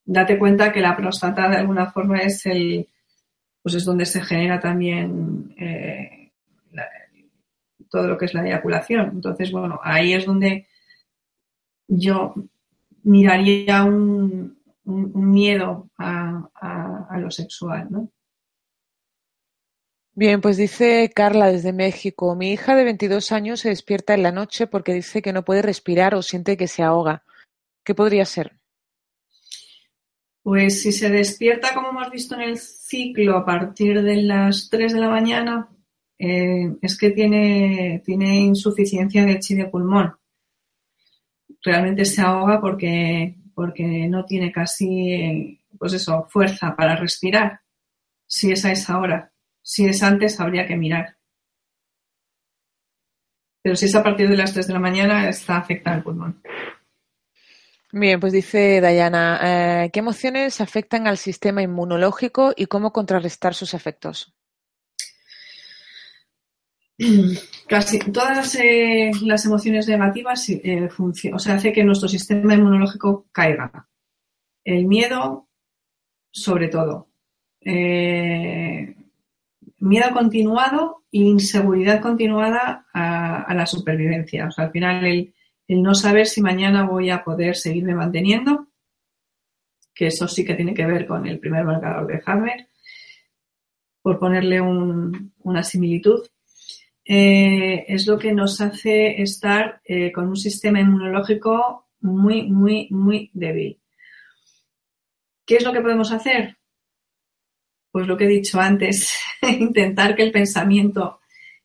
date 0.06 0.38
cuenta 0.38 0.72
que 0.72 0.82
la 0.82 0.95
próstata 0.95 1.49
de 1.49 1.57
alguna 1.57 1.91
forma 1.91 2.19
es 2.19 2.45
el, 2.45 2.88
pues 3.61 3.76
es 3.76 3.86
donde 3.86 4.06
se 4.06 4.22
genera 4.22 4.60
también 4.60 5.56
eh, 5.57 6.32
todo 7.90 8.07
lo 8.07 8.18
que 8.18 8.26
es 8.26 8.34
la 8.34 8.45
eyaculación. 8.45 9.10
Entonces, 9.14 9.52
bueno, 9.52 9.80
ahí 9.82 10.14
es 10.14 10.26
donde 10.26 10.68
yo 11.88 12.34
miraría 13.03 13.84
un, 13.84 14.57
miedo 14.84 15.90
a, 15.98 16.49
a, 17.10 17.18
lo 17.18 17.32
sexual, 17.32 17.88
¿no? 17.90 18.11
Bien, 20.14 20.41
pues 20.41 20.57
dice 20.57 21.11
Carla 21.14 21.48
desde 21.48 21.73
México, 21.73 22.36
mi 22.36 22.52
hija 22.52 22.76
de 22.76 22.84
22 22.84 23.32
años 23.32 23.61
se 23.61 23.69
despierta 23.69 24.14
en 24.14 24.23
la 24.23 24.32
noche 24.32 24.68
porque 24.68 24.94
dice 24.94 25.22
que 25.22 25.34
no 25.34 25.44
puede 25.44 25.61
respirar 25.61 26.14
o 26.15 26.22
siente 26.22 26.56
que 26.56 26.68
se 26.68 26.84
ahoga. 26.84 27.23
¿Qué 27.84 27.95
podría 27.95 28.26
ser? 28.26 28.57
Pues 30.45 30.84
si 30.84 30.91
se 30.91 31.09
despierta, 31.09 31.73
como 31.73 31.89
hemos 31.89 32.11
visto 32.11 32.35
en 32.35 32.41
el 32.41 32.59
ciclo, 32.59 33.35
a 33.35 33.43
partir 33.43 34.03
de 34.03 34.17
las 34.22 34.69
3 34.69 34.93
de 34.93 34.99
la 34.99 35.09
mañana, 35.09 35.67
eh, 36.19 36.72
es 36.84 36.99
que 36.99 37.09
tiene, 37.09 38.03
tiene 38.05 38.41
insuficiencia 38.41 39.26
de 39.26 39.39
chi 39.39 39.55
de 39.55 39.65
pulmón. 39.65 40.15
Realmente 41.63 42.05
se 42.05 42.22
ahoga 42.22 42.61
porque, 42.61 43.35
porque 43.55 44.07
no 44.07 44.23
tiene 44.26 44.51
casi 44.51 45.59
pues 45.80 45.93
eso, 45.93 46.27
fuerza 46.30 46.76
para 46.76 46.95
respirar, 46.95 47.61
si 48.27 48.51
es 48.51 48.63
a 48.65 48.72
esa 48.72 48.99
hora. 48.99 49.34
Si 49.63 49.88
es 49.88 50.03
antes, 50.03 50.39
habría 50.39 50.67
que 50.67 50.77
mirar. 50.77 51.17
Pero 53.63 53.76
si 53.76 53.88
es 53.88 53.95
a 53.95 54.03
partir 54.03 54.30
de 54.30 54.38
las 54.38 54.53
3 54.53 54.67
de 54.67 54.73
la 54.73 54.80
mañana, 54.80 55.27
está 55.27 55.57
afectado 55.57 55.97
el 55.97 56.03
pulmón. 56.03 56.39
Bien, 57.97 58.19
pues 58.19 58.34
dice 58.34 58.81
Dayana, 58.81 59.39
eh, 59.85 59.89
¿qué 59.89 60.01
emociones 60.01 60.59
afectan 60.59 61.07
al 61.07 61.17
sistema 61.17 61.61
inmunológico 61.61 62.51
y 62.53 62.65
cómo 62.65 62.91
contrarrestar 62.91 63.53
sus 63.53 63.73
efectos? 63.73 64.35
Casi 67.69 67.99
todas 67.99 68.35
las, 68.35 68.55
eh, 68.55 69.11
emociones 69.45 69.88
negativas 69.88 70.49
eh, 70.49 70.89
o 70.99 71.39
sea, 71.39 71.55
hace 71.55 71.72
que 71.72 71.85
nuestro 71.85 72.09
sistema 72.09 72.53
inmunológico 72.55 73.27
caiga. 73.31 73.88
El 74.65 74.88
miedo, 74.88 75.47
sobre 76.31 76.67
todo. 76.67 77.07
miedo 79.80 80.11
continuado 80.13 81.05
inseguridad 81.11 82.01
continuada 82.01 82.88
a, 82.93 83.53
la 83.53 83.65
supervivencia. 83.65 84.47
O 84.47 84.51
sea, 84.51 84.65
al 84.65 84.72
final 84.72 85.05
el, 85.05 85.34
no 85.68 85.96
saber 85.96 86.28
si 86.28 86.42
mañana 86.42 86.84
voy 86.84 87.10
a 87.10 87.24
poder 87.24 87.56
seguirme 87.56 87.96
manteniendo, 87.96 88.68
que 89.94 90.08
eso 90.08 90.28
sí 90.28 90.46
que 90.46 90.56
tiene 90.56 90.74
que 90.74 90.86
ver 90.86 91.08
con 91.08 91.26
el 91.26 91.40
primer 91.40 91.64
marcador 91.64 92.08
de 92.08 92.22
Hammer, 92.26 92.68
por 94.02 94.20
ponerle 94.20 94.62
una 94.62 95.64
similitud, 95.64 96.28
eh, 97.04 97.86
es 97.88 98.06
lo 98.08 98.18
que 98.18 98.34
nos 98.34 98.62
hace 98.62 99.22
estar 99.22 99.82
eh, 99.86 100.12
con 100.12 100.28
un 100.28 100.36
sistema 100.36 100.80
inmunológico 100.80 101.88
muy, 102.02 102.44
muy, 102.44 102.88
muy 102.92 103.32
débil. 103.34 103.80
¿Qué 105.46 105.58
es 105.58 105.64
lo 105.64 105.74
que 105.74 105.82
podemos 105.82 106.12
hacer? 106.12 106.58
pues 107.96 108.08
lo 108.08 108.18
que 108.18 108.26
he 108.26 108.28
dicho 108.28 108.60
antes, 108.60 109.18
intentar 109.42 110.18
que 110.18 110.24
el 110.24 110.34
pensamiento 110.34 111.22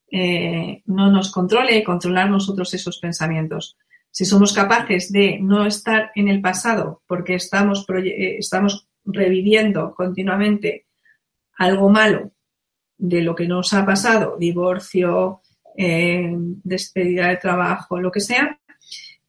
eh, 0.08 0.80
no 0.86 1.10
nos 1.10 1.32
controle 1.32 1.82
controlar 1.82 2.30
nosotros 2.30 2.72
esos 2.72 3.00
pensamientos. 3.00 3.76
Si 4.10 4.24
somos 4.24 4.52
capaces 4.52 5.12
de 5.12 5.38
no 5.40 5.66
estar 5.66 6.10
en 6.14 6.28
el 6.28 6.40
pasado 6.40 7.02
porque 7.06 7.34
estamos, 7.34 7.86
eh, 7.88 8.36
estamos 8.38 8.88
reviviendo 9.04 9.94
continuamente 9.94 10.86
algo 11.58 11.88
malo 11.88 12.32
de 12.96 13.22
lo 13.22 13.34
que 13.34 13.46
nos 13.46 13.72
ha 13.72 13.84
pasado, 13.86 14.36
divorcio, 14.38 15.40
eh, 15.76 16.34
despedida 16.36 17.28
de 17.28 17.36
trabajo, 17.36 17.98
lo 17.98 18.10
que 18.10 18.20
sea, 18.20 18.58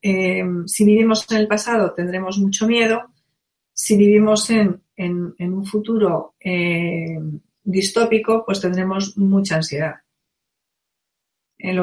si 0.03 0.83
vivimos 0.83 1.29
en 1.29 1.37
el 1.37 1.47
pasado 1.47 1.93
tendremos 1.93 2.39
mucho 2.39 2.67
miedo, 2.67 3.13
si 3.71 3.95
vivimos 3.95 4.49
en 4.49 4.81
en, 5.01 5.53
un 5.53 5.65
futuro 5.65 6.35
eh, 6.39 7.19
distópico, 7.63 8.43
pues 8.45 8.61
tendremos 8.61 9.17
mucha 9.17 9.55
ansiedad. 9.55 9.95
Eh, 11.57 11.75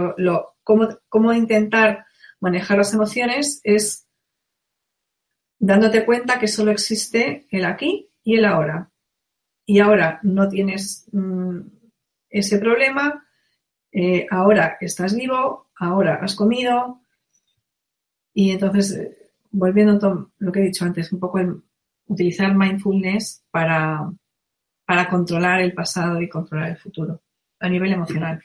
cómo, 0.62 1.32
intentar 1.32 2.06
manejar 2.40 2.78
las 2.78 2.94
emociones 2.94 3.60
es 3.64 4.06
dándote 5.58 6.04
cuenta 6.04 6.38
que 6.38 6.48
solo 6.48 6.70
existe 6.70 7.46
el 7.50 7.64
aquí 7.64 8.10
y 8.22 8.36
el 8.36 8.44
ahora. 8.44 8.90
Y 9.66 9.80
ahora 9.80 10.20
no 10.22 10.48
tienes 10.48 11.08
mm, 11.12 11.60
ese 12.30 12.58
problema, 12.58 13.26
eh, 13.92 14.26
ahora 14.30 14.78
estás 14.80 15.14
vivo, 15.14 15.70
ahora 15.76 16.20
has 16.22 16.34
comido. 16.34 17.00
Y 18.32 18.52
entonces, 18.52 19.10
volviendo 19.50 20.06
a 20.06 20.28
lo 20.38 20.52
que 20.52 20.60
he 20.60 20.64
dicho 20.64 20.84
antes, 20.84 21.12
un 21.12 21.20
poco 21.20 21.38
el, 21.38 21.62
utilizar 22.08 22.54
mindfulness 22.54 23.44
para, 23.50 24.10
para 24.84 25.08
controlar 25.08 25.60
el 25.60 25.74
pasado 25.74 26.20
y 26.20 26.28
controlar 26.28 26.70
el 26.70 26.78
futuro 26.78 27.22
a 27.60 27.68
nivel 27.68 27.92
emocional. 27.92 28.42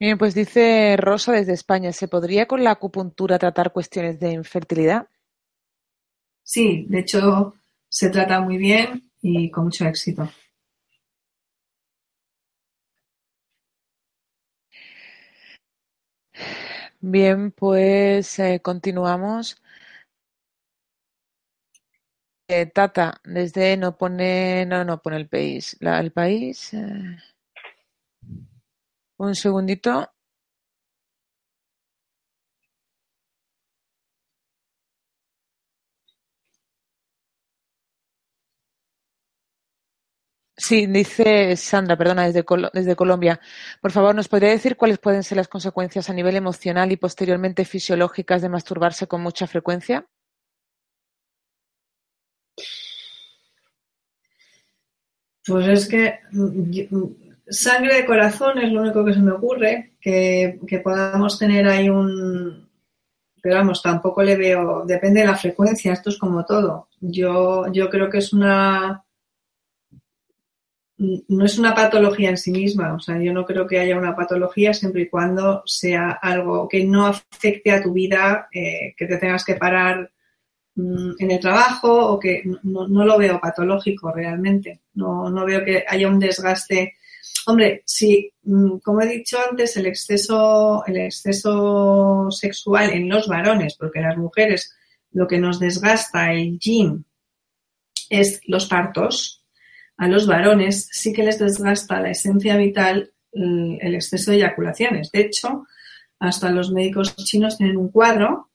Bien, 0.00 0.18
pues 0.18 0.34
dice 0.34 0.96
Rosa 0.96 1.30
desde 1.30 1.52
España, 1.52 1.92
¿se 1.92 2.08
podría 2.08 2.46
con 2.46 2.64
la 2.64 2.72
acupuntura 2.72 3.38
tratar 3.38 3.72
cuestiones 3.72 4.18
de 4.18 4.32
infertilidad? 4.32 5.06
Sí, 6.42 6.84
de 6.86 6.98
hecho 6.98 7.54
se 7.88 8.10
trata 8.10 8.40
muy 8.40 8.58
bien 8.58 9.10
y 9.22 9.50
con 9.50 9.64
mucho 9.64 9.86
éxito. 9.86 10.28
Bien, 17.00 17.50
pues 17.52 18.38
eh, 18.38 18.60
continuamos. 18.62 19.60
Eh, 22.48 22.66
Tata, 22.66 23.20
desde 23.24 23.76
no 23.78 23.96
pone, 23.96 24.66
no, 24.66 24.84
no 24.84 25.00
pone 25.00 25.16
el 25.16 25.28
país. 25.28 25.76
el 25.80 26.12
país. 26.12 26.74
Eh, 26.74 27.16
un 29.26 29.34
segundito. 29.34 29.92
Sí, 40.56 40.86
dice 40.86 41.56
Sandra, 41.56 41.96
perdona, 41.96 42.26
desde, 42.26 42.44
desde 42.74 42.94
Colombia. 42.94 43.40
Por 43.80 43.92
favor, 43.92 44.14
¿nos 44.14 44.28
podría 44.28 44.50
decir 44.50 44.76
cuáles 44.76 44.98
pueden 44.98 45.22
ser 45.24 45.36
las 45.36 45.48
consecuencias 45.48 46.10
a 46.10 46.12
nivel 46.12 46.36
emocional 46.36 46.92
y 46.92 46.96
posteriormente 46.96 47.64
fisiológicas 47.64 48.42
de 48.42 48.50
masturbarse 48.50 49.06
con 49.06 49.22
mucha 49.22 49.46
frecuencia? 49.46 50.06
Pues 55.46 55.66
es 55.68 55.88
que 55.88 56.20
sangre 57.50 57.96
de 57.96 58.06
corazón 58.06 58.58
es 58.58 58.72
lo 58.72 58.80
único 58.80 59.04
que 59.04 59.12
se 59.12 59.20
me 59.20 59.32
ocurre, 59.32 59.92
que, 60.00 60.58
podamos 60.82 61.38
tener 61.38 61.66
ahí 61.68 61.88
un... 61.88 62.68
Pero 63.42 63.56
vamos, 63.56 63.82
tampoco 63.82 64.22
le 64.22 64.36
veo, 64.36 64.84
depende 64.86 65.20
de 65.20 65.26
la 65.26 65.36
frecuencia, 65.36 65.92
esto 65.92 66.10
es 66.10 66.18
como 66.18 66.44
todo. 66.44 66.88
Yo, 67.00 67.70
yo 67.72 67.88
creo 67.88 68.10
que 68.10 68.18
es 68.18 68.32
una 68.32 69.02
no 71.00 71.46
es 71.46 71.58
una 71.58 71.74
patología 71.74 72.28
en 72.28 72.36
sí 72.36 72.50
misma, 72.52 72.92
o 72.92 73.00
sea, 73.00 73.18
yo 73.18 73.32
no 73.32 73.46
creo 73.46 73.66
que 73.66 73.78
haya 73.78 73.96
una 73.96 74.14
patología 74.14 74.74
siempre 74.74 75.02
y 75.02 75.08
cuando 75.08 75.62
sea 75.64 76.10
algo 76.10 76.68
que 76.68 76.84
no 76.84 77.06
afecte 77.06 77.72
a 77.72 77.82
tu 77.82 77.94
vida, 77.94 78.48
eh, 78.52 78.94
que 78.94 79.06
te 79.06 79.16
tengas 79.16 79.42
que 79.42 79.54
parar 79.54 80.10
mm, 80.74 81.12
en 81.18 81.30
el 81.30 81.40
trabajo 81.40 82.10
o 82.10 82.20
que 82.20 82.42
no, 82.64 82.86
lo 82.86 83.16
veo 83.16 83.40
patológico 83.40 84.12
realmente, 84.12 84.80
no, 84.92 85.30
no, 85.30 85.46
veo 85.46 85.64
que 85.64 85.84
haya 85.88 86.06
un 86.06 86.18
desgaste. 86.18 86.96
Hombre, 87.46 87.82
si, 87.86 88.32
mm, 88.42 88.78
como 88.78 89.00
he 89.00 89.06
dicho 89.06 89.38
antes, 89.48 89.76
el 89.76 89.86
exceso, 89.86 90.84
el 90.86 90.98
exceso 90.98 92.30
sexual 92.30 92.90
en 92.90 93.08
los 93.08 93.28
varones, 93.28 93.76
porque 93.76 94.00
las 94.00 94.16
mujeres 94.16 94.74
lo 95.12 95.26
que 95.26 95.38
nos 95.38 95.58
desgasta 95.58 96.32
el 96.32 96.58
gym 96.58 97.04
es 98.08 98.40
los 98.46 98.66
partos, 98.66 99.44
a 99.96 100.08
los 100.08 100.26
varones 100.26 100.88
sí 100.90 101.12
que 101.12 101.22
les 101.22 101.38
desgasta 101.38 102.00
la 102.00 102.10
esencia 102.10 102.56
vital 102.56 103.12
mm, 103.34 103.76
el 103.80 103.94
exceso 103.94 104.30
de 104.30 104.38
eyaculaciones. 104.38 105.10
De 105.12 105.20
hecho, 105.20 105.66
hasta 106.18 106.50
los 106.50 106.70
médicos 106.70 107.14
chinos 107.16 107.58
tienen 107.58 107.76
un 107.76 107.90
cuadro 107.90 108.50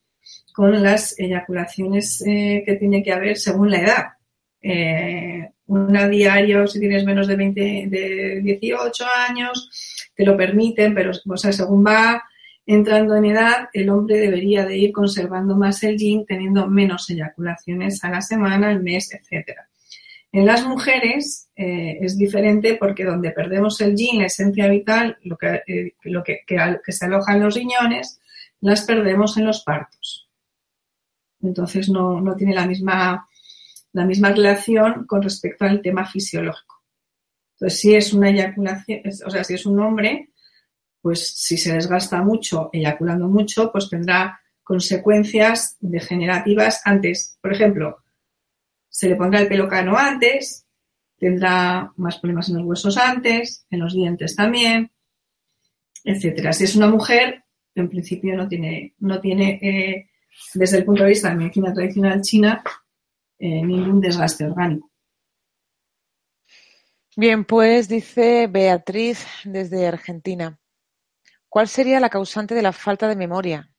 con 0.53 0.81
las 0.81 1.19
eyaculaciones 1.19 2.23
eh, 2.25 2.63
que 2.65 2.75
tiene 2.75 3.03
que 3.03 3.11
haber 3.11 3.37
según 3.37 3.71
la 3.71 3.79
edad. 3.79 4.05
Eh, 4.61 5.51
una 5.67 6.07
diario 6.07 6.67
si 6.67 6.79
tienes 6.79 7.05
menos 7.05 7.27
de 7.27 7.35
20, 7.35 7.61
de 7.89 8.41
18 8.43 9.05
años, 9.29 9.69
te 10.15 10.25
lo 10.25 10.37
permiten, 10.37 10.93
pero 10.93 11.11
o 11.11 11.37
según 11.37 11.85
va 11.85 12.23
entrando 12.65 13.15
en 13.15 13.25
edad, 13.25 13.69
el 13.73 13.89
hombre 13.89 14.17
debería 14.17 14.65
de 14.65 14.77
ir 14.77 14.91
conservando 14.91 15.55
más 15.55 15.83
el 15.83 15.97
yin, 15.97 16.25
teniendo 16.25 16.67
menos 16.67 17.09
eyaculaciones 17.09 18.03
a 18.03 18.09
la 18.09 18.21
semana, 18.21 18.69
al 18.69 18.81
mes, 18.81 19.13
etcétera. 19.13 19.67
En 20.31 20.45
las 20.45 20.65
mujeres 20.65 21.49
eh, 21.55 21.97
es 22.01 22.17
diferente 22.17 22.75
porque 22.75 23.05
donde 23.05 23.31
perdemos 23.31 23.79
el 23.79 23.95
yin, 23.95 24.19
la 24.19 24.25
esencia 24.25 24.67
vital, 24.67 25.17
lo 25.23 25.37
que, 25.37 25.61
eh, 25.65 25.93
lo 26.03 26.23
que, 26.23 26.43
se 26.87 27.05
aloja 27.05 27.33
en 27.33 27.43
los 27.43 27.55
riñones, 27.55 28.19
las 28.59 28.83
perdemos 28.83 29.37
en 29.37 29.45
los 29.45 29.63
partos. 29.63 30.27
Entonces 31.41 31.87
no, 31.87 32.35
tiene 32.35 32.53
la 32.53 32.65
misma, 32.65 33.25
la 33.95 34.05
misma 34.05 34.29
relación 34.29 35.05
con 35.07 35.21
respecto 35.21 35.63
al 35.63 35.81
tema 35.81 36.05
fisiológico. 36.05 36.83
Entonces, 37.53 37.79
si 37.79 37.95
es 37.95 38.11
una 38.11 38.29
eyaculación, 38.29 38.99
o 39.25 39.29
sea, 39.29 39.41
si 39.45 39.53
es 39.53 39.65
un 39.65 39.79
hombre, 39.79 40.31
pues 41.01 41.29
si 41.29 41.55
se 41.55 41.73
desgasta 41.73 42.21
mucho, 42.21 42.69
eyaculando 42.73 43.29
mucho, 43.29 43.71
pues 43.71 43.89
tendrá 43.89 44.41
consecuencias 44.63 45.77
degenerativas 45.79 46.81
antes. 46.83 47.37
Por 47.41 47.53
ejemplo, 47.53 48.03
se 48.89 49.07
le 49.07 49.15
pondrá 49.15 49.39
el 49.39 49.47
pelo 49.47 49.69
cano 49.69 49.95
antes, 49.97 50.67
tendrá 51.17 51.93
más 51.95 52.19
problemas 52.19 52.49
en 52.49 52.57
los 52.57 52.65
huesos 52.65 52.97
antes, 52.97 53.65
en 53.69 53.79
los 53.79 53.93
dientes 53.93 54.35
también, 54.35 54.91
etcétera. 56.03 56.51
Si 56.51 56.65
es 56.65 56.75
una 56.75 56.89
mujer, 56.89 57.45
en 57.75 57.87
principio 57.87 58.35
no 58.35 58.45
tiene, 58.49 58.93
no 58.99 59.21
tiene 59.21 59.59
eh, 59.61 60.09
desde 60.53 60.79
el 60.79 60.83
punto 60.83 61.03
de 61.03 61.09
vista 61.09 61.29
de 61.29 61.35
medicina 61.37 61.73
tradicional 61.73 62.21
china, 62.21 62.61
eh, 63.45 63.61
ningún 63.63 64.01
desgaste 64.01 64.43
orgánico. 64.45 64.89
Bien, 67.15 67.45
pues 67.45 67.87
dice 67.87 68.47
Beatriz 68.47 69.25
desde 69.43 69.87
Argentina. 69.87 70.59
¿Cuál 71.47 71.67
sería 71.67 71.99
la 71.99 72.09
causante 72.09 72.55
de 72.55 72.63
la 72.63 72.73
falta 72.73 73.07
de 73.07 73.15
memoria? 73.15 73.69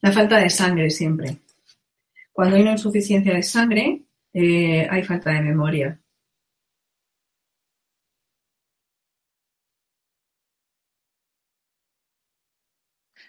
La 0.00 0.10
falta 0.10 0.38
de 0.38 0.50
sangre 0.50 0.90
siempre. 0.90 1.38
Cuando 2.32 2.56
hay 2.56 2.62
una 2.62 2.72
insuficiencia 2.72 3.32
de 3.32 3.42
sangre, 3.42 4.02
eh, 4.34 4.86
hay 4.90 5.02
falta 5.04 5.30
de 5.30 5.40
memoria. 5.42 6.00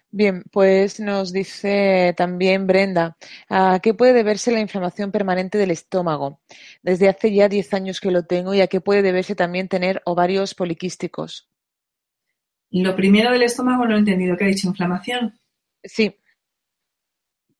Bien, 0.09 0.43
pues 0.51 1.01
nos 1.01 1.33
dice 1.33 2.13
también 2.15 2.65
Brenda, 2.65 3.17
¿a 3.49 3.79
qué 3.83 3.93
puede 3.93 4.13
deberse 4.13 4.51
la 4.51 4.61
inflamación 4.61 5.11
permanente 5.11 5.57
del 5.57 5.71
estómago? 5.71 6.39
Desde 6.81 7.09
hace 7.09 7.33
ya 7.33 7.49
10 7.49 7.73
años 7.73 7.99
que 7.99 8.11
lo 8.11 8.23
tengo 8.25 8.53
y 8.53 8.61
a 8.61 8.67
qué 8.67 8.79
puede 8.79 9.01
deberse 9.01 9.35
también 9.35 9.67
tener 9.67 10.01
ovarios 10.05 10.55
poliquísticos. 10.55 11.49
Lo 12.71 12.95
primero 12.95 13.31
del 13.31 13.43
estómago 13.43 13.85
no 13.85 13.95
he 13.95 13.99
entendido, 13.99 14.37
¿qué 14.37 14.45
ha 14.45 14.47
dicho? 14.47 14.67
¿Inflamación? 14.67 15.37
Sí. 15.83 16.15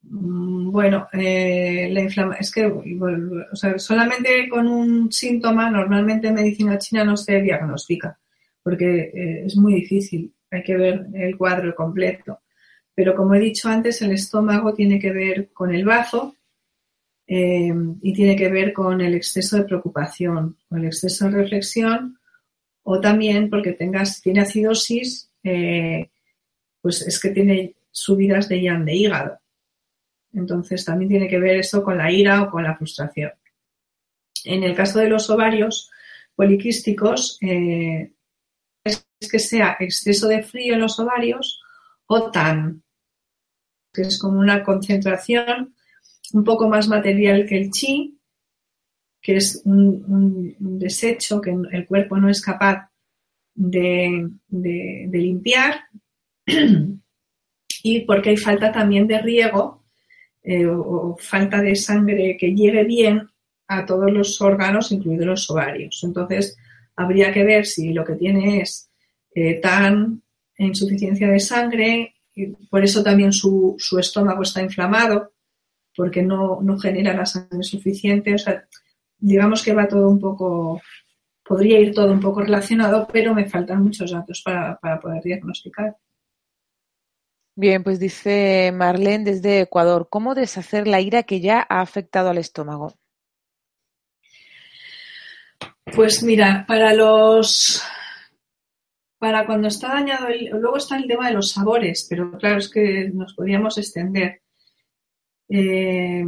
Mm, 0.04 0.72
bueno, 0.72 1.10
eh, 1.12 1.90
la 1.92 2.02
inflamación, 2.02 2.42
es 2.42 2.52
que 2.52 3.78
solamente 3.78 4.48
con 4.50 4.68
un 4.68 5.12
síntoma, 5.12 5.70
normalmente 5.70 6.30
en 6.30 6.36
medicina 6.36 6.78
china 6.78 7.04
no 7.04 7.18
se 7.18 7.42
diagnostica, 7.42 8.18
porque 8.64 9.12
eh, 9.14 9.44
es 9.46 9.58
muy 9.58 9.76
difícil 9.76 10.34
hay 10.52 10.64
que 10.64 10.76
ver 10.76 11.08
el 11.14 11.38
cuadro 11.38 11.76
completo. 11.76 12.42
Pero 12.96 13.16
como 13.16 13.36
he 13.36 13.40
dicho 13.40 13.70
antes, 13.70 14.02
el 14.02 14.12
estómago 14.12 14.74
tiene 14.74 15.00
que 15.00 15.12
ver 15.12 15.50
con 15.54 15.74
el 15.74 15.86
bazo 15.86 16.36
eh, 17.28 17.74
y 18.02 18.14
tiene 18.14 18.36
que 18.36 18.50
ver 18.50 18.74
con 18.74 19.02
el 19.02 19.14
exceso 19.14 19.58
de 19.58 19.66
preocupación, 19.66 20.58
con 20.68 20.80
el 20.80 20.86
exceso 20.88 21.26
de 21.26 21.42
reflexión 21.42 22.18
o 22.84 23.02
también 23.02 23.50
porque 23.50 23.74
tengas, 23.74 24.22
tiene 24.22 24.42
acidosis, 24.42 25.30
eh, 25.44 26.10
pues 26.82 27.02
es 27.02 27.20
que 27.20 27.32
tiene 27.32 27.76
subidas 27.92 28.48
de 28.48 28.56
de 28.62 28.96
hígado. 28.96 29.40
Entonces 30.34 30.86
también 30.86 31.10
tiene 31.10 31.28
que 31.28 31.40
ver 31.40 31.58
eso 31.58 31.84
con 31.84 31.98
la 31.98 32.12
ira 32.12 32.44
o 32.44 32.50
con 32.50 32.64
la 32.64 32.78
frustración. 32.78 33.32
En 34.46 34.64
el 34.64 34.74
caso 34.74 35.00
de 35.00 35.10
los 35.10 35.30
ovarios 35.30 35.92
poliquísticos, 36.36 37.38
eh, 37.42 38.12
que 39.20 39.40
sea 39.40 39.78
exceso 39.80 40.28
de 40.28 40.44
frío 40.44 40.76
en 40.76 40.82
los 40.82 41.00
ovarios 41.00 41.62
o 42.06 42.30
tan, 42.30 42.84
que 43.94 44.04
es 44.04 44.20
como 44.20 44.40
una 44.40 44.64
concentración 44.64 45.74
un 46.34 46.44
poco 46.44 46.70
más 46.70 46.88
material 46.88 47.46
que 47.46 47.58
el 47.58 47.72
chi, 47.72 48.20
que 49.22 49.38
es 49.38 49.62
un, 49.66 50.56
desecho 50.60 51.42
que 51.42 51.56
el 51.72 51.88
cuerpo 51.88 52.18
no 52.18 52.30
es 52.30 52.42
capaz 52.42 52.90
de, 53.56 54.30
limpiar 54.50 55.82
y 57.84 58.02
porque 58.02 58.30
hay 58.30 58.38
falta 58.38 58.72
también 58.72 59.08
de 59.08 59.20
riego 59.20 59.86
eh, 60.44 60.66
o, 60.68 61.18
falta 61.20 61.62
de 61.62 61.76
sangre 61.76 62.38
que 62.40 62.54
llegue 62.54 62.84
bien 62.84 63.28
a 63.68 63.86
todos 63.86 64.12
los 64.12 64.40
órganos, 64.40 64.92
incluidos 64.92 65.26
los 65.26 65.50
ovarios. 65.50 66.02
Entonces, 66.04 66.56
habría 66.96 67.34
que 67.34 67.44
ver 67.44 67.66
si 67.66 67.92
lo 67.92 68.06
que 68.06 68.16
tiene 68.16 68.62
es 68.62 68.87
eh, 69.40 69.60
tan 69.62 70.24
insuficiencia 70.58 71.28
de 71.28 71.40
sangre, 71.40 72.16
y 72.34 72.48
por 72.48 72.84
eso 72.84 73.04
también 73.04 73.32
su, 73.32 73.78
estómago 74.00 74.42
está 74.42 74.64
inflamado, 74.64 75.34
porque 75.96 76.24
no, 76.24 76.60
genera 76.82 77.14
la 77.14 77.28
sangre 77.28 77.62
suficiente. 77.62 78.34
O 78.34 78.38
sea, 78.40 78.66
digamos 79.20 79.62
que 79.64 79.76
va 79.76 79.88
todo 79.88 80.10
un 80.10 80.20
poco, 80.20 80.82
podría 81.44 81.80
ir 81.80 81.94
todo 81.94 82.12
un 82.12 82.20
poco 82.20 82.42
relacionado, 82.42 83.08
pero 83.14 83.36
me 83.36 83.48
faltan 83.48 83.84
muchos 83.84 84.10
datos 84.10 84.42
para, 84.44 84.76
para 84.80 85.00
poder 85.00 85.22
diagnosticar. 85.22 85.96
Bien, 87.56 87.84
pues 87.84 88.00
dice 88.00 88.72
Marlene 88.74 89.24
desde 89.24 89.62
Ecuador, 89.62 90.08
¿cómo 90.10 90.34
deshacer 90.34 90.88
la 90.88 91.00
ira 91.00 91.22
que 91.22 91.42
ya 91.42 91.64
ha 91.70 91.82
afectado 91.82 92.32
al 92.32 92.40
estómago? 92.40 92.96
Pues 95.94 96.24
mira, 96.24 96.66
para 96.68 96.94
los 96.96 97.84
para 99.20 99.46
cuando 99.46 99.68
está 99.68 99.90
dañado, 99.90 100.28
el, 100.28 100.50
luego 100.50 100.78
está 100.78 100.98
el 100.98 101.08
tema 101.08 101.28
de 101.28 101.34
los 101.34 101.52
sabores, 101.52 102.06
pero 102.10 102.32
claro, 102.38 102.58
es 102.58 102.70
que 102.70 103.10
nos 103.14 103.34
podríamos 103.34 103.78
extender. 103.78 104.42
Eh, 105.50 106.24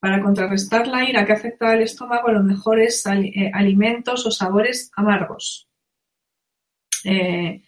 para 0.00 0.22
contrarrestar 0.22 0.86
la 0.86 1.08
ira 1.08 1.26
que 1.26 1.32
afecta 1.32 1.70
al 1.70 1.82
estómago, 1.82 2.30
lo 2.30 2.42
mejor 2.42 2.80
es 2.80 3.04
eh, 3.06 3.50
alimentos 3.52 4.26
o 4.26 4.30
sabores 4.30 4.92
amargos. 4.94 5.68
Eh, 7.04 7.62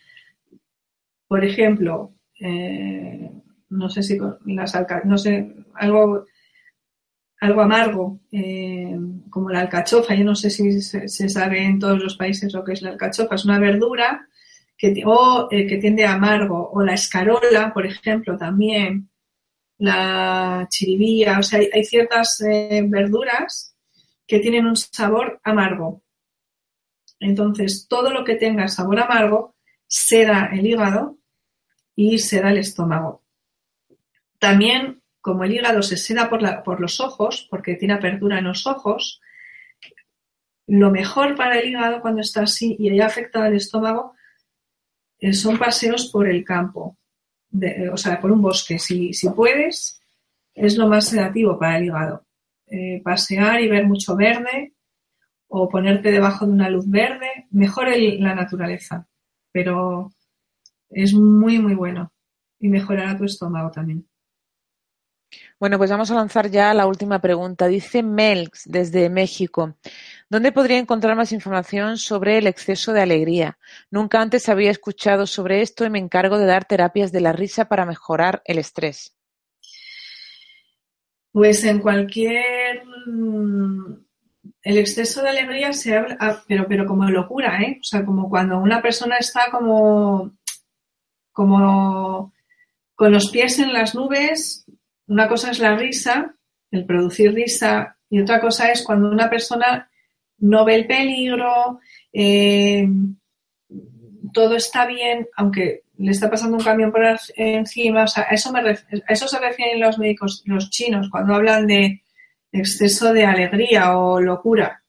por 1.27 1.45
ejemplo, 1.45 2.15
no 3.69 3.89
sé 3.89 4.03
si 4.03 4.19
las 4.47 4.75
no 5.05 5.19
sé, 5.19 5.55
algo, 5.75 6.27
algo 7.41 7.63
amargo, 7.63 8.21
como 9.31 9.51
la 9.51 9.61
alcachofa, 9.61 10.15
yo 10.15 10.25
no 10.25 10.35
sé 10.35 10.51
si 10.51 10.83
se, 10.83 11.29
sabe 11.29 11.65
en 11.65 11.79
todos 11.79 11.99
los 11.99 12.17
países 12.17 12.53
lo 12.53 12.63
que 12.63 12.75
es 12.75 12.83
la 12.83 12.91
alcachofa, 12.91 13.35
es 13.35 13.45
una 13.47 13.59
verdura 13.59 14.29
que, 14.77 15.03
o 15.05 15.49
eh, 15.51 15.67
que 15.67 15.77
tiende 15.79 16.05
a 16.05 16.15
amargo, 16.15 16.71
o 16.73 16.83
la 16.83 16.95
escarola, 16.95 17.73
por 17.73 17.87
ejemplo, 17.87 18.37
también, 18.37 19.11
la 19.79 20.67
chiribía, 20.71 21.39
o 21.39 21.43
sea, 21.43 21.59
hay, 21.59 21.85
ciertas 21.85 22.41
eh, 22.43 22.83
verduras 22.87 23.75
que 24.27 24.39
tienen 24.39 24.67
un 24.67 24.77
sabor 24.77 25.41
amargo. 25.43 26.03
Entonces, 27.19 27.87
todo 27.89 28.11
lo 28.11 28.25
que 28.25 28.37
tenga 28.37 28.69
sabor 28.69 29.01
amargo 29.01 29.55
seda 29.87 30.51
el 30.53 30.67
hígado 30.67 31.19
y 31.95 32.19
seda 32.19 32.51
el 32.51 32.59
estómago. 32.59 33.23
También, 34.39 35.00
como 35.21 35.45
el 35.45 35.53
hígado 35.53 35.83
se 35.83 35.97
seda 35.97 36.31
por, 36.31 36.81
los 36.81 37.01
ojos, 37.01 37.47
porque 37.51 37.75
tiene 37.75 37.95
apertura 37.95 38.39
en 38.39 38.45
los 38.45 38.67
ojos, 38.67 39.21
lo 40.67 40.91
mejor 40.91 41.37
para 41.37 41.59
el 41.59 41.69
hígado 41.69 42.01
cuando 42.01 42.21
está 42.21 42.43
así 42.43 42.77
y 42.79 42.91
haya 42.91 43.07
afectado 43.07 43.45
al 43.45 43.55
estómago 43.55 44.15
eh, 45.19 45.33
son 45.33 45.59
paseos 45.59 46.11
por 46.11 46.29
el 46.29 46.45
campo, 46.45 46.97
o 47.93 47.97
sea, 47.97 48.21
por 48.21 48.31
un 48.31 48.41
bosque. 48.41 48.79
Si, 48.79 49.13
si, 49.13 49.29
puedes, 49.31 50.01
es 50.55 50.77
lo 50.77 50.87
más 50.87 51.09
sedativo 51.09 51.59
para 51.59 51.79
el 51.79 51.87
hígado. 51.87 52.25
Eh, 52.67 53.03
pasear 53.03 53.61
y 53.61 53.69
ver 53.69 53.87
mucho 53.87 54.15
verde 54.15 54.75
o 55.49 55.69
ponerte 55.69 56.13
debajo 56.13 56.47
de 56.47 56.53
una 56.53 56.71
luz 56.71 56.89
verde, 56.89 57.49
mejor 57.51 57.89
la 57.99 58.37
naturaleza, 58.37 59.09
pero 59.51 60.13
es 60.89 61.13
muy, 61.13 61.59
muy 61.59 61.75
bueno 61.75 62.13
y 62.61 62.69
mejorará 62.69 63.19
tu 63.19 63.25
estómago 63.25 63.73
también. 63.73 64.07
Bueno, 65.61 65.77
pues 65.77 65.91
vamos 65.91 66.11
a 66.11 66.15
lanzar 66.15 66.51
ya 66.51 66.73
la 66.73 66.87
última 66.87 67.21
pregunta. 67.21 67.69
Dice 67.69 68.03
Melx 68.03 68.63
desde 68.65 69.11
México. 69.11 69.77
¿Dónde 70.31 70.53
podría 70.53 70.79
encontrar 70.79 71.15
más 71.17 71.33
información 71.33 71.99
sobre 71.99 72.39
el 72.39 72.47
exceso 72.47 72.95
de 72.95 73.03
alegría? 73.03 73.59
Nunca 73.91 74.23
antes 74.23 74.49
había 74.49 74.71
escuchado 74.71 75.27
sobre 75.27 75.61
esto 75.61 75.85
y 75.85 75.91
me 75.91 75.99
encargo 75.99 76.39
de 76.39 76.47
dar 76.47 76.65
terapias 76.65 77.13
de 77.13 77.21
la 77.21 77.33
risa 77.33 77.67
para 77.67 77.85
mejorar 77.85 78.41
el 78.47 78.57
estrés. 78.57 79.15
Pues 81.31 81.63
en 81.65 81.81
cualquier 81.81 82.83
el 84.63 84.79
exceso 84.79 85.23
de 85.23 85.29
alegría 85.29 85.75
se 85.75 85.95
habla, 85.95 86.17
ah, 86.21 86.43
pero, 86.49 86.67
pero 86.67 86.87
como 86.87 87.05
locura, 87.11 87.61
¿eh? 87.61 87.77
O 87.83 87.85
sea, 87.85 88.03
como 88.07 88.31
cuando 88.31 88.57
una 88.57 88.81
persona 88.81 89.19
está 89.19 89.51
como, 89.51 90.33
como 91.33 92.33
con 92.95 93.13
los 93.13 93.31
pies 93.31 93.59
en 93.59 93.75
las 93.75 93.95
nubes, 93.95 94.65
una 95.11 95.29
cosa 95.29 95.51
es 95.51 95.59
la 95.59 95.77
risa, 95.77 96.37
el 96.71 96.87
producir 96.87 97.35
risa, 97.35 97.97
y 98.09 98.21
otra 98.21 98.41
cosa 98.41 98.71
es 98.71 98.85
cuando 98.85 99.11
una 99.11 99.29
persona 99.29 99.91
no 100.39 100.65
ve 100.65 100.77
el 100.77 100.87
peligro, 100.87 101.81
eh, 102.13 102.89
todo 104.33 104.55
está 104.55 104.87
bien, 104.87 105.27
aunque 105.37 105.83
le 105.99 106.13
está 106.13 106.31
pasando 106.31 106.57
un 106.57 106.63
camión 106.63 106.93
por 106.93 107.03
encima. 107.35 108.05
O 108.05 108.07
sea, 108.07 108.27
a 108.31 108.35
eso, 108.35 108.53
me 108.53 108.63
eso 109.09 109.27
se 109.27 109.41
refieren 109.41 109.81
los 109.81 109.99
médicos, 109.99 110.45
los 110.47 110.71
chinos, 110.71 111.09
cuando 111.11 111.35
hablan 111.35 111.67
de 111.67 112.03
exceso 112.53 113.13
de 113.13 113.27
alegría 113.27 113.99
o 113.99 114.21
locura. 114.21 114.85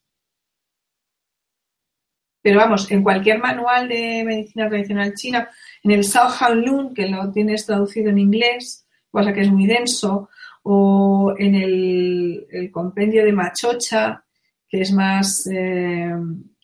Pero 2.43 2.59
vamos, 2.59 2.91
en 2.91 3.01
cualquier 3.01 3.39
manual 3.39 3.89
de 3.89 4.23
medicina 4.23 4.69
tradicional 4.69 5.15
china, 5.15 5.49
en 5.83 5.91
el 5.91 6.03
Sao 6.03 6.53
Lun, 6.53 6.93
que 6.93 7.07
lo 7.07 7.31
tienes 7.31 7.65
traducido 7.65 8.11
en 8.11 8.19
inglés, 8.19 8.85
cosa 9.11 9.33
que 9.33 9.41
es 9.41 9.51
muy 9.51 9.67
denso, 9.67 10.29
o 10.63 11.33
en 11.37 11.55
el, 11.55 12.69
compendio 12.71 13.25
de 13.25 13.33
Machocha, 13.33 14.23
que 14.67 14.81
es 14.81 14.91
más, 14.93 15.47
eh, 15.47 16.13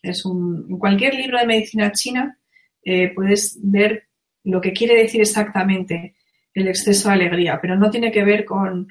es 0.01 0.25
un, 0.25 0.65
en 0.69 0.77
cualquier 0.77 1.13
libro 1.15 1.37
de 1.37 1.47
medicina 1.47 1.91
china 1.91 2.37
eh, 2.83 3.13
puedes 3.13 3.59
ver 3.61 4.07
lo 4.45 4.61
que 4.61 4.71
quiere 4.71 4.95
decir 4.95 5.19
exactamente 5.19 6.15
el 6.53 6.69
exceso 6.69 7.09
de 7.09 7.15
alegría, 7.15 7.59
pero 7.61 7.75
no 7.75 7.89
tiene 7.89 8.11
que 8.11 8.23
ver 8.23 8.45
con, 8.45 8.87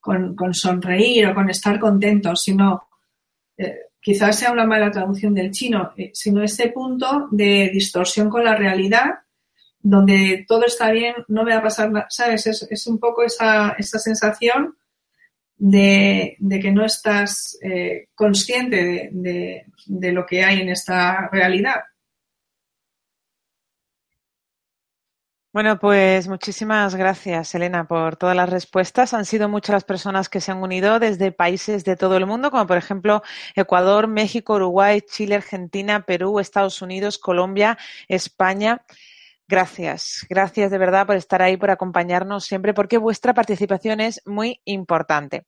con, 0.00 0.52
sonreír 0.52 1.26
o 1.26 1.34
con 1.34 1.48
estar 1.48 1.78
contento, 1.78 2.34
sino 2.34 2.88
eh, 3.56 3.76
quizás 4.00 4.38
sea 4.38 4.50
una 4.50 4.66
mala 4.66 4.90
traducción 4.90 5.34
del 5.34 5.52
chino, 5.52 5.92
eh, 5.96 6.10
sino 6.14 6.42
ese 6.42 6.70
punto 6.70 7.28
de 7.30 7.70
distorsión 7.72 8.28
con 8.28 8.44
la 8.44 8.56
realidad, 8.56 9.20
donde 9.88 10.44
todo 10.46 10.66
está 10.66 10.90
bien, 10.90 11.14
no 11.28 11.44
me 11.44 11.52
va 11.52 11.60
a 11.60 11.62
pasar 11.62 11.90
nada, 11.90 12.06
¿sabes? 12.10 12.46
Es, 12.46 12.86
un 12.86 12.98
poco 12.98 13.22
esa, 13.22 13.74
esa 13.78 13.98
sensación 13.98 14.76
de, 15.56 16.36
que 16.60 16.70
no 16.70 16.84
estás 16.84 17.58
eh, 17.62 18.08
consciente 18.14 19.10
de, 19.12 19.64
de 19.86 20.12
lo 20.12 20.26
que 20.26 20.44
hay 20.44 20.60
en 20.60 20.68
esta 20.68 21.28
realidad. 21.32 21.80
Bueno, 25.50 25.78
pues 25.78 26.28
muchísimas 26.28 26.94
gracias, 26.94 27.54
Elena, 27.54 27.88
por 27.88 28.16
todas 28.16 28.36
las 28.36 28.50
respuestas. 28.50 29.14
Han 29.14 29.24
sido 29.24 29.48
muchas 29.48 29.72
las 29.72 29.84
personas 29.84 30.28
que 30.28 30.42
se 30.42 30.52
han 30.52 30.62
unido 30.62 30.98
desde 30.98 31.32
países 31.32 31.84
de 31.84 31.96
todo 31.96 32.18
el 32.18 32.26
mundo, 32.26 32.50
como 32.50 32.66
por 32.66 32.76
ejemplo 32.76 33.22
Ecuador, 33.56 34.06
México, 34.06 34.56
Uruguay, 34.56 35.00
Chile, 35.00 35.36
Argentina, 35.36 36.02
Perú, 36.02 36.38
Estados 36.38 36.82
Unidos, 36.82 37.16
Colombia, 37.16 37.78
España. 38.06 38.82
Gracias, 39.50 40.26
gracias 40.28 40.70
de 40.70 40.76
verdad 40.76 41.06
por 41.06 41.16
estar 41.16 41.40
ahí, 41.40 41.56
por 41.56 41.70
acompañarnos 41.70 42.44
siempre, 42.44 42.74
porque 42.74 42.98
vuestra 42.98 43.32
participación 43.32 43.98
es 43.98 44.20
muy 44.26 44.60
importante. 44.66 45.46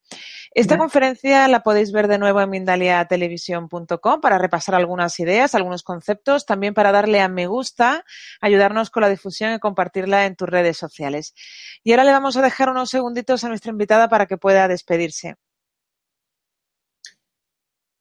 Esta 0.52 0.78
conferencia 0.78 1.46
la 1.48 1.62
podéis 1.62 1.92
ver 1.92 2.08
de 2.08 2.16
nuevo 2.16 2.40
en 2.40 2.48
mindaliatelevisión.com 2.48 4.20
para 4.22 4.38
repasar 4.38 4.74
algunas 4.74 5.20
ideas, 5.20 5.54
algunos 5.54 5.82
conceptos, 5.82 6.46
también 6.46 6.72
para 6.72 6.92
darle 6.92 7.20
a 7.20 7.28
me 7.28 7.46
gusta, 7.46 8.06
ayudarnos 8.40 8.88
con 8.88 9.02
la 9.02 9.10
difusión 9.10 9.52
y 9.52 9.58
compartirla 9.58 10.24
en 10.24 10.34
tus 10.34 10.48
redes 10.48 10.78
sociales. 10.78 11.34
Y 11.84 11.92
ahora 11.92 12.04
le 12.04 12.12
vamos 12.12 12.38
a 12.38 12.42
dejar 12.42 12.70
unos 12.70 12.88
segunditos 12.88 13.44
a 13.44 13.48
nuestra 13.48 13.70
invitada 13.70 14.08
para 14.08 14.24
que 14.24 14.38
pueda 14.38 14.66
despedirse. 14.66 15.36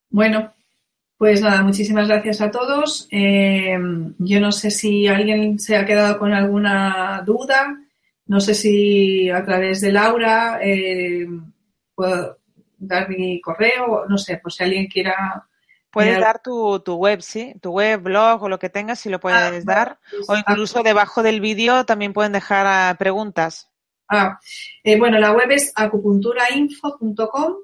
Bueno, 0.10 0.54
pues 1.20 1.42
nada, 1.42 1.64
muchísimas 1.64 2.08
gracias 2.08 2.40
a 2.40 2.50
todos. 2.50 3.10
Eh, 3.12 3.78
yo 4.20 4.40
no 4.40 4.54
sé 4.54 4.72
si 4.72 5.06
alguien 5.06 5.60
se 5.60 5.76
ha 5.76 5.86
quedado 5.86 6.18
con 6.18 6.32
alguna 6.32 7.22
duda. 7.26 7.78
No 8.26 8.40
sé 8.40 8.56
si 8.56 9.30
a 9.30 9.44
través 9.44 9.82
de 9.82 9.92
Laura 9.92 10.60
eh, 10.64 11.28
puedo 11.94 12.38
dar 12.78 13.10
mi 13.10 13.42
correo. 13.42 14.06
No 14.08 14.18
sé, 14.18 14.40
pues 14.42 14.56
si 14.56 14.64
alguien 14.64 14.88
quiera. 14.88 15.46
Puedes 15.92 16.22
dar 16.22 16.42
tu, 16.42 16.80
web, 16.96 17.22
sí, 17.22 17.54
tu 17.62 17.72
web, 17.72 18.02
blog 18.02 18.44
o 18.44 18.48
lo 18.48 18.58
que 18.58 18.70
tengas, 18.70 19.02
si 19.02 19.10
lo 19.10 19.20
puedes 19.20 19.38
ah, 19.38 19.62
dar. 19.66 20.00
Pues 20.10 20.30
o 20.30 20.38
incluso 20.38 20.84
debajo 20.84 21.22
del 21.22 21.42
vídeo 21.42 21.86
también 21.86 22.14
pueden 22.14 22.32
dejar 22.32 22.66
ah, 22.66 22.96
preguntas. 22.98 23.70
Ah, 24.08 24.40
eh, 24.86 24.98
bueno, 24.98 25.20
la 25.20 25.34
web 25.34 25.52
es 25.52 25.74
acupunturainfo.com 25.76 27.56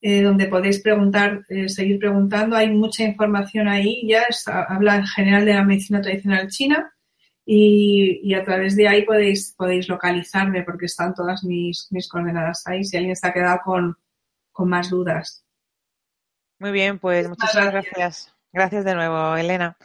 eh, 0.00 0.22
donde 0.22 0.46
podéis 0.46 0.80
preguntar, 0.80 1.44
eh, 1.48 1.68
seguir 1.68 1.98
preguntando. 1.98 2.56
Hay 2.56 2.70
mucha 2.70 3.04
información 3.04 3.68
ahí, 3.68 4.06
ya 4.06 4.24
habla 4.68 4.96
en 4.96 5.06
general 5.06 5.44
de 5.44 5.54
la 5.54 5.64
medicina 5.64 6.00
tradicional 6.00 6.48
china 6.48 6.92
y, 7.44 8.32
a 8.34 8.44
través 8.44 8.76
de 8.76 8.88
ahí 8.88 9.04
podéis, 9.04 9.54
podéis 9.56 9.88
localizarme 9.88 10.62
porque 10.62 10.86
están 10.86 11.14
todas 11.14 11.44
mis, 11.44 11.88
mis 11.90 12.08
coordenadas 12.08 12.66
ahí 12.66 12.84
si 12.84 12.96
alguien 12.96 13.12
está 13.12 13.32
quedado 13.32 13.60
con, 13.64 13.96
con 14.52 14.68
más 14.68 14.90
dudas. 14.90 15.44
Muy 16.58 16.72
bien, 16.72 16.98
pues 16.98 17.28
muchas 17.28 17.54
gracias. 17.54 17.84
Gracias 17.94 18.39
de 18.52 18.94
nuevo, 18.96 19.36
Elena. 19.36 19.76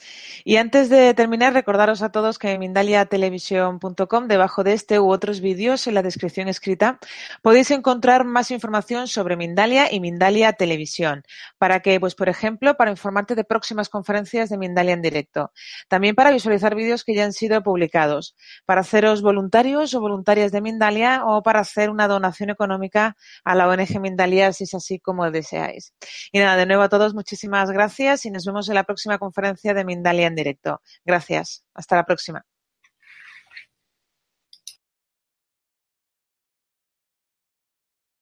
Y 0.44 0.56
antes 0.58 0.90
de 0.90 1.14
terminar, 1.14 1.54
recordaros 1.54 2.02
a 2.02 2.10
todos 2.12 2.40
que 2.40 2.50
en 2.50 2.60
mindaliatelevisión.com, 2.60 4.28
debajo 4.28 4.64
de 4.64 4.74
este 4.74 5.00
u 5.00 5.12
otros 5.12 5.40
vídeos, 5.40 5.86
en 5.86 5.94
la 5.94 6.02
descripción 6.02 6.48
escrita, 6.48 6.98
podéis 7.44 7.70
encontrar 7.70 8.26
más 8.26 8.50
información 8.50 9.08
sobre 9.08 9.38
Mindalia 9.38 9.94
y 9.94 10.00
Mindalia 10.00 10.54
Televisión, 10.54 11.22
para 11.60 11.82
que, 11.82 12.00
pues, 12.00 12.16
por 12.16 12.28
ejemplo, 12.28 12.76
para 12.76 12.90
informarte 12.90 13.36
de 13.36 13.44
próximas 13.44 13.88
conferencias 13.88 14.50
de 14.50 14.58
Mindalia 14.58 14.94
en 14.94 15.04
directo. 15.04 15.52
También 15.88 16.16
para 16.16 16.32
visualizar 16.32 16.74
vídeos 16.74 17.04
que 17.04 17.14
ya 17.14 17.24
han 17.24 17.34
sido 17.34 17.62
publicados, 17.62 18.36
para 18.66 18.82
haceros 18.82 19.22
voluntarios 19.22 19.94
o 19.94 20.00
voluntarias 20.00 20.52
de 20.52 20.62
Mindalia 20.62 21.24
o 21.24 21.44
para 21.44 21.60
hacer 21.60 21.92
una 21.92 22.08
donación 22.08 22.50
económica 22.50 23.16
a 23.44 23.54
la 23.54 23.68
ONG 23.68 24.00
Mindalia, 24.00 24.54
si 24.54 24.64
es 24.64 24.74
así 24.74 25.00
como 25.00 25.30
deseáis. 25.30 25.94
Y 26.32 26.40
nada, 26.40 26.56
de 26.56 26.66
nuevo 26.66 26.82
a 26.82 26.90
todos, 26.90 27.14
muchísimas 27.14 27.70
gracias 27.70 28.26
y 28.26 28.32
nos 28.32 28.48
vemos 28.56 28.70
en 28.70 28.76
la 28.76 28.86
próxima 28.86 29.18
conferencia 29.18 29.74
de 29.74 29.84
Mindalia 29.84 30.28
en 30.28 30.36
directo. 30.36 30.82
Gracias. 31.04 31.66
Hasta 31.74 31.98
la 31.98 32.06
próxima. 32.06 32.46